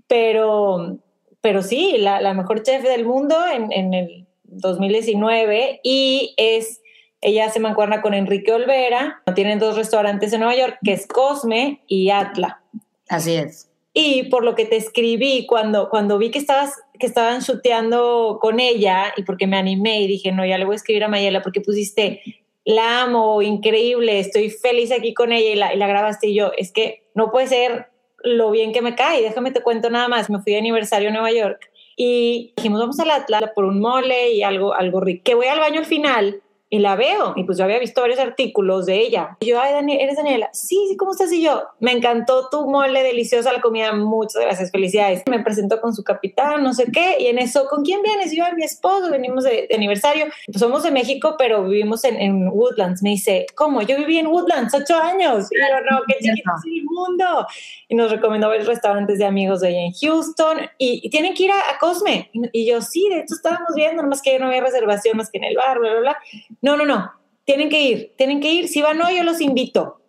Pero, 0.08 0.98
pero 1.40 1.62
sí, 1.62 1.98
la, 2.00 2.20
la 2.20 2.34
mejor 2.34 2.64
chef 2.64 2.82
del 2.82 3.06
mundo 3.06 3.36
en, 3.46 3.72
en 3.72 3.94
el 3.94 4.28
2019 4.46 5.82
y 5.84 6.34
es 6.38 6.82
ella 7.24 7.50
se 7.50 7.62
mancuerna 7.62 8.02
con 8.02 8.14
Enrique 8.14 8.52
Olvera. 8.52 9.22
Tienen 9.34 9.58
dos 9.58 9.78
restaurantes 9.78 10.34
en 10.34 10.42
Nueva 10.42 10.58
York, 10.58 10.78
que 10.84 10.92
es 10.92 11.08
Cosme 11.08 11.82
y 11.88 12.10
Atla. 12.10 12.62
Así 13.08 13.36
es. 13.36 13.72
Y 13.94 14.24
por 14.24 14.44
lo 14.44 14.56
que 14.56 14.66
te 14.66 14.76
escribí, 14.76 15.46
cuando, 15.46 15.90
cuando 15.90 16.18
vi 16.18 16.32
que, 16.32 16.40
estabas, 16.40 16.74
que 17.00 17.06
estaban 17.06 17.42
chuteando 17.42 18.40
con 18.42 18.60
ella 18.60 19.14
y 19.16 19.24
porque 19.24 19.48
me 19.48 19.56
animé 19.56 20.02
y 20.02 20.08
dije, 20.08 20.34
no, 20.34 20.46
ya 20.46 20.58
le 20.58 20.66
voy 20.66 20.74
a 20.74 20.76
escribir 20.76 21.06
a 21.06 21.08
Mayela 21.08 21.42
porque 21.42 21.62
pusiste, 21.62 22.22
la 22.66 23.04
amo, 23.04 23.42
increíble, 23.42 24.20
estoy 24.20 24.50
feliz 24.50 24.92
aquí 24.92 25.14
con 25.14 25.32
ella 25.32 25.50
y 25.50 25.56
la, 25.56 25.74
y 25.74 25.78
la 25.78 25.88
grabaste 25.88 26.28
y 26.28 26.36
yo, 26.36 26.52
es 26.58 26.74
que 26.74 27.08
no 27.14 27.32
puede 27.32 27.48
ser 27.48 27.88
lo 28.18 28.52
bien 28.52 28.74
que 28.74 28.82
me 28.82 28.96
cae. 28.96 29.22
Déjame 29.22 29.52
te 29.52 29.62
cuento 29.62 29.90
nada 29.90 30.10
más. 30.10 30.30
Me 30.30 30.40
fui 30.42 30.52
de 30.52 30.60
aniversario 30.60 31.08
a 31.08 31.14
Nueva 31.14 31.32
York 31.32 31.70
y 31.96 32.54
dijimos, 32.58 32.82
vamos 32.82 33.00
a 33.00 33.06
la 33.06 33.16
Atla 33.16 33.54
por 33.54 33.64
un 33.64 33.80
mole 33.80 34.34
y 34.34 34.44
algo, 34.44 34.74
algo 34.74 35.00
rico. 35.00 35.24
Que 35.24 35.36
voy 35.36 35.48
al 35.48 35.60
baño 35.60 35.80
al 35.80 35.86
final 35.86 36.42
y 36.74 36.80
la 36.80 36.96
veo. 36.96 37.34
Y 37.36 37.44
pues 37.44 37.60
yo 37.60 37.66
había 37.66 37.78
visto 37.78 38.02
varios 38.02 38.18
artículos 38.18 38.88
de 38.88 39.00
ella. 39.00 39.38
Y 39.42 39.46
yo, 39.46 39.62
ay, 39.62 39.74
Daniel, 39.74 40.00
¿eres 40.02 40.16
Daniela? 40.16 40.50
Sí, 40.54 40.88
sí, 40.90 40.98
¿cómo 40.98 41.12
estás? 41.12 41.32
Y 41.32 41.44
yo, 41.44 41.66
me 41.80 41.92
encantó 41.92 42.50
tu 42.50 42.68
mole, 42.68 43.04
deliciosa 43.04 43.54
la 43.54 43.62
comida, 43.62 43.94
muchas 43.94 44.42
gracias, 44.42 44.72
felicidades. 44.72 45.22
Me 45.30 45.40
presentó 45.44 45.80
con 45.80 45.94
su 45.94 46.04
capitán, 46.04 46.64
no 46.64 46.74
sé 46.74 46.88
qué, 46.92 47.18
y 47.20 47.28
en 47.28 47.38
eso, 47.38 47.68
¿con 47.70 47.84
quién 47.84 48.02
vienes? 48.02 48.34
Y 48.34 48.38
yo, 48.38 48.46
a 48.46 48.54
mi 48.54 48.64
esposo, 48.64 49.12
venimos 49.12 49.44
de, 49.44 49.70
aniversario. 49.72 50.26
Pues 50.48 50.60
somos 50.60 50.82
de 50.82 50.90
México, 50.90 51.36
pero 51.38 51.64
vivimos 51.64 52.04
en, 52.06 52.20
en, 52.20 52.48
Woodlands. 52.48 53.04
Me 53.04 53.12
dice, 53.12 53.46
¿cómo? 53.54 53.84
Yo 53.84 53.96
viví 53.96 54.18
en 54.18 54.26
Woodlands 54.26 54.74
ocho 54.74 54.96
años. 54.96 55.50
Y 55.52 55.60
yo, 55.60 55.92
no, 55.92 56.02
qué 56.08 56.16
chiquito 56.24 56.52
es 56.58 56.66
el 56.66 56.86
mundo. 56.86 57.46
Y 57.88 57.94
nos 57.94 58.10
recomendó 58.10 58.48
varios 58.48 58.66
restaurantes 58.66 59.20
de 59.20 59.26
amigos 59.26 59.62
de 59.62 59.70
ella 59.70 59.82
en 59.82 59.94
Houston. 59.94 60.58
Y, 60.80 61.08
tienen 61.12 61.36
que 61.36 61.44
ir 61.44 61.52
a, 61.52 61.78
Cosme. 61.80 62.32
Y, 62.52 62.66
yo, 62.66 62.82
sí, 62.82 63.08
de 63.12 63.20
hecho 63.20 63.36
estábamos 63.36 63.76
viendo, 63.76 64.02
nomás 64.02 64.24
que 64.24 64.40
no 64.40 64.48
había 64.48 64.62
reservación 64.62 65.18
más 65.18 65.30
que 65.30 65.38
en 65.38 65.44
el 65.44 65.56
bar, 65.56 65.78
bla, 65.78 65.92
bla, 65.92 66.00
bla 66.00 66.18
no, 66.64 66.76
no, 66.76 66.86
no, 66.86 67.12
tienen 67.46 67.70
que 67.70 67.82
ir, 67.82 68.14
tienen 68.18 68.40
que 68.40 68.52
ir. 68.52 68.68
Si 68.68 68.82
van 68.82 69.02
hoy, 69.02 69.18
yo 69.18 69.24
los 69.24 69.40
invito. 69.42 70.00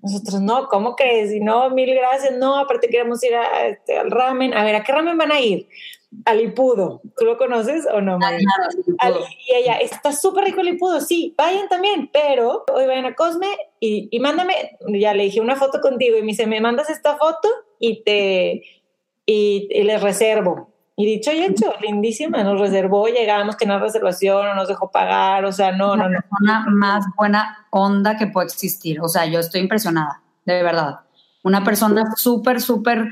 Nosotros, 0.00 0.40
no, 0.40 0.68
¿cómo 0.68 0.94
crees? 0.94 1.32
Y 1.32 1.40
no, 1.40 1.68
mil 1.70 1.92
gracias, 1.92 2.36
no, 2.38 2.56
aparte 2.56 2.88
queremos 2.88 3.22
ir 3.24 3.34
a, 3.34 3.66
este, 3.66 3.98
al 3.98 4.10
ramen. 4.10 4.54
A 4.54 4.64
ver, 4.64 4.76
¿a 4.76 4.84
qué 4.84 4.92
ramen 4.92 5.18
van 5.18 5.32
a 5.32 5.40
ir? 5.40 5.68
Alipudo. 6.24 7.02
¿Tú 7.18 7.24
lo 7.24 7.36
conoces 7.36 7.86
o 7.92 8.00
no, 8.00 8.18
María? 8.18 8.46
y 9.46 9.54
ella, 9.54 9.78
está 9.78 10.12
súper 10.12 10.44
rico 10.44 10.60
el 10.60 10.68
Alipudo, 10.68 11.00
sí, 11.00 11.34
vayan 11.36 11.68
también, 11.68 12.08
pero 12.12 12.64
hoy 12.72 12.86
vayan 12.86 13.06
a 13.06 13.14
Cosme 13.14 13.48
y, 13.80 14.08
y, 14.10 14.20
mándame, 14.20 14.78
ya 14.88 15.12
le 15.12 15.24
dije 15.24 15.40
una 15.40 15.56
foto 15.56 15.80
contigo 15.80 16.16
y 16.16 16.22
me 16.22 16.28
dice, 16.28 16.46
me 16.46 16.60
mandas 16.60 16.88
esta 16.88 17.16
foto 17.16 17.48
y 17.80 18.04
te, 18.04 18.62
y, 19.26 19.82
les 19.82 20.00
reservo. 20.00 20.70
Y 20.98 21.04
dicho 21.04 21.30
y 21.30 21.42
hecho, 21.42 21.74
lindísima, 21.82 22.42
nos 22.42 22.58
reservó, 22.58 23.06
llegamos, 23.08 23.58
tenía 23.58 23.78
reservación, 23.78 24.46
no 24.46 24.54
nos 24.54 24.68
dejó 24.68 24.90
pagar, 24.90 25.44
o 25.44 25.52
sea, 25.52 25.72
no, 25.72 25.94
no, 25.94 26.08
no. 26.08 26.10
La 26.10 26.20
persona 26.22 26.66
más 26.70 27.04
buena 27.16 27.66
onda 27.70 28.16
que 28.16 28.26
puede 28.26 28.46
existir, 28.46 29.00
o 29.00 29.08
sea, 29.08 29.26
yo 29.26 29.40
estoy 29.40 29.60
impresionada, 29.60 30.22
de 30.46 30.62
verdad. 30.62 31.00
Una 31.42 31.62
persona 31.62 32.14
súper, 32.16 32.62
súper 32.62 33.10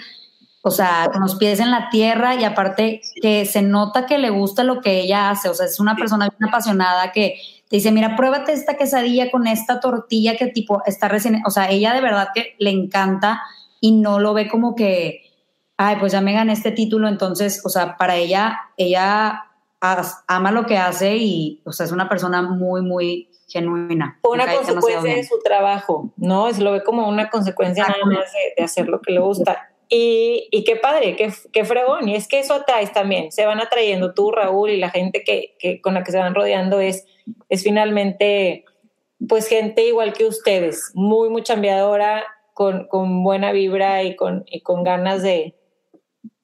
o 0.67 0.71
sea, 0.71 1.11
con 1.13 1.21
los 1.21 1.35
pies 1.35 1.61
en 1.61 1.71
la 1.71 1.91
tierra 1.91 2.37
y 2.37 2.45
aparte 2.45 3.03
que 3.21 3.45
se 3.45 3.61
nota 3.61 4.07
que 4.07 4.17
le 4.17 4.31
gusta 4.31 4.65
lo 4.65 4.81
que 4.81 5.01
ella 5.01 5.29
hace, 5.29 5.51
o 5.51 5.55
sea, 5.55 5.67
es 5.67 5.79
una 5.79 5.95
persona 5.95 6.31
bien 6.31 6.49
apasionada 6.49 7.13
que 7.13 7.37
te 7.69 7.77
dice, 7.77 7.93
mira, 7.93 8.17
pruébate 8.17 8.55
esta 8.55 8.79
quesadilla 8.79 9.31
con 9.31 9.47
esta 9.47 9.79
tortilla 9.81 10.39
que 10.39 10.47
tipo 10.47 10.83
está 10.87 11.09
recién, 11.09 11.43
o 11.47 11.51
sea, 11.51 11.69
ella 11.69 11.93
de 11.93 12.01
verdad 12.01 12.29
que 12.35 12.55
le 12.59 12.71
encanta 12.71 13.43
y 13.79 13.93
no 13.93 14.19
lo 14.19 14.33
ve 14.33 14.49
como 14.49 14.75
que, 14.75 15.24
ay, 15.77 15.97
pues 16.01 16.13
ya 16.13 16.21
me 16.21 16.33
gané 16.33 16.53
este 16.53 16.71
título, 16.71 17.09
entonces, 17.09 17.61
o 17.65 17.69
sea, 17.69 17.97
para 17.97 18.17
ella, 18.17 18.59
ella 18.77 19.45
ama 20.27 20.51
lo 20.51 20.67
que 20.67 20.79
hace 20.79 21.17
y, 21.17 21.61
o 21.65 21.73
sea, 21.73 21.87
es 21.87 21.93
una 21.93 22.09
persona 22.09 22.43
muy, 22.43 22.83
muy 22.83 23.29
genuina. 23.49 24.19
Una 24.23 24.53
consecuencia 24.53 25.15
de 25.15 25.25
su 25.25 25.39
trabajo, 25.43 26.11
¿no? 26.17 26.49
Es 26.49 26.59
lo 26.59 26.73
ve 26.73 26.83
como 26.83 27.09
una 27.09 27.29
consecuencia 27.29 27.87
nada 27.87 28.05
más 28.07 28.33
de, 28.33 28.55
de 28.57 28.65
hacer 28.65 28.89
lo 28.89 29.01
que 29.01 29.13
le 29.13 29.21
gusta. 29.21 29.71
Y, 29.89 30.65
qué 30.67 30.77
padre, 30.77 31.15
qué, 31.15 31.33
qué, 31.53 31.65
fregón. 31.65 32.09
Y 32.09 32.17
es 32.17 32.27
que 32.27 32.41
eso 32.41 32.55
atraes 32.55 32.93
también. 32.93 33.31
Se 33.31 33.47
van 33.47 33.61
atrayendo 33.61 34.15
tú, 34.15 34.33
Raúl, 34.33 34.71
y 34.71 34.79
la 34.79 34.91
gente 34.91 35.23
que, 35.23 35.55
que, 35.59 35.81
con 35.81 35.95
la 35.95 36.03
que 36.03 36.11
se 36.11 36.19
van 36.19 36.35
rodeando 36.35 36.81
es, 36.81 37.07
es 37.49 37.63
finalmente, 37.63 38.65
pues, 39.29 39.47
gente 39.47 39.87
igual 39.87 40.13
que 40.13 40.25
ustedes, 40.25 40.91
muy, 40.95 41.29
muy 41.29 41.43
chambeadora, 41.43 42.25
con, 42.55 42.87
con 42.89 43.23
buena 43.23 43.53
vibra 43.53 44.03
y 44.03 44.17
con, 44.17 44.45
y 44.47 44.63
con 44.63 44.83
ganas 44.83 45.23
de, 45.23 45.55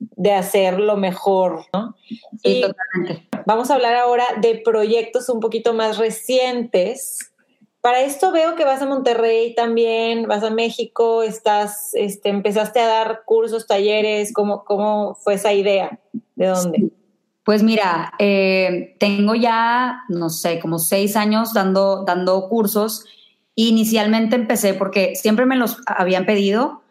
de 0.00 0.32
hacer 0.32 0.80
lo 0.80 0.96
mejor, 0.96 1.66
¿no? 1.72 1.94
Sí, 2.42 2.60
totalmente. 2.60 3.28
Vamos 3.46 3.70
a 3.70 3.74
hablar 3.74 3.94
ahora 3.94 4.24
de 4.40 4.56
proyectos 4.64 5.28
un 5.28 5.40
poquito 5.40 5.72
más 5.74 5.98
recientes 5.98 7.30
para 7.80 8.02
esto 8.02 8.30
veo 8.30 8.56
que 8.56 8.64
vas 8.64 8.82
a 8.82 8.86
Monterrey 8.86 9.54
también, 9.54 10.28
vas 10.28 10.42
a 10.42 10.50
México, 10.50 11.22
estás, 11.22 11.90
este, 11.94 12.28
empezaste 12.28 12.78
a 12.78 12.86
dar 12.86 13.22
cursos, 13.24 13.66
talleres, 13.66 14.32
¿cómo, 14.34 14.64
cómo 14.64 15.14
fue 15.14 15.34
esa 15.34 15.52
idea? 15.54 15.98
¿De 16.34 16.46
dónde? 16.46 16.90
Pues 17.42 17.62
mira, 17.62 18.12
eh, 18.18 18.96
tengo 19.00 19.34
ya, 19.34 20.00
no 20.10 20.28
sé, 20.28 20.60
como 20.60 20.78
seis 20.78 21.16
años 21.16 21.54
dando, 21.54 22.04
dando 22.04 22.48
cursos. 22.50 23.06
Inicialmente 23.54 24.36
empecé 24.36 24.74
porque 24.74 25.16
siempre 25.16 25.46
me 25.46 25.56
los 25.56 25.78
habían 25.86 26.26
pedido, 26.26 26.82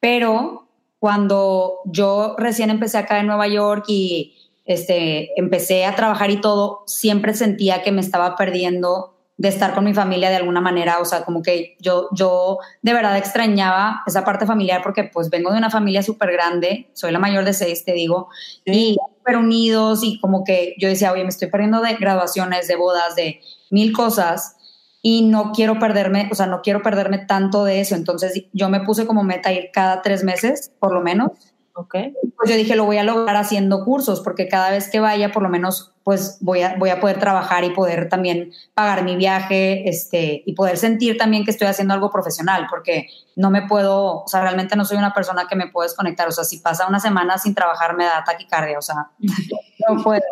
pero 0.00 0.67
cuando 0.98 1.78
yo 1.86 2.34
recién 2.38 2.70
empecé 2.70 2.98
acá 2.98 3.20
en 3.20 3.26
Nueva 3.26 3.48
York 3.48 3.84
y 3.88 4.36
este, 4.64 5.38
empecé 5.40 5.86
a 5.86 5.94
trabajar 5.94 6.30
y 6.30 6.40
todo, 6.40 6.82
siempre 6.86 7.34
sentía 7.34 7.82
que 7.82 7.92
me 7.92 8.00
estaba 8.00 8.36
perdiendo 8.36 9.14
de 9.38 9.48
estar 9.48 9.72
con 9.72 9.84
mi 9.84 9.94
familia 9.94 10.30
de 10.30 10.36
alguna 10.36 10.60
manera, 10.60 10.98
o 10.98 11.04
sea, 11.04 11.24
como 11.24 11.42
que 11.42 11.76
yo, 11.78 12.08
yo 12.12 12.58
de 12.82 12.92
verdad 12.92 13.16
extrañaba 13.16 14.02
esa 14.04 14.24
parte 14.24 14.46
familiar 14.46 14.82
porque 14.82 15.04
pues 15.04 15.30
vengo 15.30 15.52
de 15.52 15.58
una 15.58 15.70
familia 15.70 16.02
súper 16.02 16.32
grande, 16.32 16.90
soy 16.92 17.12
la 17.12 17.20
mayor 17.20 17.44
de 17.44 17.54
seis, 17.54 17.84
te 17.84 17.92
digo, 17.92 18.28
y 18.64 18.96
súper 19.16 19.36
unidos 19.36 20.00
y 20.02 20.18
como 20.18 20.42
que 20.42 20.74
yo 20.78 20.88
decía, 20.88 21.12
oye, 21.12 21.22
me 21.22 21.28
estoy 21.28 21.48
perdiendo 21.48 21.80
de 21.80 21.94
graduaciones, 21.94 22.66
de 22.66 22.74
bodas, 22.74 23.14
de 23.14 23.40
mil 23.70 23.92
cosas 23.92 24.56
y 25.02 25.22
no 25.22 25.52
quiero 25.52 25.78
perderme, 25.78 26.28
o 26.32 26.34
sea, 26.34 26.46
no 26.46 26.60
quiero 26.62 26.82
perderme 26.82 27.18
tanto 27.18 27.64
de 27.64 27.80
eso, 27.80 27.94
entonces 27.94 28.44
yo 28.52 28.68
me 28.68 28.80
puse 28.80 29.06
como 29.06 29.22
meta 29.22 29.52
ir 29.52 29.70
cada 29.72 30.02
tres 30.02 30.24
meses, 30.24 30.72
por 30.80 30.92
lo 30.92 31.00
menos, 31.00 31.32
Okay. 31.80 32.12
Pues 32.36 32.50
yo 32.50 32.56
dije, 32.56 32.74
lo 32.74 32.86
voy 32.86 32.96
a 32.98 33.04
lograr 33.04 33.36
haciendo 33.36 33.84
cursos, 33.84 34.20
porque 34.20 34.48
cada 34.48 34.70
vez 34.70 34.90
que 34.90 34.98
vaya, 34.98 35.30
por 35.30 35.44
lo 35.44 35.48
menos, 35.48 35.94
pues 36.02 36.38
voy 36.40 36.62
a, 36.62 36.74
voy 36.76 36.90
a 36.90 36.98
poder 36.98 37.20
trabajar 37.20 37.62
y 37.62 37.70
poder 37.70 38.08
también 38.08 38.50
pagar 38.74 39.04
mi 39.04 39.14
viaje, 39.14 39.88
este, 39.88 40.42
y 40.44 40.54
poder 40.54 40.76
sentir 40.76 41.16
también 41.16 41.44
que 41.44 41.52
estoy 41.52 41.68
haciendo 41.68 41.94
algo 41.94 42.10
profesional, 42.10 42.66
porque 42.68 43.06
no 43.36 43.52
me 43.52 43.62
puedo, 43.68 44.24
o 44.24 44.26
sea, 44.26 44.40
realmente 44.40 44.74
no 44.74 44.84
soy 44.84 44.96
una 44.96 45.14
persona 45.14 45.46
que 45.48 45.54
me 45.54 45.68
puedo 45.68 45.86
desconectar. 45.86 46.26
O 46.26 46.32
sea, 46.32 46.42
si 46.42 46.58
pasa 46.58 46.88
una 46.88 46.98
semana 46.98 47.38
sin 47.38 47.54
trabajar, 47.54 47.96
me 47.96 48.06
da 48.06 48.24
taquicardia, 48.24 48.76
o 48.76 48.82
sea, 48.82 49.12
no 49.88 50.02
puedo. 50.02 50.22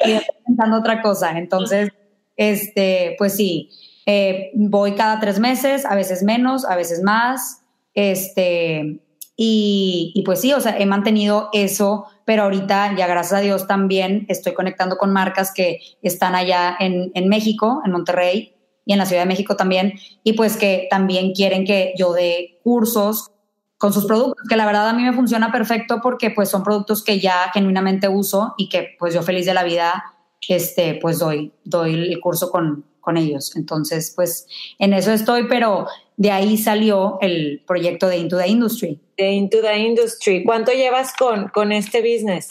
Estoy 0.00 0.26
pensando 0.44 0.78
otra 0.78 1.02
cosa. 1.02 1.38
Entonces, 1.38 1.92
este, 2.38 3.16
pues 3.18 3.36
sí, 3.36 3.68
eh, 4.06 4.50
voy 4.54 4.92
cada 4.92 5.20
tres 5.20 5.38
meses, 5.38 5.84
a 5.84 5.94
veces 5.94 6.22
menos, 6.22 6.64
a 6.64 6.76
veces 6.76 7.02
más. 7.02 7.60
Este, 7.92 9.02
y, 9.36 10.22
pues 10.24 10.40
sí, 10.40 10.52
o 10.54 10.60
sea, 10.60 10.78
he 10.78 10.86
mantenido 10.86 11.50
eso, 11.52 12.06
pero 12.24 12.44
ahorita 12.44 12.96
ya 12.96 13.06
gracias 13.06 13.34
a 13.34 13.42
Dios 13.42 13.66
también 13.66 14.24
estoy 14.28 14.54
conectando 14.54 14.96
con 14.96 15.12
marcas 15.12 15.52
que 15.52 15.80
están 16.00 16.34
allá 16.34 16.74
en, 16.80 17.10
en 17.14 17.28
México, 17.28 17.82
en 17.84 17.92
Monterrey 17.92 18.54
y 18.86 18.94
en 18.94 18.98
la 18.98 19.06
Ciudad 19.06 19.22
de 19.22 19.28
México 19.28 19.54
también, 19.54 19.92
y 20.24 20.32
pues 20.32 20.56
que 20.56 20.88
también 20.90 21.32
quieren 21.34 21.66
que 21.66 21.92
yo 21.98 22.14
dé 22.14 22.58
cursos 22.64 23.30
con 23.76 23.92
sus 23.92 24.06
productos, 24.06 24.44
que 24.48 24.56
la 24.56 24.66
verdad 24.66 24.88
a 24.88 24.92
mí 24.92 25.02
me 25.04 25.12
funciona 25.12 25.52
perfecto 25.52 26.00
porque 26.02 26.30
pues 26.30 26.48
son 26.48 26.64
productos 26.64 27.04
que 27.04 27.20
ya 27.20 27.50
genuinamente 27.54 28.08
uso 28.08 28.54
y 28.58 28.68
que 28.68 28.96
pues 28.98 29.14
yo 29.14 29.22
feliz 29.22 29.46
de 29.46 29.54
la 29.54 29.62
vida, 29.62 30.02
este, 30.48 30.98
pues 31.00 31.18
doy, 31.18 31.52
doy 31.64 31.94
el 31.94 32.20
curso 32.20 32.50
con, 32.50 32.84
con 33.00 33.16
ellos. 33.16 33.56
Entonces, 33.56 34.12
pues 34.14 34.46
en 34.78 34.92
eso 34.92 35.12
estoy, 35.12 35.48
pero 35.48 35.86
de 36.16 36.30
ahí 36.30 36.58
salió 36.58 37.18
el 37.20 37.62
proyecto 37.66 38.08
de 38.08 38.18
Into 38.18 38.36
the 38.36 38.48
Industry. 38.48 39.00
De 39.16 39.32
Into 39.32 39.60
the 39.60 39.78
Industry. 39.78 40.44
¿Cuánto 40.44 40.72
llevas 40.72 41.14
con, 41.16 41.48
con 41.48 41.72
este 41.72 42.00
business? 42.00 42.48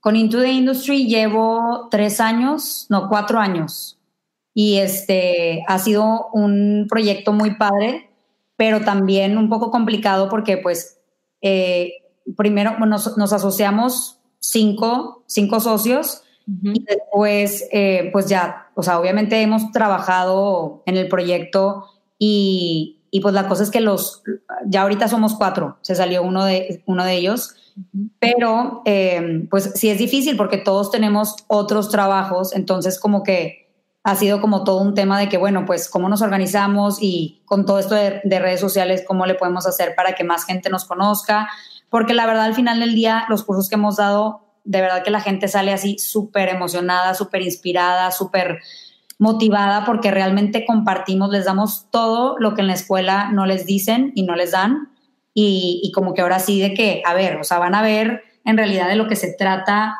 Con 0.00 0.16
Into 0.16 0.40
the 0.40 0.50
Industry 0.50 1.06
llevo 1.06 1.88
tres 1.90 2.20
años, 2.20 2.86
no, 2.88 3.08
cuatro 3.08 3.38
años. 3.38 3.98
Y 4.54 4.78
este 4.78 5.62
ha 5.68 5.78
sido 5.78 6.28
un 6.32 6.86
proyecto 6.88 7.32
muy 7.32 7.54
padre, 7.54 8.10
pero 8.56 8.80
también 8.80 9.38
un 9.38 9.48
poco 9.48 9.70
complicado 9.70 10.28
porque 10.28 10.56
pues 10.56 10.98
eh, 11.42 11.92
primero 12.36 12.78
nos, 12.78 13.16
nos, 13.16 13.32
asociamos 13.32 14.18
cinco, 14.38 15.22
cinco 15.26 15.60
socios 15.60 16.22
y 16.62 16.84
después 16.84 17.68
eh, 17.70 18.10
pues 18.12 18.26
ya, 18.26 18.68
o 18.74 18.82
sea, 18.82 18.98
obviamente 18.98 19.40
hemos 19.40 19.70
trabajado 19.72 20.82
en 20.86 20.96
el 20.96 21.08
proyecto 21.08 21.84
y, 22.18 22.98
pues 23.22 23.34
la 23.34 23.48
cosa 23.48 23.62
es 23.62 23.70
que 23.70 23.80
los, 23.80 24.22
ya 24.66 24.82
ahorita 24.82 25.08
somos 25.08 25.34
cuatro, 25.34 25.78
se 25.80 25.94
salió 25.94 26.22
uno 26.22 26.44
de, 26.44 26.82
uno 26.86 27.04
de 27.04 27.14
ellos, 27.14 27.54
pero 28.18 28.82
eh, 28.84 29.46
pues 29.50 29.72
sí 29.74 29.90
es 29.90 29.98
difícil 29.98 30.36
porque 30.36 30.58
todos 30.58 30.90
tenemos 30.90 31.36
otros 31.46 31.88
trabajos, 31.88 32.54
entonces 32.54 32.98
como 32.98 33.22
que 33.22 33.68
ha 34.02 34.16
sido 34.16 34.40
como 34.40 34.64
todo 34.64 34.80
un 34.80 34.94
tema 34.94 35.18
de 35.18 35.28
que, 35.28 35.36
bueno, 35.36 35.66
pues 35.66 35.88
cómo 35.88 36.08
nos 36.08 36.22
organizamos 36.22 36.98
y 37.00 37.42
con 37.44 37.66
todo 37.66 37.78
esto 37.78 37.94
de, 37.94 38.20
de 38.24 38.38
redes 38.38 38.60
sociales, 38.60 39.04
cómo 39.06 39.26
le 39.26 39.34
podemos 39.34 39.66
hacer 39.66 39.94
para 39.94 40.14
que 40.14 40.24
más 40.24 40.44
gente 40.44 40.70
nos 40.70 40.84
conozca, 40.84 41.48
porque 41.90 42.14
la 42.14 42.26
verdad 42.26 42.44
al 42.44 42.54
final 42.54 42.80
del 42.80 42.94
día 42.94 43.26
los 43.28 43.44
cursos 43.44 43.68
que 43.68 43.74
hemos 43.74 43.96
dado, 43.96 44.49
de 44.64 44.80
verdad 44.80 45.02
que 45.02 45.10
la 45.10 45.20
gente 45.20 45.48
sale 45.48 45.72
así 45.72 45.98
súper 45.98 46.48
emocionada, 46.48 47.14
súper 47.14 47.42
inspirada, 47.42 48.10
súper 48.10 48.60
motivada 49.20 49.84
porque 49.84 50.10
realmente 50.10 50.64
compartimos, 50.64 51.30
les 51.30 51.44
damos 51.44 51.86
todo 51.90 52.36
lo 52.38 52.54
que 52.54 52.62
en 52.62 52.68
la 52.68 52.72
escuela 52.72 53.30
no 53.30 53.44
les 53.44 53.66
dicen 53.66 54.12
y 54.14 54.22
no 54.22 54.34
les 54.34 54.52
dan. 54.52 54.88
Y, 55.34 55.92
como 55.94 56.12
que 56.12 56.22
ahora 56.22 56.38
sí 56.38 56.60
de 56.60 56.74
que, 56.74 57.02
a 57.06 57.14
ver, 57.14 57.36
o 57.36 57.44
sea, 57.44 57.58
van 57.58 57.74
a 57.74 57.82
ver 57.82 58.24
en 58.44 58.56
realidad 58.56 58.88
de 58.88 58.96
lo 58.96 59.08
que 59.08 59.16
se 59.16 59.32
trata 59.32 59.96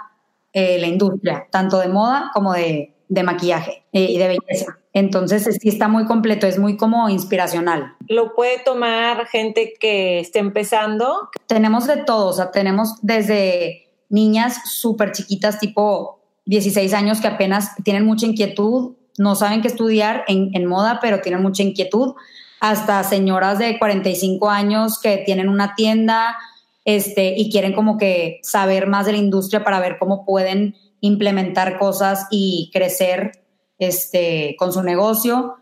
eh, 0.52 0.78
la 0.78 0.86
industria, 0.86 1.46
tanto 1.50 1.78
de 1.78 1.88
moda 1.88 2.30
como 2.34 2.52
de, 2.52 2.94
maquillaje 3.22 3.84
eh, 3.92 4.06
y 4.10 4.18
de 4.18 4.28
belleza. 4.28 4.78
Entonces 4.92 5.44
sí 5.60 5.68
está 5.68 5.86
muy 5.88 6.06
completo, 6.06 6.46
es 6.46 6.58
muy 6.58 6.76
como 6.76 7.08
inspiracional. 7.08 7.94
¿Lo 8.08 8.34
puede 8.34 8.58
tomar 8.58 9.26
gente 9.26 9.74
que 9.78 10.20
esté 10.20 10.40
empezando? 10.40 11.28
Tenemos 11.46 11.86
de 11.86 11.98
todo, 11.98 12.28
o 12.28 12.32
sea, 12.32 12.50
tenemos 12.50 12.94
desde 13.02 13.89
niñas 14.10 14.60
súper 14.66 15.12
chiquitas, 15.12 15.58
tipo 15.58 16.20
16 16.44 16.92
años, 16.92 17.20
que 17.20 17.28
apenas 17.28 17.74
tienen 17.82 18.04
mucha 18.04 18.26
inquietud 18.26 18.94
no 19.20 19.34
saben 19.34 19.60
qué 19.60 19.68
estudiar 19.68 20.24
en, 20.28 20.64
moda, 20.64 20.98
pero 21.00 21.20
tienen 21.20 21.42
mucha 21.42 21.62
inquietud, 21.62 22.14
hasta 22.58 23.04
señoras 23.04 23.58
de 23.58 23.78
45 23.78 24.48
años 24.48 24.98
que 24.98 25.18
tienen 25.18 25.48
una 25.48 25.74
tienda 25.74 26.38
este, 26.86 27.34
y 27.36 27.50
quieren 27.50 27.74
como 27.74 27.98
que 27.98 28.40
saber 28.42 28.86
más 28.86 29.04
de 29.04 29.12
la 29.12 29.18
industria 29.18 29.62
para 29.62 29.78
ver 29.78 29.98
cómo 29.98 30.24
pueden 30.24 30.74
implementar 31.00 31.78
cosas 31.78 32.26
y 32.30 32.70
crecer 32.72 33.44
este, 33.78 34.56
con 34.58 34.72
su 34.72 34.82
negocio. 34.82 35.56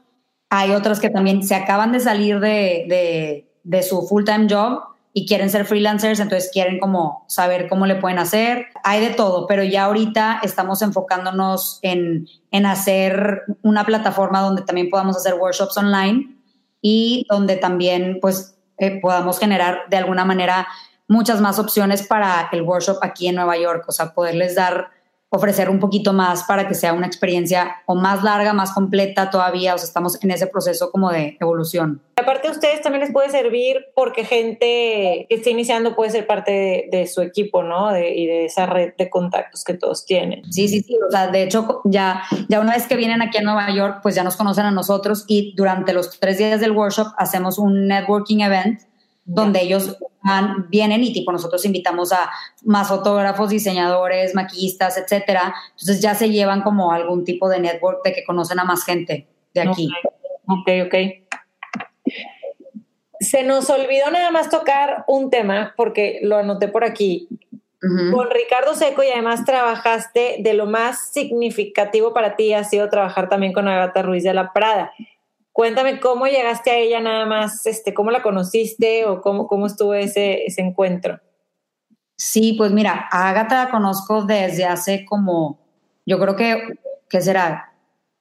Hay 0.51 0.71
otras 0.71 1.01
que 1.01 1.11
también 1.11 1.43
se 1.43 1.57
acaban 1.57 1.91
de 1.91 2.01
salir 2.01 2.39
de, 2.39 2.87
de, 2.89 3.51
de 3.65 3.83
su 3.83 4.03
full-time 4.03 4.47
job 4.49 4.83
y 5.19 5.27
quieren 5.27 5.51
ser 5.51 5.65
freelancers, 5.65 6.21
entonces 6.21 6.49
quieren 6.53 6.79
como 6.79 7.25
saber 7.27 7.69
cómo 7.69 7.87
le 7.87 7.97
pueden 7.97 8.21
hacer. 8.21 8.67
Hay 8.85 9.01
de 9.01 9.11
todo, 9.11 9.49
pero 9.49 9.65
ya 9.65 9.87
ahorita 9.87 10.39
estamos 10.45 10.81
enfocándonos 10.81 11.81
en, 11.83 12.29
en 12.53 12.67
hacer 12.67 13.43
una 13.63 13.85
plataforma 13.85 14.43
donde 14.43 14.63
también 14.63 14.91
podamos 14.91 15.17
hacer 15.17 15.35
workshops 15.35 15.77
online 15.77 16.37
y 16.81 17.27
donde 17.29 17.57
también 17.57 18.19
pues 18.23 18.57
eh, 18.77 19.01
podamos 19.01 19.41
generar 19.41 19.81
de 19.91 19.97
alguna 19.97 20.25
manera 20.25 20.69
muchas 21.09 21.41
más 21.41 21.59
opciones 21.59 22.07
para 22.07 22.49
el 22.53 22.63
workshop 22.63 22.99
aquí 23.03 23.27
en 23.27 23.35
Nueva 23.35 23.59
York, 23.59 23.87
o 23.89 23.93
sea, 23.93 24.15
poderles 24.15 24.55
dar 24.55 24.91
ofrecer 25.31 25.69
un 25.69 25.79
poquito 25.79 26.13
más 26.13 26.45
para 26.45 26.67
que 26.67 26.75
sea 26.75 26.95
una 26.95 27.07
experiencia 27.07 27.77
o 27.87 27.95
más 27.95 28.23
larga, 28.23 28.55
más 28.55 28.73
completa 28.73 29.31
todavía, 29.31 29.75
o 29.75 29.79
sea, 29.79 29.87
estamos 29.87 30.23
en 30.23 30.31
ese 30.31 30.47
proceso 30.47 30.91
como 30.91 31.11
de 31.11 31.37
evolución. 31.41 32.03
Aparte 32.17 32.49
a 32.49 32.51
ustedes 32.51 32.81
también 32.81 33.05
les 33.05 33.13
puede 33.13 33.29
servir 33.29 33.87
porque 33.95 34.25
gente 34.25 35.27
que 35.29 35.35
está 35.35 35.51
iniciando 35.51 35.95
puede 35.95 36.11
ser 36.11 36.27
parte 36.27 36.89
de, 36.91 37.07
su 37.07 37.23
equipo, 37.23 37.63
¿no? 37.63 37.97
y 37.97 38.27
de 38.27 38.47
esa 38.47 38.67
red 38.67 38.93
de 38.99 39.09
contactos 39.09 39.65
que 39.65 39.75
todos 39.75 40.05
tienen. 40.05 40.51
Sí, 40.53 40.67
sí, 40.69 40.81
sí, 40.81 40.97
o 41.07 41.11
sea, 41.11 41.29
de 41.29 41.43
hecho 41.43 41.81
ya, 41.85 42.23
ya 42.49 42.61
una 42.61 42.73
vez 42.73 42.87
que 42.87 42.97
vienen 42.97 43.23
aquí 43.23 43.39
a 43.39 43.43
Nueva 43.43 43.71
York, 43.73 44.01
pues 44.03 44.15
ya 44.15 44.25
nos 44.25 44.37
conocen 44.37 44.67
a 44.67 44.71
nosotros 44.71 45.25
y 45.29 45.55
durante 45.57 45.93
los 45.93 46.19
tres 46.19 46.39
días 46.39 46.61
del 46.61 46.73
workshop 46.73 47.09
hacemos 47.17 47.59
un 47.59 47.87
networking 47.87 48.41
event 48.41 48.81
donde 49.29 49.61
ellos 49.61 49.99
van, 50.25 50.69
vienen 50.71 51.05
y 51.05 51.13
tipo 51.13 51.31
nosotros 51.31 51.65
invitamos 51.67 52.13
a 52.13 52.31
más 52.65 52.89
fotógrafos, 52.89 53.51
diseñadores, 53.51 54.35
maquillistas, 54.35 54.97
etcétera. 54.97 55.55
Entonces 55.73 56.01
ya 56.01 56.15
se 56.15 56.31
llevan 56.31 56.63
como 56.63 56.93
algún 56.93 57.25
tipo 57.25 57.49
de 57.49 57.61
network 57.61 58.03
de 58.05 58.15
que 58.15 58.25
conocen 58.25 58.59
a 58.59 58.65
más 58.65 58.85
gente 58.85 59.29
de 59.55 59.61
aquí. 59.61 59.91
Ok, 60.47 60.69
ok. 60.87 60.95
Se 63.21 63.43
nos 63.43 63.69
olvidó 63.69 64.11
nada 64.11 64.31
más 64.31 64.49
tocar 64.49 65.05
un 65.07 65.29
tema 65.29 65.75
porque 65.77 66.21
lo 66.23 66.37
anoté 66.39 66.69
por 66.69 66.85
aquí. 66.85 67.29
Con 67.81 68.29
Ricardo 68.31 68.75
Seco 68.75 69.05
y 69.05 69.09
además 69.09 69.45
trabajaste 69.45 70.39
de 70.41 70.53
lo 70.53 70.67
más 70.67 71.13
significativo 71.13 72.13
para 72.13 72.35
ti 72.35 72.53
ha 72.53 72.65
sido 72.65 72.89
trabajar 72.89 73.29
también 73.29 73.53
con 73.53 73.69
Agatha 73.69 74.03
Ruiz 74.03 74.25
de 74.25 74.35
la 74.35 74.53
Prada. 74.53 74.91
Cuéntame 75.59 75.99
cómo 75.99 76.29
llegaste 76.29 76.71
a 76.71 76.77
ella 76.77 77.01
nada 77.01 77.27
más, 77.27 77.67
este, 77.67 77.93
cómo 77.93 78.13
la 78.13 78.23
conociste 78.23 79.07
o 79.07 79.21
cómo, 79.21 79.49
cómo 79.49 79.67
estuvo 79.67 79.93
ese, 79.93 80.45
ese 80.45 80.61
encuentro. 80.61 81.19
Sí, 82.17 82.55
pues 82.57 82.71
mira, 82.71 83.09
a 83.11 83.29
Agatha 83.29 83.65
la 83.65 83.71
conozco 83.73 84.23
desde 84.23 84.67
hace 84.67 85.05
como, 85.05 85.59
yo 86.07 86.21
creo 86.21 86.37
que, 86.37 86.79
¿qué 87.11 87.21
será? 87.21 87.73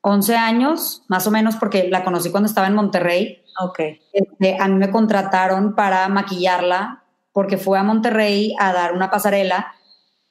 11 0.01 0.35
años, 0.35 1.03
más 1.09 1.27
o 1.27 1.31
menos, 1.31 1.57
porque 1.57 1.87
la 1.89 2.03
conocí 2.03 2.31
cuando 2.31 2.47
estaba 2.47 2.65
en 2.65 2.73
Monterrey. 2.73 3.43
Ok. 3.61 3.81
Este, 4.13 4.57
a 4.59 4.67
mí 4.67 4.73
me 4.73 4.89
contrataron 4.89 5.75
para 5.75 6.09
maquillarla 6.09 7.03
porque 7.33 7.59
fue 7.59 7.77
a 7.77 7.83
Monterrey 7.83 8.55
a 8.57 8.73
dar 8.73 8.93
una 8.93 9.11
pasarela 9.11 9.75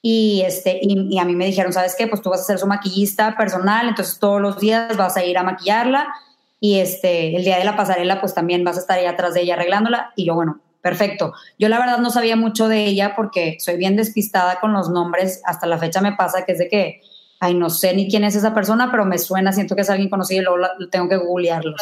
y, 0.01 0.41
este, 0.45 0.77
y, 0.81 1.07
y, 1.15 1.19
a 1.19 1.23
mí 1.23 1.37
me 1.37 1.45
dijeron, 1.45 1.71
¿sabes 1.71 1.95
qué? 1.97 2.07
Pues 2.07 2.21
tú 2.21 2.31
vas 2.31 2.41
a 2.41 2.43
ser 2.43 2.59
su 2.59 2.67
maquillista 2.67 3.37
personal, 3.37 3.87
entonces 3.87 4.19
todos 4.19 4.41
los 4.41 4.59
días 4.59 4.97
vas 4.97 5.15
a 5.15 5.23
ir 5.23 5.37
a 5.37 5.43
maquillarla 5.43 6.13
y 6.59 6.79
este, 6.79 7.35
el 7.35 7.43
día 7.43 7.57
de 7.57 7.65
la 7.65 7.75
pasarela 7.75 8.19
pues 8.19 8.33
también 8.33 8.63
vas 8.63 8.77
a 8.77 8.81
estar 8.81 8.97
ahí 8.97 9.05
atrás 9.05 9.33
de 9.33 9.41
ella 9.41 9.53
arreglándola 9.53 10.11
y 10.15 10.25
yo, 10.25 10.35
bueno, 10.35 10.61
perfecto. 10.81 11.33
Yo 11.59 11.69
la 11.69 11.79
verdad 11.79 11.99
no 11.99 12.09
sabía 12.09 12.35
mucho 12.35 12.67
de 12.67 12.85
ella 12.85 13.13
porque 13.15 13.57
soy 13.59 13.77
bien 13.77 13.95
despistada 13.95 14.59
con 14.59 14.73
los 14.73 14.89
nombres, 14.89 15.41
hasta 15.45 15.67
la 15.67 15.77
fecha 15.77 16.01
me 16.01 16.13
pasa 16.13 16.45
que 16.45 16.53
es 16.53 16.57
de 16.57 16.67
que, 16.67 17.01
ay, 17.39 17.53
no 17.53 17.69
sé 17.69 17.93
ni 17.93 18.09
quién 18.09 18.23
es 18.23 18.35
esa 18.35 18.53
persona, 18.53 18.89
pero 18.89 19.05
me 19.05 19.19
suena, 19.19 19.51
siento 19.51 19.75
que 19.75 19.81
es 19.81 19.89
alguien 19.89 20.09
conocido 20.09 20.41
y 20.41 20.45
luego 20.45 20.57
lo 20.79 20.89
tengo 20.89 21.09
que 21.09 21.17
googlearlos. 21.17 21.81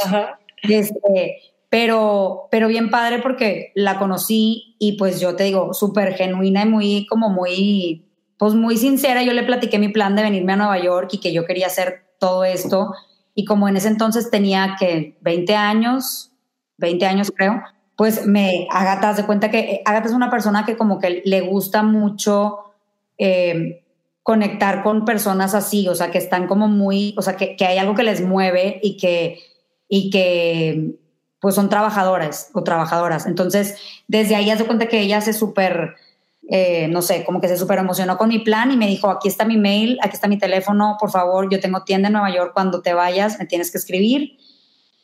Este, 0.64 1.38
pero, 1.70 2.48
pero 2.52 2.68
bien 2.68 2.90
padre 2.90 3.20
porque 3.20 3.72
la 3.76 3.98
conocí 4.00 4.76
y 4.80 4.94
pues 4.98 5.20
yo 5.20 5.36
te 5.36 5.44
digo, 5.44 5.74
súper 5.74 6.16
genuina 6.16 6.64
y 6.64 6.66
muy, 6.68 7.06
como 7.08 7.30
muy, 7.30 8.06
pues 8.38 8.54
muy 8.54 8.78
sincera. 8.78 9.24
Yo 9.24 9.34
le 9.34 9.44
platiqué 9.44 9.80
mi 9.80 9.90
plan 9.90 10.16
de 10.16 10.24
venirme 10.24 10.54
a 10.54 10.58
Nueva 10.58 10.80
York 10.80 11.10
y 11.14 11.20
que 11.20 11.32
yo 11.32 11.46
quería 11.46 11.68
hacer 11.68 12.06
todo 12.20 12.44
esto 12.44 12.92
y 13.36 13.46
como 13.46 13.68
en 13.68 13.78
ese 13.78 13.90
entonces 13.90 14.32
tenía 14.32 14.78
que 14.80 15.18
20 15.22 15.56
años, 15.56 16.32
20 16.78 17.06
años 17.06 17.32
creo, 17.36 17.62
pues 17.98 18.26
me, 18.26 18.68
Agatha, 18.72 19.14
de 19.14 19.26
cuenta 19.26 19.52
que 19.52 19.82
Agatha 19.86 20.08
es 20.08 20.14
una 20.14 20.32
persona 20.32 20.66
que 20.66 20.78
como 20.78 21.00
que 21.00 21.22
le 21.26 21.42
gusta 21.42 21.84
mucho 21.84 22.60
eh, 23.18 23.84
conectar 24.24 24.84
con 24.84 25.06
personas 25.06 25.54
así, 25.54 25.88
o 25.88 25.96
sea, 25.96 26.12
que 26.12 26.18
están 26.18 26.48
como 26.48 26.68
muy, 26.68 27.14
o 27.18 27.22
sea, 27.22 27.36
que, 27.36 27.56
que 27.56 27.66
hay 27.66 27.78
algo 27.78 27.94
que 27.94 28.04
les 28.04 28.22
mueve 28.22 28.80
y 28.82 28.98
que, 28.98 29.40
y 29.88 30.10
que 30.10 30.96
pues 31.40 31.56
son 31.56 31.70
trabajadoras 31.70 32.50
o 32.54 32.64
trabajadoras. 32.64 33.28
Entonces, 33.28 33.78
desde 34.08 34.36
ahí 34.36 34.50
hace 34.50 34.66
cuenta 34.66 34.88
que 34.88 35.02
ella 35.02 35.22
se 35.22 35.34
súper 35.34 35.96
eh, 36.50 36.88
no 36.90 37.02
sé, 37.02 37.24
como 37.26 37.42
que 37.42 37.48
se 37.48 37.58
súper 37.58 37.80
emocionó 37.80 38.18
con 38.18 38.30
mi 38.30 38.40
plan 38.40 38.72
y 38.72 38.78
me 38.78 38.88
dijo, 38.88 39.10
aquí 39.10 39.28
está 39.28 39.46
mi 39.46 39.58
mail, 39.58 39.98
aquí 40.02 40.16
está 40.16 40.28
mi 40.28 40.38
teléfono, 40.38 40.98
por 41.00 41.10
favor, 41.10 41.50
yo 41.50 41.60
tengo 41.60 41.84
tienda 41.84 42.08
en 42.08 42.14
Nueva 42.14 42.30
York, 42.30 42.52
cuando 42.54 42.82
te 42.82 42.94
vayas 42.94 43.40
me 43.40 43.46
tienes 43.46 43.72
que 43.72 43.78
escribir. 43.78 44.38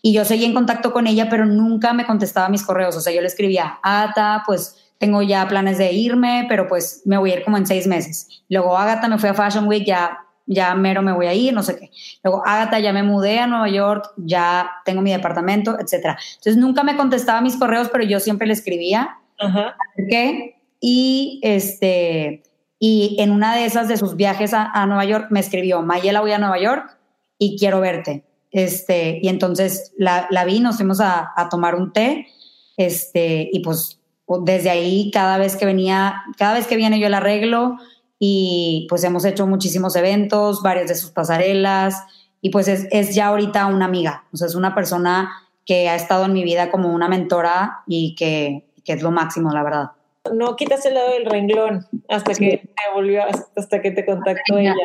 Y 0.03 0.13
yo 0.13 0.25
seguí 0.25 0.45
en 0.45 0.53
contacto 0.53 0.91
con 0.93 1.05
ella, 1.05 1.29
pero 1.29 1.45
nunca 1.45 1.93
me 1.93 2.07
contestaba 2.07 2.49
mis 2.49 2.63
correos. 2.63 2.95
O 2.95 3.01
sea, 3.01 3.13
yo 3.13 3.21
le 3.21 3.27
escribía, 3.27 3.79
Ata, 3.83 4.43
pues 4.47 4.75
tengo 4.97 5.21
ya 5.21 5.47
planes 5.47 5.77
de 5.77 5.91
irme, 5.91 6.45
pero 6.49 6.67
pues 6.67 7.03
me 7.05 7.17
voy 7.17 7.31
a 7.31 7.37
ir 7.37 7.43
como 7.43 7.57
en 7.57 7.67
seis 7.67 7.85
meses. 7.85 8.43
Luego, 8.49 8.77
Agatha, 8.77 9.07
me 9.07 9.19
fui 9.19 9.29
a 9.29 9.33
Fashion 9.33 9.67
Week, 9.67 9.85
ya, 9.85 10.17
ya 10.47 10.73
mero 10.73 11.01
me 11.03 11.11
voy 11.11 11.27
a 11.27 11.33
ir, 11.33 11.53
no 11.53 11.61
sé 11.61 11.77
qué. 11.77 11.91
Luego, 12.23 12.43
Agatha, 12.45 12.79
ya 12.79 12.93
me 12.93 13.03
mudé 13.03 13.39
a 13.39 13.47
Nueva 13.47 13.69
York, 13.69 14.11
ya 14.17 14.71
tengo 14.85 15.01
mi 15.01 15.11
departamento, 15.11 15.77
etcétera. 15.79 16.17
Entonces, 16.37 16.57
nunca 16.57 16.83
me 16.83 16.95
contestaba 16.97 17.41
mis 17.41 17.57
correos, 17.57 17.89
pero 17.91 18.03
yo 18.03 18.19
siempre 18.19 18.47
le 18.47 18.53
escribía. 18.53 19.17
Ajá. 19.39 19.75
¿Qué? 20.09 20.60
Y, 20.83 21.39
este, 21.43 22.41
y 22.79 23.15
en 23.19 23.29
una 23.31 23.55
de 23.55 23.65
esas 23.65 23.87
de 23.87 23.95
sus 23.95 24.15
viajes 24.15 24.53
a, 24.53 24.85
Nueva 24.87 25.05
York 25.05 25.27
me 25.29 25.39
escribió, 25.39 25.83
Mayela, 25.83 26.19
voy 26.19 26.31
a 26.31 26.39
Nueva 26.39 26.59
York 26.59 26.97
y 27.37 27.57
quiero 27.57 27.79
verte. 27.79 28.25
Este, 28.49 29.19
y 29.21 29.29
entonces 29.29 29.93
la, 29.95 30.27
vi, 30.45 30.59
nos 30.59 30.77
fuimos 30.77 30.99
a, 30.99 31.31
tomar 31.51 31.75
un 31.75 31.93
té, 31.93 32.27
este, 32.75 33.47
y 33.53 33.59
pues 33.59 34.01
desde 34.43 34.71
ahí 34.71 35.11
cada 35.11 35.37
vez 35.37 35.55
que 35.55 35.65
venía, 35.65 36.23
cada 36.37 36.55
vez 36.55 36.65
que 36.65 36.75
viene 36.75 36.99
yo 36.99 37.07
la 37.07 37.17
arreglo 37.17 37.77
y 38.17 38.87
pues 38.89 39.03
hemos 39.03 39.25
hecho 39.25 39.45
muchísimos 39.45 39.95
eventos, 39.95 40.63
varias 40.63 40.87
de 40.87 40.95
sus 40.95 41.11
pasarelas 41.11 41.95
y 42.41 42.49
pues 42.49 42.67
es, 42.67 42.87
es 42.91 43.13
ya 43.13 43.27
ahorita 43.27 43.67
una 43.67 43.85
amiga, 43.85 44.25
o 44.33 44.37
sea, 44.37 44.47
es 44.47 44.55
una 44.55 44.73
persona 44.73 45.31
que 45.65 45.89
ha 45.89 45.95
estado 45.95 46.25
en 46.25 46.33
mi 46.33 46.43
vida 46.43 46.71
como 46.71 46.93
una 46.93 47.07
mentora 47.07 47.83
y 47.87 48.15
que, 48.15 48.71
que 48.83 48.93
es 48.93 49.03
lo 49.03 49.11
máximo, 49.11 49.51
la 49.51 49.63
verdad 49.63 49.91
no 50.33 50.55
quitas 50.55 50.85
el 50.85 50.93
lado 50.93 51.11
del 51.11 51.25
renglón 51.25 51.87
hasta 52.09 52.33
que 52.33 52.57
te 52.57 52.93
volvió, 52.93 53.23
hasta 53.55 53.81
que 53.81 53.91
te 53.91 54.05
contactó 54.05 54.57
ella. 54.57 54.75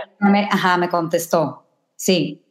ajá, 0.51 0.77
me 0.79 0.89
contestó, 0.89 1.65
sí. 1.97 2.43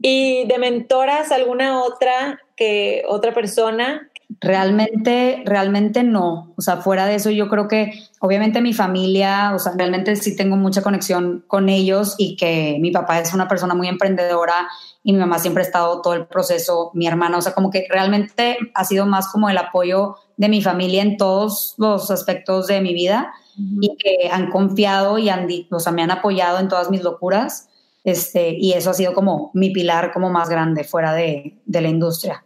¿Y 0.00 0.46
de 0.46 0.58
mentoras 0.58 1.32
alguna 1.32 1.82
otra 1.82 2.40
que 2.56 3.02
otra 3.08 3.34
persona? 3.34 4.08
Realmente, 4.40 5.42
realmente 5.44 6.04
no. 6.04 6.52
O 6.56 6.62
sea, 6.62 6.76
fuera 6.76 7.06
de 7.06 7.16
eso, 7.16 7.30
yo 7.30 7.48
creo 7.48 7.66
que 7.66 7.92
obviamente 8.20 8.60
mi 8.60 8.72
familia, 8.72 9.52
o 9.54 9.58
sea, 9.58 9.72
realmente 9.76 10.16
sí 10.16 10.36
tengo 10.36 10.56
mucha 10.56 10.82
conexión 10.82 11.44
con 11.46 11.68
ellos 11.68 12.14
y 12.18 12.36
que 12.36 12.78
mi 12.80 12.90
papá 12.90 13.20
es 13.20 13.32
una 13.34 13.48
persona 13.48 13.74
muy 13.74 13.88
emprendedora 13.88 14.68
y 15.02 15.12
mi 15.12 15.18
mamá 15.18 15.38
siempre 15.38 15.62
ha 15.62 15.66
estado 15.66 16.02
todo 16.02 16.14
el 16.14 16.26
proceso, 16.26 16.90
mi 16.94 17.06
hermana, 17.06 17.38
o 17.38 17.42
sea, 17.42 17.54
como 17.54 17.70
que 17.70 17.86
realmente 17.88 18.58
ha 18.74 18.84
sido 18.84 19.06
más 19.06 19.28
como 19.28 19.48
el 19.48 19.58
apoyo 19.58 20.16
de 20.36 20.48
mi 20.48 20.62
familia 20.62 21.02
en 21.02 21.16
todos 21.16 21.74
los 21.78 22.10
aspectos 22.10 22.66
de 22.66 22.80
mi 22.80 22.94
vida 22.94 23.32
y 23.80 23.96
que 23.96 24.28
han 24.30 24.50
confiado 24.50 25.18
y 25.18 25.28
han, 25.28 25.48
o 25.70 25.80
sea, 25.80 25.92
me 25.92 26.02
han 26.02 26.10
apoyado 26.10 26.58
en 26.58 26.68
todas 26.68 26.90
mis 26.90 27.02
locuras. 27.02 27.68
Este, 28.04 28.50
y 28.56 28.72
eso 28.72 28.90
ha 28.90 28.94
sido 28.94 29.12
como 29.12 29.50
mi 29.52 29.70
pilar 29.70 30.12
como 30.12 30.30
más 30.30 30.48
grande 30.48 30.84
fuera 30.84 31.12
de, 31.12 31.58
de 31.66 31.80
la 31.80 31.88
industria. 31.88 32.44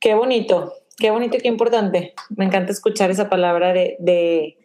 Qué 0.00 0.14
bonito, 0.14 0.72
qué 1.00 1.10
bonito 1.10 1.36
y 1.36 1.40
qué 1.40 1.48
importante. 1.48 2.14
Me 2.36 2.44
encanta 2.44 2.70
escuchar 2.70 3.10
esa 3.10 3.28
palabra 3.28 3.72
de, 3.72 3.96
de 3.98 4.56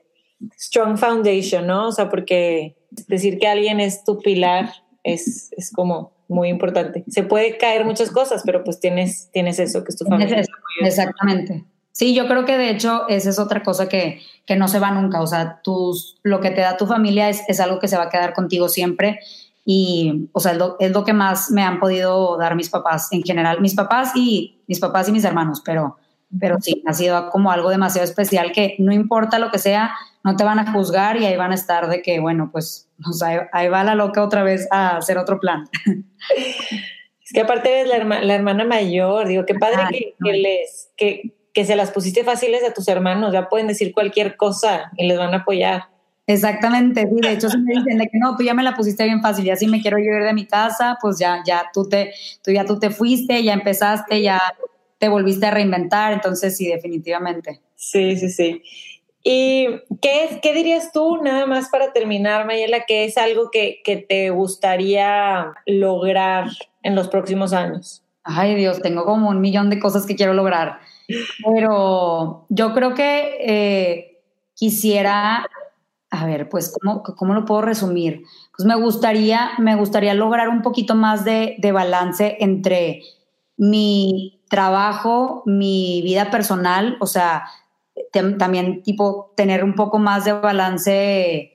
strong 0.60 0.98
foundation, 0.98 1.66
¿no? 1.66 1.88
O 1.88 1.92
sea, 1.92 2.10
porque 2.10 2.76
decir 3.08 3.40
que 3.40 3.48
alguien 3.48 3.80
es 3.80 4.04
tu 4.04 4.20
pilar 4.20 4.70
es, 5.04 5.50
es 5.58 5.72
como 5.72 6.14
muy 6.28 6.50
importante. 6.50 7.04
Se 7.08 7.24
puede 7.24 7.58
caer 7.58 7.86
muchas 7.86 8.12
cosas, 8.12 8.44
pero 8.46 8.64
pues 8.64 8.80
tienes, 8.80 9.30
tienes 9.32 9.60
eso, 9.60 9.84
que 9.84 9.90
es 9.90 9.98
tu 9.98 10.06
familia. 10.06 10.44
exactamente. 10.82 11.66
Sí, 11.92 12.14
yo 12.14 12.28
creo 12.28 12.44
que 12.44 12.58
de 12.58 12.72
hecho 12.72 13.08
esa 13.08 13.30
es 13.30 13.40
otra 13.40 13.64
cosa 13.64 13.88
que, 13.88 14.20
que 14.46 14.58
no 14.58 14.68
se 14.68 14.80
va 14.80 14.92
nunca. 14.92 15.22
O 15.22 15.28
sea, 15.28 15.62
tus, 15.64 16.20
lo 16.24 16.42
que 16.42 16.52
te 16.52 16.62
da 16.62 16.78
tu 16.78 16.88
familia 16.88 17.30
es, 17.30 17.44
es, 17.48 17.60
algo 17.60 17.80
que 17.80 17.88
se 17.88 17.96
va 17.96 18.04
a 18.04 18.10
quedar 18.10 18.34
contigo 18.34 18.68
siempre. 18.68 19.20
Y, 19.64 20.30
o 20.34 20.40
sea, 20.40 20.52
es 20.52 20.58
lo, 20.58 20.76
es 20.80 20.92
lo, 20.92 21.06
que 21.06 21.14
más 21.14 21.52
me 21.52 21.64
han 21.64 21.80
podido 21.80 22.38
dar 22.38 22.56
mis 22.56 22.70
papás 22.70 23.08
en 23.12 23.24
general, 23.24 23.62
mis 23.62 23.76
papás 23.76 24.12
y 24.16 24.62
mis 24.68 24.80
papás 24.80 25.08
y 25.08 25.12
mis 25.12 25.24
hermanos, 25.24 25.62
pero, 25.64 25.98
pero 26.40 26.60
sí, 26.62 26.84
ha 26.86 26.94
sido 26.94 27.30
como 27.30 27.52
algo 27.52 27.70
demasiado 27.70 28.06
especial 28.06 28.52
que 28.52 28.76
no 28.80 28.94
importa 28.94 29.40
lo 29.40 29.52
que 29.52 29.60
sea, 29.60 29.96
no 30.24 30.36
te 30.36 30.44
van 30.44 30.60
a 30.60 30.72
juzgar 30.72 31.18
y 31.18 31.26
ahí 31.26 31.38
van 31.38 31.52
a 31.52 31.56
estar 31.56 31.88
de 31.88 32.02
que, 32.02 32.20
bueno, 32.20 32.50
pues, 32.52 32.90
o 33.08 33.14
sea, 33.14 33.50
ahí 33.54 33.70
va 33.70 33.84
la 33.84 33.96
loca 33.96 34.24
otra 34.24 34.44
vez 34.44 34.68
a 34.72 34.98
hacer 34.98 35.18
otro 35.18 35.40
plan. 35.40 35.70
Es 37.26 37.34
que 37.34 37.42
aparte 37.42 37.82
eres 37.82 37.88
la, 37.88 38.22
la 38.22 38.36
hermana 38.36 38.66
mayor, 38.66 39.28
digo, 39.28 39.48
qué 39.48 39.56
padre 39.56 39.88
que, 39.90 40.14
que, 40.24 40.34
les, 40.34 40.92
que 40.96 41.36
que 41.56 41.66
se 41.66 41.78
las 41.78 41.90
pusiste 41.90 42.26
fáciles 42.26 42.64
a 42.66 42.74
tus 42.74 42.88
hermanos, 42.90 43.32
ya 43.32 43.48
pueden 43.48 43.68
decir 43.68 43.94
cualquier 43.94 44.36
cosa 44.36 44.92
y 44.98 45.08
les 45.08 45.18
van 45.18 45.34
a 45.34 45.38
apoyar. 45.38 45.86
Exactamente, 46.28 47.08
sí, 47.08 47.22
de 47.22 47.32
hecho 47.32 47.50
si 47.50 47.58
me 47.60 47.76
dicen 47.76 47.98
de 47.98 48.08
que 48.08 48.18
no, 48.18 48.36
tú 48.36 48.44
ya 48.44 48.54
me 48.54 48.62
la 48.62 48.76
pusiste 48.76 49.06
bien 49.06 49.22
fácil, 49.22 49.46
ya 49.46 49.56
si 49.56 49.66
me 49.68 49.82
quiero 49.82 49.98
ir 49.98 50.22
de 50.22 50.34
mi 50.34 50.46
casa, 50.46 50.98
pues 51.00 51.18
ya, 51.18 51.42
ya 51.48 51.70
tú 51.74 51.88
te, 51.88 52.14
tú 52.44 52.52
ya 52.52 52.66
tú 52.66 52.78
te 52.78 52.90
fuiste, 52.90 53.42
ya 53.42 53.54
empezaste, 53.54 54.22
ya 54.22 54.42
te 54.98 55.10
volviste 55.10 55.46
a 55.46 55.52
reinventar, 55.52 56.14
entonces 56.14 56.58
sí, 56.58 56.68
definitivamente. 56.68 57.62
Sí, 57.76 58.16
sí, 58.18 58.30
sí. 58.30 58.62
¿Y 59.24 59.68
qué, 60.02 60.40
qué 60.42 60.54
dirías 60.54 60.92
tú, 60.92 61.18
nada 61.18 61.48
más 61.48 61.70
para 61.70 61.92
terminar, 61.94 62.46
Mayela, 62.46 62.86
que 62.86 63.06
es 63.06 63.18
algo 63.18 63.50
que, 63.52 63.82
que 63.84 63.98
te 63.98 64.30
gustaría 64.30 65.54
lograr 65.66 66.48
en 66.84 66.96
los 66.96 67.08
próximos 67.08 67.52
años? 67.52 68.04
Ay 68.24 68.56
Dios, 68.56 68.82
tengo 68.82 69.06
como 69.06 69.30
un 69.30 69.42
millón 69.42 69.70
de 69.70 69.80
cosas 69.80 70.06
que 70.06 70.16
quiero 70.16 70.34
lograr, 70.34 70.80
pero 71.44 72.46
yo 72.50 72.74
creo 72.74 72.96
que 72.96 73.38
eh, 73.40 74.22
quisiera 74.56 75.48
a 76.12 76.26
ver, 76.26 76.48
pues, 76.48 76.74
¿cómo, 76.80 77.04
¿cómo, 77.04 77.34
lo 77.34 77.46
puedo 77.46 77.62
resumir? 77.62 78.24
Pues 78.56 78.66
me 78.66 78.76
gustaría, 78.76 79.52
me 79.60 79.76
gustaría 79.76 80.14
lograr 80.14 80.48
un 80.50 80.62
poquito 80.62 80.96
más 80.96 81.26
de, 81.26 81.56
de 81.60 81.72
balance 81.72 82.38
entre 82.40 83.02
mi 83.58 84.35
trabajo, 84.50 85.44
mi 85.46 86.02
vida 86.04 86.32
personal, 86.32 86.98
o 87.00 87.08
sea, 87.08 87.46
también 88.38 88.84
tipo 88.84 89.34
tener 89.36 89.64
un 89.64 89.74
poco 89.74 90.00
más 90.00 90.26
de 90.26 90.34
balance 90.34 91.52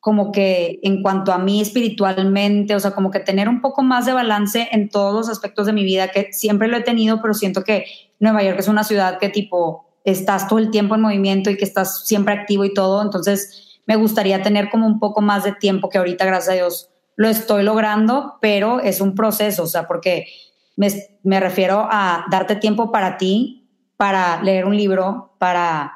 como 0.00 0.30
que 0.32 0.78
en 0.82 1.02
cuanto 1.02 1.32
a 1.32 1.38
mí 1.38 1.60
espiritualmente, 1.60 2.74
o 2.74 2.80
sea, 2.80 2.92
como 2.92 3.10
que 3.10 3.20
tener 3.20 3.48
un 3.48 3.60
poco 3.60 3.82
más 3.82 4.06
de 4.06 4.12
balance 4.12 4.68
en 4.70 4.88
todos 4.88 5.14
los 5.14 5.28
aspectos 5.28 5.66
de 5.66 5.72
mi 5.72 5.84
vida, 5.84 6.08
que 6.08 6.32
siempre 6.32 6.68
lo 6.68 6.76
he 6.76 6.82
tenido, 6.82 7.20
pero 7.20 7.34
siento 7.34 7.64
que 7.64 7.84
Nueva 8.20 8.42
York 8.42 8.58
es 8.58 8.68
una 8.68 8.84
ciudad 8.84 9.18
que 9.18 9.28
tipo 9.28 9.86
estás 10.04 10.48
todo 10.48 10.60
el 10.60 10.70
tiempo 10.70 10.94
en 10.94 11.02
movimiento 11.02 11.50
y 11.50 11.56
que 11.56 11.64
estás 11.64 12.06
siempre 12.06 12.32
activo 12.32 12.64
y 12.64 12.72
todo, 12.72 13.02
entonces 13.02 13.80
me 13.86 13.96
gustaría 13.96 14.42
tener 14.42 14.70
como 14.70 14.86
un 14.86 15.00
poco 15.00 15.20
más 15.20 15.44
de 15.44 15.52
tiempo 15.52 15.88
que 15.88 15.98
ahorita, 15.98 16.24
gracias 16.24 16.50
a 16.50 16.56
Dios, 16.56 16.90
lo 17.16 17.28
estoy 17.28 17.64
logrando, 17.64 18.38
pero 18.40 18.80
es 18.80 19.00
un 19.00 19.14
proceso, 19.14 19.64
o 19.64 19.66
sea, 19.66 19.88
porque 19.88 20.26
me, 20.78 21.40
refiero 21.40 21.88
a 21.90 22.24
darte 22.30 22.56
tiempo 22.56 22.92
para 22.92 23.18
ti, 23.18 23.68
para 23.96 24.40
leer 24.42 24.64
un 24.64 24.76
libro, 24.76 25.34
para, 25.38 25.92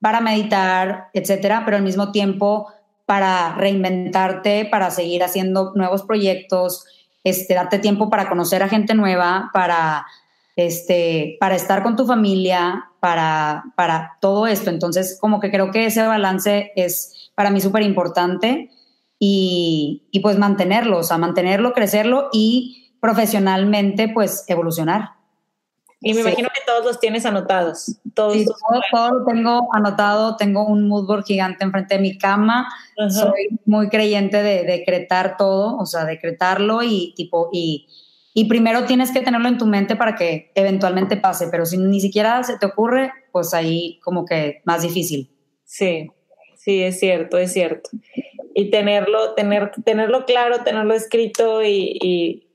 para 0.00 0.20
meditar, 0.20 1.08
etcétera, 1.12 1.62
pero 1.64 1.76
al 1.76 1.82
mismo 1.82 2.12
tiempo 2.12 2.68
para 3.06 3.56
reinventarte, 3.56 4.66
para 4.66 4.92
seguir 4.92 5.24
haciendo 5.24 5.72
nuevos 5.74 6.04
proyectos, 6.04 6.84
este, 7.24 7.54
darte 7.54 7.80
tiempo 7.80 8.08
para 8.08 8.28
conocer 8.28 8.62
a 8.62 8.68
gente 8.68 8.94
nueva, 8.94 9.50
para, 9.52 10.06
este, 10.54 11.36
para 11.40 11.56
estar 11.56 11.82
con 11.82 11.96
tu 11.96 12.06
familia, 12.06 12.84
para, 13.00 13.64
para 13.74 14.16
todo 14.20 14.46
esto. 14.46 14.70
Entonces, 14.70 15.18
como 15.20 15.40
que 15.40 15.50
creo 15.50 15.72
que 15.72 15.86
ese 15.86 16.06
balance 16.06 16.70
es 16.76 17.32
para 17.34 17.50
mí 17.50 17.60
súper 17.60 17.82
importante 17.82 18.70
y, 19.18 20.06
y, 20.12 20.20
pues 20.20 20.38
mantenerlo, 20.38 20.98
o 20.98 21.02
sea, 21.02 21.18
mantenerlo, 21.18 21.72
crecerlo 21.72 22.28
y 22.32 22.79
profesionalmente 23.00 24.08
pues 24.08 24.44
evolucionar. 24.48 25.10
Y 26.02 26.14
me 26.14 26.20
imagino 26.20 26.48
que 26.48 26.60
todos 26.66 26.84
los 26.84 26.98
tienes 26.98 27.26
anotados. 27.26 27.98
Todos 28.14 28.32
sí, 28.32 28.46
todo, 28.90 29.18
lo 29.18 29.24
tengo 29.26 29.68
anotado, 29.74 30.36
tengo 30.36 30.66
un 30.66 30.88
moodboard 30.88 31.24
gigante 31.24 31.62
enfrente 31.62 31.96
de 31.96 32.00
mi 32.00 32.16
cama, 32.16 32.72
soy 33.10 33.60
muy 33.66 33.90
creyente 33.90 34.42
de 34.42 34.64
decretar 34.64 35.36
todo, 35.36 35.76
o 35.76 35.84
sea, 35.84 36.06
decretarlo 36.06 36.82
y 36.82 37.12
tipo, 37.16 37.50
y, 37.52 37.86
y 38.32 38.46
primero 38.46 38.84
tienes 38.84 39.10
que 39.10 39.20
tenerlo 39.20 39.48
en 39.48 39.58
tu 39.58 39.66
mente 39.66 39.94
para 39.94 40.14
que 40.14 40.52
eventualmente 40.54 41.18
pase, 41.18 41.48
pero 41.50 41.66
si 41.66 41.76
ni 41.76 42.00
siquiera 42.00 42.42
se 42.44 42.58
te 42.58 42.64
ocurre, 42.64 43.12
pues 43.30 43.52
ahí 43.52 44.00
como 44.02 44.24
que 44.24 44.62
más 44.64 44.82
difícil. 44.82 45.30
Sí, 45.64 46.10
sí, 46.56 46.82
es 46.82 46.98
cierto, 46.98 47.36
es 47.36 47.52
cierto. 47.52 47.90
Y 48.54 48.70
tenerlo, 48.70 49.34
tener, 49.34 49.70
tenerlo 49.84 50.24
claro, 50.24 50.64
tenerlo 50.64 50.94
escrito 50.94 51.62
y, 51.62 52.46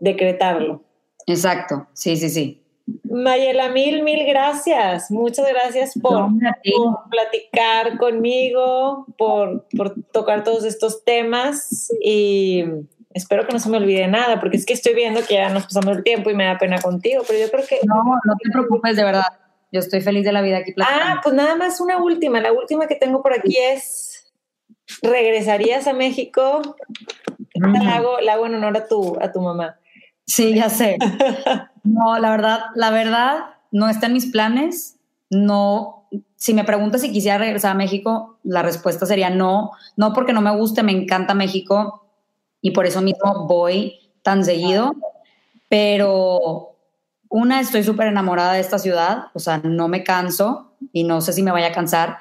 decretarlo. 0.00 0.82
Exacto, 1.26 1.86
sí, 1.92 2.16
sí, 2.16 2.28
sí. 2.28 2.62
Mayela, 3.04 3.68
mil, 3.68 4.02
mil 4.02 4.26
gracias. 4.26 5.10
Muchas 5.10 5.48
gracias 5.48 5.94
por, 6.00 6.28
platicar 7.10 7.98
conmigo, 7.98 9.06
por, 9.16 9.66
por, 9.76 9.94
tocar 10.12 10.44
todos 10.44 10.64
estos 10.64 11.04
temas 11.04 11.92
y 12.02 12.64
espero 13.14 13.46
que 13.46 13.52
no 13.52 13.58
se 13.58 13.68
me 13.68 13.76
olvide 13.76 14.08
nada, 14.08 14.40
porque 14.40 14.56
es 14.56 14.66
que 14.66 14.72
estoy 14.72 14.94
viendo 14.94 15.20
que 15.26 15.34
ya 15.34 15.50
nos 15.50 15.64
pasamos 15.64 15.96
el 15.96 16.02
tiempo 16.02 16.30
y 16.30 16.34
me 16.34 16.44
da 16.44 16.58
pena 16.58 16.80
contigo, 16.80 17.22
pero 17.26 17.38
yo 17.38 17.50
creo 17.50 17.66
que... 17.66 17.80
No, 17.86 18.02
no 18.02 18.34
te 18.42 18.50
preocupes, 18.50 18.96
de 18.96 19.04
verdad. 19.04 19.24
Yo 19.70 19.80
estoy 19.80 20.00
feliz 20.00 20.24
de 20.24 20.32
la 20.32 20.42
vida 20.42 20.58
aquí. 20.58 20.74
Ah, 20.80 21.20
pues 21.22 21.34
nada 21.34 21.56
más 21.56 21.80
una 21.80 21.98
última. 21.98 22.40
La 22.40 22.52
última 22.52 22.86
que 22.86 22.94
tengo 22.94 23.22
por 23.22 23.32
aquí 23.32 23.56
es, 23.56 24.32
¿regresarías 25.02 25.86
a 25.86 25.94
México? 25.94 26.60
Mm. 27.54 27.84
La 27.84 27.96
hago, 27.96 28.20
la 28.20 28.34
hago 28.34 28.46
en 28.46 28.54
honor 28.56 28.76
a 28.76 28.86
tu, 28.86 29.16
a 29.20 29.32
tu 29.32 29.40
mamá. 29.40 29.78
Sí, 30.26 30.54
ya 30.54 30.68
sé. 30.68 30.98
No, 31.84 32.16
la 32.16 32.30
verdad, 32.30 32.60
la 32.76 32.90
verdad, 32.90 33.38
no 33.72 33.88
está 33.88 34.06
en 34.06 34.12
mis 34.12 34.26
planes. 34.26 35.00
No, 35.30 36.06
si 36.36 36.54
me 36.54 36.62
preguntas 36.62 37.00
si 37.00 37.10
quisiera 37.10 37.38
regresar 37.38 37.72
a 37.72 37.74
México, 37.74 38.38
la 38.44 38.62
respuesta 38.62 39.04
sería 39.04 39.30
no. 39.30 39.72
No 39.96 40.12
porque 40.12 40.32
no 40.32 40.40
me 40.40 40.54
guste, 40.54 40.84
me 40.84 40.92
encanta 40.92 41.34
México 41.34 42.06
y 42.60 42.70
por 42.70 42.86
eso 42.86 43.02
mismo 43.02 43.48
voy 43.48 43.98
tan 44.22 44.44
seguido. 44.44 44.94
Pero 45.68 46.76
una, 47.28 47.60
estoy 47.60 47.82
súper 47.82 48.08
enamorada 48.08 48.52
de 48.52 48.60
esta 48.60 48.78
ciudad, 48.78 49.24
o 49.34 49.38
sea, 49.38 49.58
no 49.58 49.88
me 49.88 50.04
canso 50.04 50.72
y 50.92 51.04
no 51.04 51.20
sé 51.20 51.32
si 51.32 51.42
me 51.42 51.50
vaya 51.50 51.68
a 51.68 51.72
cansar, 51.72 52.18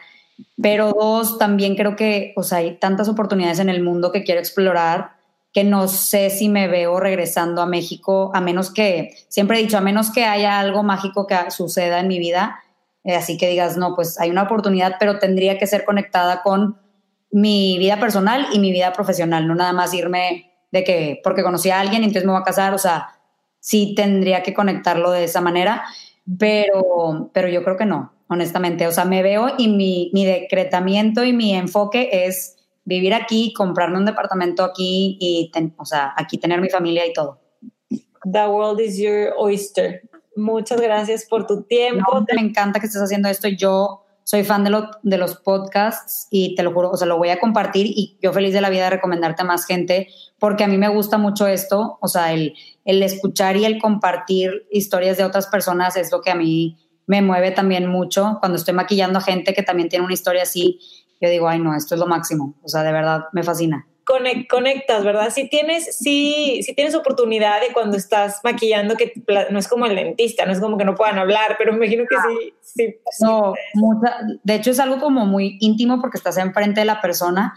pero 0.61 0.93
dos, 0.93 1.37
también 1.37 1.75
creo 1.75 1.95
que, 1.95 2.33
o 2.37 2.43
sea, 2.43 2.59
hay 2.59 2.77
tantas 2.77 3.09
oportunidades 3.09 3.59
en 3.59 3.69
el 3.69 3.83
mundo 3.83 4.11
que 4.11 4.23
quiero 4.23 4.39
explorar 4.39 5.17
que 5.53 5.63
no 5.63 5.87
sé 5.87 6.29
si 6.29 6.49
me 6.49 6.67
veo 6.67 6.99
regresando 6.99 7.61
a 7.61 7.65
México, 7.65 8.31
a 8.33 8.41
menos 8.41 8.71
que, 8.73 9.15
siempre 9.27 9.59
he 9.59 9.61
dicho, 9.61 9.77
a 9.77 9.81
menos 9.81 10.11
que 10.11 10.25
haya 10.25 10.59
algo 10.59 10.83
mágico 10.83 11.27
que 11.27 11.35
suceda 11.51 11.99
en 11.99 12.07
mi 12.07 12.19
vida, 12.19 12.61
eh, 13.03 13.15
así 13.15 13.37
que 13.37 13.49
digas, 13.49 13.77
no, 13.77 13.95
pues 13.95 14.19
hay 14.19 14.29
una 14.29 14.43
oportunidad, 14.43 14.95
pero 14.99 15.19
tendría 15.19 15.57
que 15.57 15.67
ser 15.67 15.83
conectada 15.83 16.41
con 16.41 16.79
mi 17.31 17.77
vida 17.77 17.99
personal 17.99 18.47
y 18.53 18.59
mi 18.59 18.71
vida 18.71 18.93
profesional, 18.93 19.47
no 19.47 19.55
nada 19.55 19.73
más 19.73 19.93
irme 19.93 20.51
de 20.71 20.83
que 20.83 21.19
porque 21.23 21.43
conocí 21.43 21.69
a 21.69 21.79
alguien 21.79 22.03
y 22.03 22.05
entonces 22.05 22.25
me 22.25 22.31
voy 22.31 22.41
a 22.41 22.45
casar, 22.45 22.73
o 22.73 22.77
sea, 22.77 23.09
sí 23.59 23.93
tendría 23.95 24.43
que 24.43 24.53
conectarlo 24.53 25.11
de 25.11 25.25
esa 25.25 25.41
manera, 25.41 25.83
pero, 26.37 27.29
pero 27.33 27.47
yo 27.47 27.63
creo 27.63 27.77
que 27.77 27.85
no, 27.85 28.13
honestamente. 28.27 28.87
O 28.87 28.91
sea, 28.91 29.05
me 29.05 29.23
veo 29.23 29.53
y 29.57 29.67
mi, 29.67 30.11
mi 30.13 30.25
decretamiento 30.25 31.23
y 31.23 31.33
mi 31.33 31.53
enfoque 31.55 32.09
es 32.25 32.57
vivir 32.83 33.13
aquí, 33.13 33.53
comprarme 33.53 33.97
un 33.97 34.05
departamento 34.05 34.63
aquí 34.63 35.17
y, 35.19 35.51
o 35.77 35.85
sea, 35.85 36.13
aquí 36.17 36.37
tener 36.37 36.61
mi 36.61 36.69
familia 36.69 37.05
y 37.05 37.13
todo. 37.13 37.39
The 38.23 38.47
world 38.47 38.79
is 38.79 38.97
your 38.97 39.33
oyster. 39.37 40.01
Muchas 40.35 40.79
gracias 40.79 41.25
por 41.25 41.45
tu 41.45 41.63
tiempo. 41.63 42.25
me 42.33 42.41
encanta 42.41 42.79
que 42.79 42.85
estés 42.85 43.01
haciendo 43.01 43.29
esto. 43.29 43.47
Yo 43.47 44.05
soy 44.23 44.43
fan 44.43 44.63
de, 44.63 44.83
de 45.03 45.17
los 45.17 45.35
podcasts 45.35 46.27
y 46.29 46.55
te 46.55 46.63
lo 46.63 46.71
juro, 46.71 46.91
o 46.91 46.97
sea, 46.97 47.07
lo 47.07 47.17
voy 47.17 47.29
a 47.29 47.39
compartir 47.39 47.87
y 47.87 48.17
yo 48.21 48.31
feliz 48.31 48.53
de 48.53 48.61
la 48.61 48.69
vida 48.69 48.85
de 48.85 48.91
recomendarte 48.91 49.41
a 49.41 49.45
más 49.45 49.65
gente 49.65 50.07
porque 50.39 50.63
a 50.63 50.67
mí 50.67 50.77
me 50.77 50.87
gusta 50.87 51.17
mucho 51.17 51.47
esto, 51.47 51.97
o 52.01 52.07
sea, 52.07 52.31
el, 52.31 52.53
el 52.85 53.03
escuchar 53.03 53.57
y 53.57 53.65
el 53.65 53.79
compartir 53.79 54.67
historias 54.71 55.17
de 55.17 55.25
otras 55.25 55.47
personas 55.47 55.97
es 55.97 56.11
lo 56.11 56.21
que 56.21 56.31
a 56.31 56.35
mí 56.35 56.77
me 57.07 57.21
mueve 57.21 57.51
también 57.51 57.87
mucho. 57.87 58.37
Cuando 58.39 58.57
estoy 58.57 58.73
maquillando 58.73 59.19
a 59.19 59.21
gente 59.21 59.53
que 59.53 59.63
también 59.63 59.89
tiene 59.89 60.05
una 60.05 60.13
historia 60.13 60.43
así, 60.43 60.79
yo 61.21 61.29
digo, 61.29 61.47
ay 61.47 61.59
no, 61.59 61.75
esto 61.75 61.95
es 61.95 61.99
lo 61.99 62.07
máximo, 62.07 62.55
o 62.63 62.67
sea, 62.67 62.83
de 62.83 62.91
verdad 62.91 63.25
me 63.31 63.43
fascina 63.43 63.87
conectas, 64.49 65.03
¿verdad? 65.03 65.29
Si 65.33 65.47
tienes, 65.49 65.95
si, 65.97 66.61
si 66.63 66.73
tienes 66.73 66.95
oportunidad 66.95 67.61
de 67.61 67.73
cuando 67.73 67.97
estás 67.97 68.41
maquillando, 68.43 68.95
que 68.95 69.13
no 69.49 69.59
es 69.59 69.67
como 69.67 69.85
el 69.85 69.95
dentista, 69.95 70.45
no 70.45 70.51
es 70.51 70.59
como 70.59 70.77
que 70.77 70.85
no 70.85 70.95
puedan 70.95 71.17
hablar, 71.17 71.55
pero 71.57 71.71
me 71.71 71.85
imagino 71.85 72.03
que 72.09 72.15
sí. 72.15 72.53
sí, 72.61 72.95
no, 73.21 73.53
de 74.43 74.55
hecho 74.55 74.71
es 74.71 74.79
algo 74.79 74.99
como 74.99 75.25
muy 75.25 75.57
íntimo 75.59 76.01
porque 76.01 76.17
estás 76.17 76.37
enfrente 76.37 76.81
de 76.81 76.85
la 76.85 77.01
persona 77.01 77.53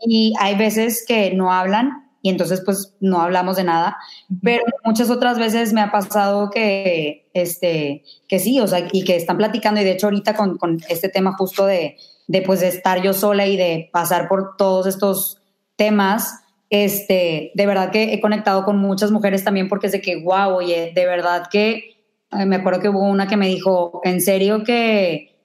y 0.00 0.34
hay 0.38 0.56
veces 0.56 1.04
que 1.06 1.32
no 1.34 1.52
hablan 1.52 2.04
y 2.20 2.30
entonces 2.30 2.62
pues 2.64 2.96
no 3.00 3.20
hablamos 3.20 3.56
de 3.56 3.64
nada, 3.64 3.96
pero 4.42 4.64
muchas 4.84 5.08
otras 5.08 5.38
veces 5.38 5.72
me 5.72 5.80
ha 5.80 5.90
pasado 5.92 6.50
que, 6.50 7.30
este, 7.32 8.04
que 8.28 8.38
sí, 8.38 8.60
o 8.60 8.66
sea, 8.66 8.86
y 8.92 9.04
que 9.04 9.16
están 9.16 9.38
platicando 9.38 9.80
y 9.80 9.84
de 9.84 9.92
hecho 9.92 10.08
ahorita 10.08 10.34
con, 10.34 10.58
con 10.58 10.78
este 10.88 11.08
tema 11.08 11.34
justo 11.38 11.64
de, 11.64 11.96
de 12.28 12.42
pues 12.42 12.60
de 12.60 12.68
estar 12.68 13.02
yo 13.02 13.12
sola 13.12 13.46
y 13.46 13.56
de 13.56 13.90
pasar 13.92 14.28
por 14.28 14.56
todos 14.56 14.86
estos 14.86 15.42
temas, 15.76 16.44
este, 16.70 17.50
de 17.54 17.66
verdad 17.66 17.90
que 17.90 18.12
he 18.12 18.20
conectado 18.20 18.64
con 18.64 18.78
muchas 18.78 19.10
mujeres 19.10 19.42
también 19.42 19.68
porque 19.68 19.86
es 19.86 19.92
de 19.92 20.00
que, 20.00 20.22
wow, 20.22 20.54
oye, 20.54 20.92
de 20.94 21.06
verdad 21.06 21.48
que, 21.50 21.96
me 22.30 22.56
acuerdo 22.56 22.80
que 22.80 22.90
hubo 22.90 23.00
una 23.00 23.26
que 23.26 23.38
me 23.38 23.48
dijo, 23.48 24.02
en 24.04 24.20
serio 24.20 24.62
que, 24.62 25.38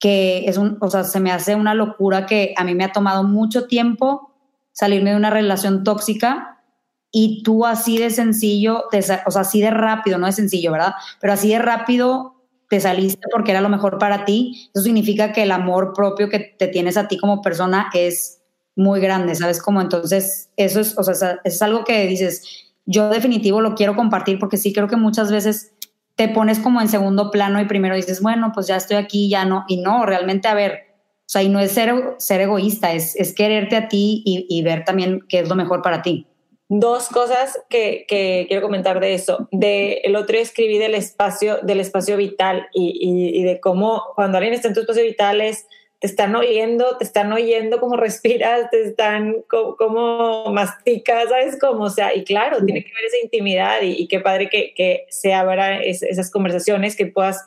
que 0.00 0.48
es 0.48 0.56
un, 0.56 0.78
o 0.80 0.88
sea, 0.88 1.04
se 1.04 1.20
me 1.20 1.30
hace 1.30 1.54
una 1.54 1.74
locura 1.74 2.24
que 2.24 2.54
a 2.56 2.64
mí 2.64 2.74
me 2.74 2.84
ha 2.84 2.92
tomado 2.92 3.22
mucho 3.22 3.66
tiempo 3.66 4.32
salirme 4.72 5.10
de 5.10 5.16
una 5.16 5.30
relación 5.30 5.84
tóxica 5.84 6.62
y 7.12 7.42
tú 7.42 7.66
así 7.66 7.98
de 7.98 8.08
sencillo, 8.08 8.84
o 8.90 9.02
sea, 9.02 9.22
así 9.26 9.60
de 9.60 9.70
rápido, 9.70 10.16
no 10.16 10.26
es 10.26 10.36
sencillo, 10.36 10.72
¿verdad? 10.72 10.94
Pero 11.20 11.34
así 11.34 11.50
de 11.50 11.58
rápido 11.58 12.35
te 12.68 12.80
saliste 12.80 13.22
porque 13.32 13.52
era 13.52 13.60
lo 13.60 13.68
mejor 13.68 13.98
para 13.98 14.24
ti, 14.24 14.70
eso 14.74 14.82
significa 14.82 15.32
que 15.32 15.42
el 15.42 15.52
amor 15.52 15.92
propio 15.94 16.28
que 16.28 16.40
te 16.40 16.68
tienes 16.68 16.96
a 16.96 17.08
ti 17.08 17.16
como 17.18 17.42
persona 17.42 17.90
es 17.94 18.42
muy 18.74 19.00
grande, 19.00 19.34
¿sabes? 19.34 19.60
Como 19.62 19.80
entonces, 19.80 20.50
eso 20.56 20.80
es, 20.80 20.98
o 20.98 21.02
sea, 21.02 21.40
es 21.44 21.62
algo 21.62 21.84
que 21.84 22.06
dices, 22.06 22.66
yo 22.84 23.08
definitivo 23.08 23.60
lo 23.60 23.74
quiero 23.74 23.96
compartir 23.96 24.38
porque 24.38 24.56
sí 24.56 24.72
creo 24.72 24.88
que 24.88 24.96
muchas 24.96 25.30
veces 25.30 25.72
te 26.14 26.28
pones 26.28 26.58
como 26.58 26.80
en 26.80 26.88
segundo 26.88 27.30
plano 27.30 27.60
y 27.60 27.66
primero 27.66 27.94
dices, 27.94 28.20
bueno, 28.20 28.52
pues 28.54 28.66
ya 28.66 28.76
estoy 28.76 28.96
aquí, 28.96 29.28
ya 29.28 29.44
no, 29.44 29.64
y 29.68 29.78
no, 29.78 30.06
realmente, 30.06 30.48
a 30.48 30.54
ver, 30.54 30.86
o 31.20 31.28
sea, 31.28 31.42
y 31.42 31.48
no 31.48 31.60
es 31.60 31.72
ser, 31.72 32.14
ser 32.18 32.40
egoísta, 32.40 32.92
es, 32.92 33.16
es 33.16 33.34
quererte 33.34 33.76
a 33.76 33.88
ti 33.88 34.22
y, 34.24 34.46
y 34.48 34.62
ver 34.62 34.84
también 34.84 35.20
qué 35.28 35.40
es 35.40 35.48
lo 35.48 35.56
mejor 35.56 35.82
para 35.82 36.02
ti. 36.02 36.26
Dos 36.68 37.08
cosas 37.08 37.60
que, 37.68 38.06
que, 38.08 38.46
quiero 38.48 38.62
comentar 38.62 38.98
de 38.98 39.14
eso. 39.14 39.48
De 39.52 40.00
el 40.04 40.16
otro 40.16 40.36
escribí 40.36 40.78
del 40.78 40.96
espacio, 40.96 41.58
del 41.62 41.78
espacio 41.78 42.16
vital 42.16 42.68
y, 42.72 42.98
y, 43.38 43.44
de 43.44 43.60
cómo 43.60 44.02
cuando 44.16 44.38
alguien 44.38 44.54
está 44.54 44.68
en 44.68 44.74
tu 44.74 44.80
espacio 44.80 45.04
vital 45.04 45.40
es, 45.40 45.66
te 46.00 46.08
están 46.08 46.34
oyendo, 46.34 46.96
te 46.98 47.04
están 47.04 47.32
oyendo 47.32 47.78
cómo 47.78 47.96
respiras, 47.96 48.68
te 48.70 48.82
están 48.82 49.44
cómo, 49.48 50.52
masticas, 50.52 51.28
¿sabes 51.28 51.56
cómo? 51.60 51.84
O 51.84 51.90
sea, 51.90 52.14
y 52.14 52.24
claro, 52.24 52.64
tiene 52.64 52.82
que 52.82 52.92
ver 52.92 53.04
esa 53.04 53.18
intimidad 53.22 53.82
y, 53.82 54.08
qué 54.08 54.18
padre 54.18 54.48
que, 54.48 54.74
que 54.74 55.06
se 55.08 55.34
abran 55.34 55.82
esas 55.82 56.32
conversaciones, 56.32 56.96
que 56.96 57.06
puedas 57.06 57.44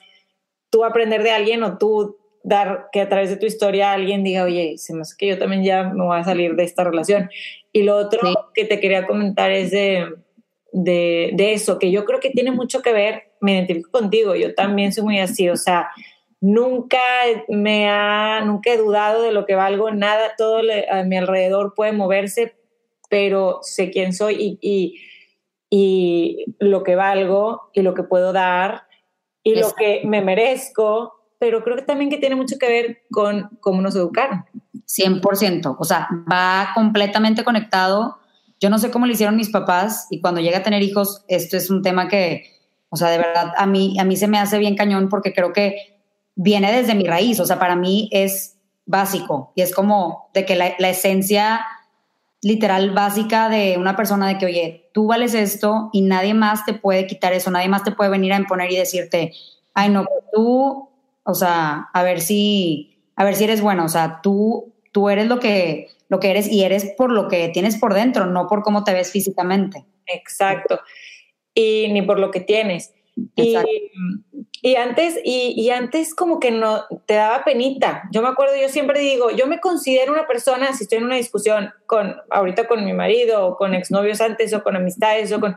tú 0.69 0.85
aprender 0.85 1.23
de 1.23 1.31
alguien 1.31 1.63
o 1.63 1.77
tú 1.77 2.17
dar 2.43 2.87
que 2.91 3.01
a 3.01 3.09
través 3.09 3.29
de 3.29 3.37
tu 3.37 3.45
historia 3.45 3.91
alguien 3.91 4.23
diga, 4.23 4.43
oye, 4.43 4.77
se 4.77 4.93
me 4.93 5.01
hace 5.01 5.15
que 5.17 5.27
yo 5.27 5.37
también 5.37 5.63
ya 5.63 5.83
me 5.83 6.03
voy 6.03 6.17
a 6.17 6.23
salir 6.23 6.55
de 6.55 6.63
esta 6.63 6.83
relación. 6.83 7.29
Y 7.71 7.83
lo 7.83 7.95
otro 7.97 8.51
que 8.53 8.65
te 8.65 8.79
quería 8.79 9.05
comentar 9.05 9.51
es 9.51 9.71
de, 9.71 10.07
de, 10.71 11.31
de, 11.33 11.53
eso, 11.53 11.77
que 11.79 11.91
yo 11.91 12.05
creo 12.05 12.19
que 12.19 12.31
tiene 12.31 12.51
mucho 12.51 12.81
que 12.81 12.93
ver, 12.93 13.31
me 13.41 13.53
identifico 13.53 13.91
contigo, 13.91 14.35
yo 14.35 14.55
también 14.55 14.91
soy 14.91 15.03
muy 15.03 15.19
así, 15.19 15.49
o 15.49 15.55
sea, 15.55 15.89
nunca 16.41 16.99
me 17.47 17.87
ha, 17.87 18.41
nunca 18.45 18.71
he 18.71 18.77
dudado 18.77 19.21
de 19.21 19.31
lo 19.31 19.45
que 19.45 19.55
valgo, 19.55 19.91
nada, 19.91 20.33
todo 20.37 20.61
a 20.91 21.03
mi 21.03 21.17
alrededor 21.17 21.73
puede 21.75 21.91
moverse, 21.91 22.55
pero 23.09 23.59
sé 23.61 23.91
quién 23.91 24.13
soy 24.13 24.35
y, 24.39 24.59
y, 24.61 24.99
y 25.69 26.55
lo 26.59 26.83
que 26.83 26.95
valgo 26.95 27.69
y 27.73 27.81
lo 27.81 27.93
que 27.93 28.03
puedo 28.03 28.33
dar 28.33 28.83
y 29.43 29.55
lo 29.55 29.73
que 29.73 30.01
me 30.05 30.21
merezco 30.21 31.19
pero 31.39 31.63
creo 31.63 31.77
que 31.77 31.83
también 31.83 32.11
que 32.11 32.17
tiene 32.17 32.35
mucho 32.35 32.57
que 32.59 32.67
ver 32.67 33.01
con 33.09 33.49
cómo 33.61 33.81
nos 33.81 33.95
educaron. 33.95 34.45
100%, 34.89 35.75
o 35.77 35.83
sea, 35.83 36.07
va 36.31 36.71
completamente 36.73 37.43
conectado. 37.43 38.17
Yo 38.59 38.69
no 38.69 38.79
sé 38.79 38.91
cómo 38.91 39.05
lo 39.05 39.13
hicieron 39.13 39.35
mis 39.35 39.49
papás 39.49 40.07
y 40.09 40.19
cuando 40.19 40.41
llega 40.41 40.59
a 40.59 40.63
tener 40.63 40.81
hijos, 40.83 41.23
esto 41.27 41.57
es 41.57 41.69
un 41.69 41.81
tema 41.81 42.07
que, 42.07 42.43
o 42.89 42.97
sea, 42.97 43.09
de 43.09 43.17
verdad 43.17 43.53
a 43.57 43.65
mí, 43.65 43.97
a 43.99 44.03
mí 44.03 44.17
se 44.17 44.27
me 44.27 44.39
hace 44.39 44.57
bien 44.57 44.75
cañón 44.75 45.09
porque 45.09 45.33
creo 45.33 45.53
que 45.53 45.97
viene 46.35 46.71
desde 46.71 46.95
mi 46.95 47.05
raíz, 47.05 47.39
o 47.39 47.45
sea, 47.45 47.59
para 47.59 47.75
mí 47.75 48.09
es 48.11 48.57
básico 48.85 49.51
y 49.55 49.61
es 49.61 49.73
como 49.73 50.29
de 50.33 50.45
que 50.45 50.55
la, 50.55 50.73
la 50.79 50.89
esencia 50.89 51.65
literal 52.41 52.91
básica 52.91 53.49
de 53.49 53.77
una 53.77 53.95
persona 53.95 54.27
de 54.27 54.37
que, 54.37 54.45
oye, 54.45 54.89
tú 54.93 55.07
vales 55.07 55.33
esto 55.33 55.89
y 55.91 56.01
nadie 56.01 56.33
más 56.33 56.65
te 56.65 56.73
puede 56.73 57.05
quitar 57.05 57.33
eso, 57.33 57.51
nadie 57.51 57.69
más 57.69 57.83
te 57.83 57.91
puede 57.91 58.09
venir 58.09 58.33
a 58.33 58.37
imponer 58.37 58.71
y 58.71 58.77
decirte, 58.77 59.33
ay, 59.73 59.89
no, 59.89 60.05
tú 60.33 60.89
o 61.29 61.35
sea, 61.35 61.89
a 61.93 62.03
ver 62.03 62.21
si, 62.21 62.97
a 63.15 63.23
ver 63.23 63.35
si 63.35 63.43
eres 63.43 63.61
bueno, 63.61 63.85
o 63.85 63.89
sea, 63.89 64.19
tú, 64.21 64.73
tú 64.99 65.07
eres 65.07 65.27
lo 65.27 65.39
que, 65.39 65.87
lo 66.09 66.19
que 66.19 66.29
eres 66.29 66.51
y 66.51 66.63
eres 66.63 66.91
por 66.97 67.09
lo 67.09 67.29
que 67.29 67.47
tienes 67.47 67.77
por 67.77 67.93
dentro, 67.93 68.25
no 68.25 68.47
por 68.47 68.63
cómo 68.63 68.83
te 68.83 68.91
ves 68.91 69.13
físicamente. 69.13 69.85
Exacto. 70.05 70.81
Y 71.53 71.87
ni 71.93 72.01
por 72.01 72.19
lo 72.19 72.31
que 72.31 72.41
tienes. 72.41 72.93
Y, 73.33 73.55
y, 74.61 74.75
antes, 74.75 75.19
y, 75.23 75.53
y, 75.55 75.69
antes 75.69 76.13
como 76.13 76.39
que 76.39 76.51
no 76.51 76.85
te 77.05 77.13
daba 77.13 77.43
penita. 77.43 78.03
Yo 78.11 78.21
me 78.21 78.27
acuerdo, 78.27 78.55
yo 78.55 78.69
siempre 78.69 78.99
digo, 78.99 79.31
yo 79.31 79.47
me 79.47 79.59
considero 79.59 80.11
una 80.11 80.27
persona, 80.27 80.73
si 80.73 80.83
estoy 80.83 80.97
en 80.97 81.05
una 81.05 81.15
discusión 81.15 81.71
con, 81.85 82.15
ahorita 82.29 82.67
con 82.67 82.83
mi 82.83 82.93
marido, 82.93 83.47
o 83.47 83.57
con 83.57 83.73
exnovios 83.73 84.21
antes, 84.21 84.53
o 84.53 84.63
con 84.63 84.75
amistades, 84.75 85.31
o 85.31 85.39
con 85.39 85.55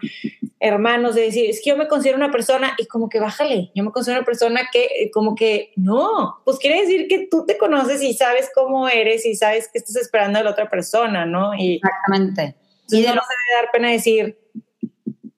hermanos, 0.60 1.14
de 1.14 1.22
decir, 1.22 1.50
es 1.50 1.60
que 1.62 1.70
yo 1.70 1.76
me 1.76 1.88
considero 1.88 2.16
una 2.16 2.30
persona, 2.30 2.74
y 2.78 2.86
como 2.86 3.08
que 3.08 3.18
bájale, 3.18 3.72
yo 3.74 3.82
me 3.82 3.90
considero 3.90 4.20
una 4.20 4.26
persona 4.26 4.62
que, 4.72 4.84
eh, 4.84 5.10
como 5.12 5.34
que, 5.34 5.72
no, 5.76 6.40
pues 6.44 6.58
quiere 6.58 6.80
decir 6.80 7.08
que 7.08 7.26
tú 7.30 7.44
te 7.46 7.58
conoces 7.58 8.02
y 8.02 8.14
sabes 8.14 8.50
cómo 8.54 8.88
eres 8.88 9.26
y 9.26 9.34
sabes 9.34 9.68
que 9.72 9.78
estás 9.78 9.96
esperando 9.96 10.38
de 10.38 10.44
la 10.44 10.50
otra 10.50 10.68
persona, 10.68 11.26
¿no? 11.26 11.54
Y, 11.54 11.76
Exactamente. 11.76 12.56
Y 12.88 13.02
de 13.02 13.08
no 13.08 13.22
se 13.22 13.34
debe 13.34 13.62
dar 13.62 13.70
pena 13.72 13.90
decir, 13.90 14.38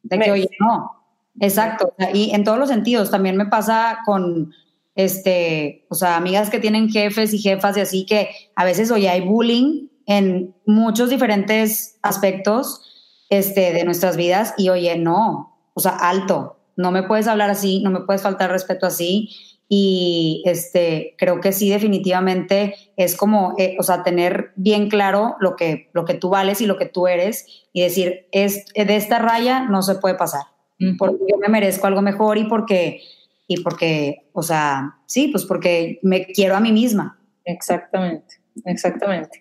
de 0.02 0.18
que, 0.18 0.30
oye, 0.30 0.50
no, 0.60 1.03
Exacto, 1.40 1.94
y 2.12 2.30
en 2.32 2.44
todos 2.44 2.58
los 2.58 2.68
sentidos, 2.68 3.10
también 3.10 3.36
me 3.36 3.46
pasa 3.46 3.98
con, 4.06 4.52
este, 4.94 5.84
o 5.90 5.94
sea, 5.94 6.16
amigas 6.16 6.48
que 6.48 6.60
tienen 6.60 6.88
jefes 6.88 7.34
y 7.34 7.38
jefas 7.38 7.76
y 7.76 7.80
así 7.80 8.06
que 8.06 8.30
a 8.54 8.64
veces, 8.64 8.90
oye, 8.90 9.08
hay 9.08 9.22
bullying 9.22 9.88
en 10.06 10.54
muchos 10.64 11.10
diferentes 11.10 11.98
aspectos 12.02 12.82
este, 13.30 13.72
de 13.72 13.84
nuestras 13.84 14.16
vidas 14.16 14.54
y, 14.56 14.68
oye, 14.68 14.96
no, 14.96 15.58
o 15.74 15.80
sea, 15.80 15.92
alto, 15.92 16.60
no 16.76 16.92
me 16.92 17.02
puedes 17.02 17.26
hablar 17.26 17.50
así, 17.50 17.80
no 17.82 17.90
me 17.90 18.00
puedes 18.00 18.22
faltar 18.22 18.50
respeto 18.50 18.86
así 18.86 19.30
y 19.68 20.42
este, 20.46 21.16
creo 21.18 21.40
que 21.40 21.52
sí, 21.52 21.68
definitivamente 21.68 22.76
es 22.96 23.16
como, 23.16 23.54
eh, 23.58 23.76
o 23.80 23.82
sea, 23.82 24.04
tener 24.04 24.52
bien 24.54 24.88
claro 24.88 25.34
lo 25.40 25.56
que, 25.56 25.90
lo 25.94 26.04
que 26.04 26.14
tú 26.14 26.28
vales 26.28 26.60
y 26.60 26.66
lo 26.66 26.76
que 26.76 26.86
tú 26.86 27.08
eres 27.08 27.46
y 27.72 27.80
decir, 27.80 28.28
es, 28.30 28.66
de 28.74 28.96
esta 28.96 29.18
raya 29.18 29.60
no 29.62 29.82
se 29.82 29.96
puede 29.96 30.14
pasar 30.14 30.53
porque 30.98 31.24
yo 31.30 31.38
me 31.38 31.48
merezco 31.48 31.86
algo 31.86 32.02
mejor 32.02 32.38
y 32.38 32.44
porque, 32.44 33.00
y 33.46 33.62
porque, 33.62 34.28
o 34.32 34.42
sea, 34.42 34.98
sí, 35.06 35.28
pues 35.28 35.44
porque 35.44 35.98
me 36.02 36.26
quiero 36.26 36.56
a 36.56 36.60
mí 36.60 36.72
misma. 36.72 37.18
Exactamente, 37.44 38.36
exactamente. 38.64 39.38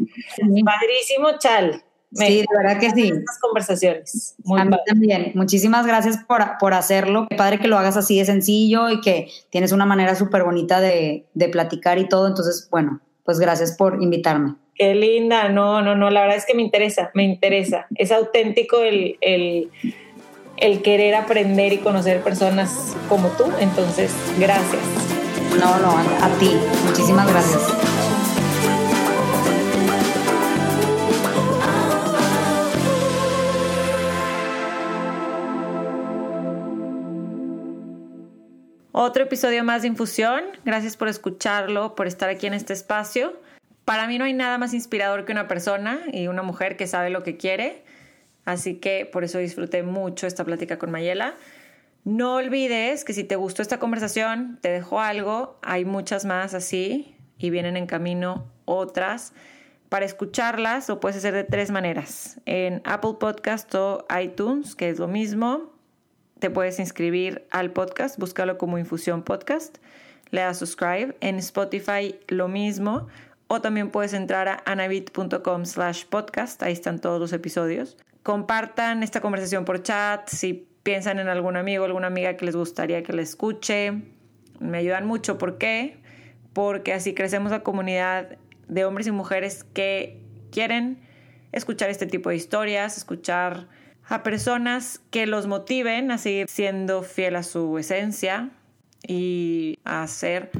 Padrísimo, 0.65 1.37
Chal. 1.39 1.83
sí, 2.11 2.41
de 2.41 2.45
verdad 2.57 2.79
que 2.79 2.91
sí. 2.91 3.09
Estas 3.09 3.39
conversaciones. 3.39 4.35
Muy 4.43 4.61
a 4.61 4.65
mí 4.65 4.77
también. 4.85 5.31
Muchísimas 5.35 5.87
gracias 5.87 6.17
por, 6.27 6.43
por, 6.59 6.73
hacerlo. 6.73 7.27
Qué 7.29 7.35
padre 7.35 7.59
que 7.59 7.67
lo 7.67 7.77
hagas 7.77 7.97
así 7.97 8.19
de 8.19 8.25
sencillo 8.25 8.89
y 8.89 9.01
que 9.01 9.29
tienes 9.49 9.71
una 9.71 9.85
manera 9.85 10.15
súper 10.15 10.43
bonita 10.43 10.81
de, 10.81 11.25
de 11.33 11.49
platicar 11.49 11.97
y 11.97 12.07
todo. 12.07 12.27
Entonces, 12.27 12.67
bueno, 12.69 13.01
pues 13.23 13.39
gracias 13.39 13.75
por 13.77 14.01
invitarme. 14.01 14.55
Qué 14.75 14.95
linda, 14.95 15.49
no, 15.49 15.81
no, 15.83 15.95
no, 15.95 16.09
la 16.09 16.21
verdad 16.21 16.37
es 16.37 16.45
que 16.45 16.55
me 16.55 16.63
interesa, 16.63 17.11
me 17.13 17.23
interesa. 17.23 17.85
Es 17.95 18.11
auténtico 18.11 18.81
el, 18.81 19.17
el 19.21 19.69
el 20.63 20.81
querer 20.81 21.13
aprender 21.13 21.73
y 21.73 21.79
conocer 21.79 22.21
personas 22.23 22.95
como 23.09 23.27
tú. 23.31 23.51
Entonces, 23.59 24.13
gracias. 24.39 24.81
No, 25.59 25.77
no, 25.79 25.89
a, 25.91 26.29
ti. 26.39 26.57
Muchísimas 26.85 27.29
gracias. 27.29 27.61
Otro 38.93 39.23
episodio 39.23 39.65
más 39.65 39.81
de 39.81 39.89
Infusión. 39.89 40.43
Gracias 40.63 40.95
por 40.95 41.09
escucharlo, 41.09 41.93
por 41.93 42.07
estar 42.07 42.29
aquí 42.29 42.47
en 42.47 42.53
este 42.53 42.71
espacio. 42.71 43.33
Para 43.83 44.07
mí 44.07 44.17
no 44.17 44.23
hay 44.23 44.33
nada 44.33 44.57
más 44.57 44.73
inspirador 44.73 45.25
que 45.25 45.33
una 45.33 45.49
persona 45.49 45.99
y 46.13 46.27
una 46.27 46.41
mujer 46.41 46.77
que 46.77 46.87
sabe 46.87 47.09
lo 47.09 47.21
que 47.21 47.35
quiere 47.35 47.82
Así 48.45 48.75
que 48.75 49.05
por 49.05 49.23
eso 49.23 49.37
disfruté 49.37 49.83
mucho 49.83 50.27
esta 50.27 50.43
plática 50.43 50.77
con 50.77 50.91
Mayela. 50.91 51.35
No 52.03 52.35
olvides 52.35 53.05
que 53.05 53.13
si 53.13 53.23
te 53.23 53.37
gustó 53.37 53.61
esta 53.61 53.79
conversación, 53.79 54.59
te 54.61 54.69
dejo 54.69 54.99
algo, 54.99 55.57
hay 55.61 55.85
muchas 55.85 56.25
más 56.25 56.53
así 56.53 57.15
y 57.37 57.49
vienen 57.49 57.77
en 57.77 57.85
camino 57.85 58.51
otras. 58.65 59.33
Para 59.87 60.05
escucharlas 60.05 60.89
lo 60.89 60.99
puedes 60.99 61.17
hacer 61.17 61.33
de 61.33 61.45
tres 61.45 61.71
maneras. 61.71 62.41
En 62.45 62.81
Apple 62.83 63.15
Podcast 63.19 63.73
o 63.75 64.05
iTunes, 64.21 64.75
que 64.75 64.89
es 64.89 64.99
lo 64.99 65.07
mismo, 65.07 65.71
te 66.39 66.49
puedes 66.49 66.79
inscribir 66.79 67.47
al 67.51 67.71
podcast, 67.71 68.19
búscalo 68.19 68.57
como 68.57 68.77
Infusión 68.77 69.23
Podcast, 69.23 69.77
le 70.31 70.41
das 70.41 70.57
subscribe. 70.57 71.15
En 71.21 71.37
Spotify 71.37 72.19
lo 72.27 72.49
mismo. 72.49 73.07
O 73.47 73.61
también 73.61 73.91
puedes 73.91 74.13
entrar 74.13 74.47
a 74.47 74.63
anabit.com 74.65 75.65
slash 75.65 76.05
podcast, 76.05 76.63
ahí 76.63 76.73
están 76.73 76.99
todos 76.99 77.19
los 77.19 77.33
episodios 77.33 77.97
compartan 78.23 79.03
esta 79.03 79.21
conversación 79.21 79.65
por 79.65 79.83
chat, 79.83 80.27
si 80.29 80.67
piensan 80.83 81.19
en 81.19 81.27
algún 81.27 81.57
amigo, 81.57 81.85
alguna 81.85 82.07
amiga 82.07 82.35
que 82.35 82.45
les 82.45 82.55
gustaría 82.55 83.03
que 83.03 83.13
la 83.13 83.21
escuche. 83.21 84.01
Me 84.59 84.77
ayudan 84.77 85.05
mucho. 85.05 85.37
¿Por 85.37 85.57
qué? 85.57 85.97
Porque 86.53 86.93
así 86.93 87.13
crecemos 87.13 87.51
la 87.51 87.63
comunidad 87.63 88.37
de 88.67 88.85
hombres 88.85 89.07
y 89.07 89.11
mujeres 89.11 89.63
que 89.63 90.21
quieren 90.51 90.99
escuchar 91.51 91.89
este 91.89 92.05
tipo 92.05 92.29
de 92.29 92.37
historias, 92.37 92.97
escuchar 92.97 93.67
a 94.07 94.23
personas 94.23 95.01
que 95.11 95.27
los 95.27 95.47
motiven 95.47 96.11
a 96.11 96.17
seguir 96.17 96.47
siendo 96.49 97.03
fiel 97.03 97.35
a 97.35 97.43
su 97.43 97.77
esencia 97.77 98.51
y 99.05 99.79
a 99.83 100.07
ser 100.07 100.51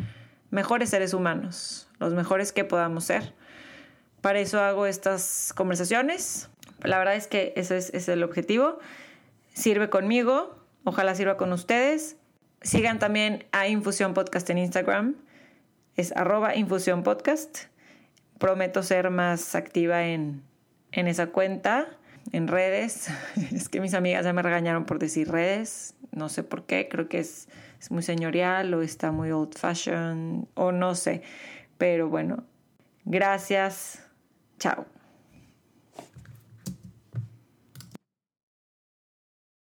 mejores 0.49 0.89
seres 0.89 1.13
humanos, 1.13 1.89
los 1.99 2.13
mejores 2.13 2.51
que 2.51 2.63
podamos 2.63 3.05
ser. 3.05 3.33
Para 4.21 4.39
eso 4.39 4.61
hago 4.61 4.85
estas 4.85 5.53
conversaciones 5.55 6.49
la 6.83 6.97
verdad 6.97 7.15
es 7.15 7.27
que 7.27 7.53
ese 7.55 7.77
es, 7.77 8.09
el 8.09 8.23
objetivo. 8.23 8.79
Sirve 9.53 9.89
conmigo, 9.89 10.57
ojalá 10.83 11.15
sirva 11.15 11.37
con 11.37 11.51
ustedes. 11.53 12.17
Sigan 12.61 12.99
también 12.99 13.45
a 13.51 13.67
Infusión 13.67 14.13
Podcast 14.13 14.49
en 14.49 14.57
Instagram. 14.57 15.15
Es 15.95 16.11
arroba 16.15 16.55
Infusión 16.55 17.03
Podcast. 17.03 17.65
Prometo 18.39 18.83
ser 18.83 19.09
más 19.09 19.55
activa 19.55 20.05
en, 20.05 20.43
en 20.91 21.07
esa 21.07 21.27
cuenta, 21.27 21.87
en 22.31 22.47
redes. 22.47 23.09
Es 23.53 23.69
que 23.69 23.79
mis 23.79 23.93
amigas 23.93 24.25
ya 24.25 24.33
me 24.33 24.41
regañaron 24.41 24.85
por 24.85 24.99
decir 24.99 25.29
redes. 25.29 25.95
No 26.11 26.29
sé 26.29 26.43
por 26.43 26.65
qué. 26.65 26.87
Creo 26.89 27.07
que 27.07 27.19
es, 27.19 27.47
es 27.79 27.91
muy 27.91 28.03
señorial 28.03 28.73
o 28.73 28.81
está 28.81 29.11
muy 29.11 29.31
old 29.31 29.57
fashion 29.57 30.47
o 30.55 30.71
no 30.71 30.95
sé. 30.95 31.21
Pero 31.77 32.09
bueno, 32.09 32.43
gracias. 33.05 34.03
Chao. 34.57 34.85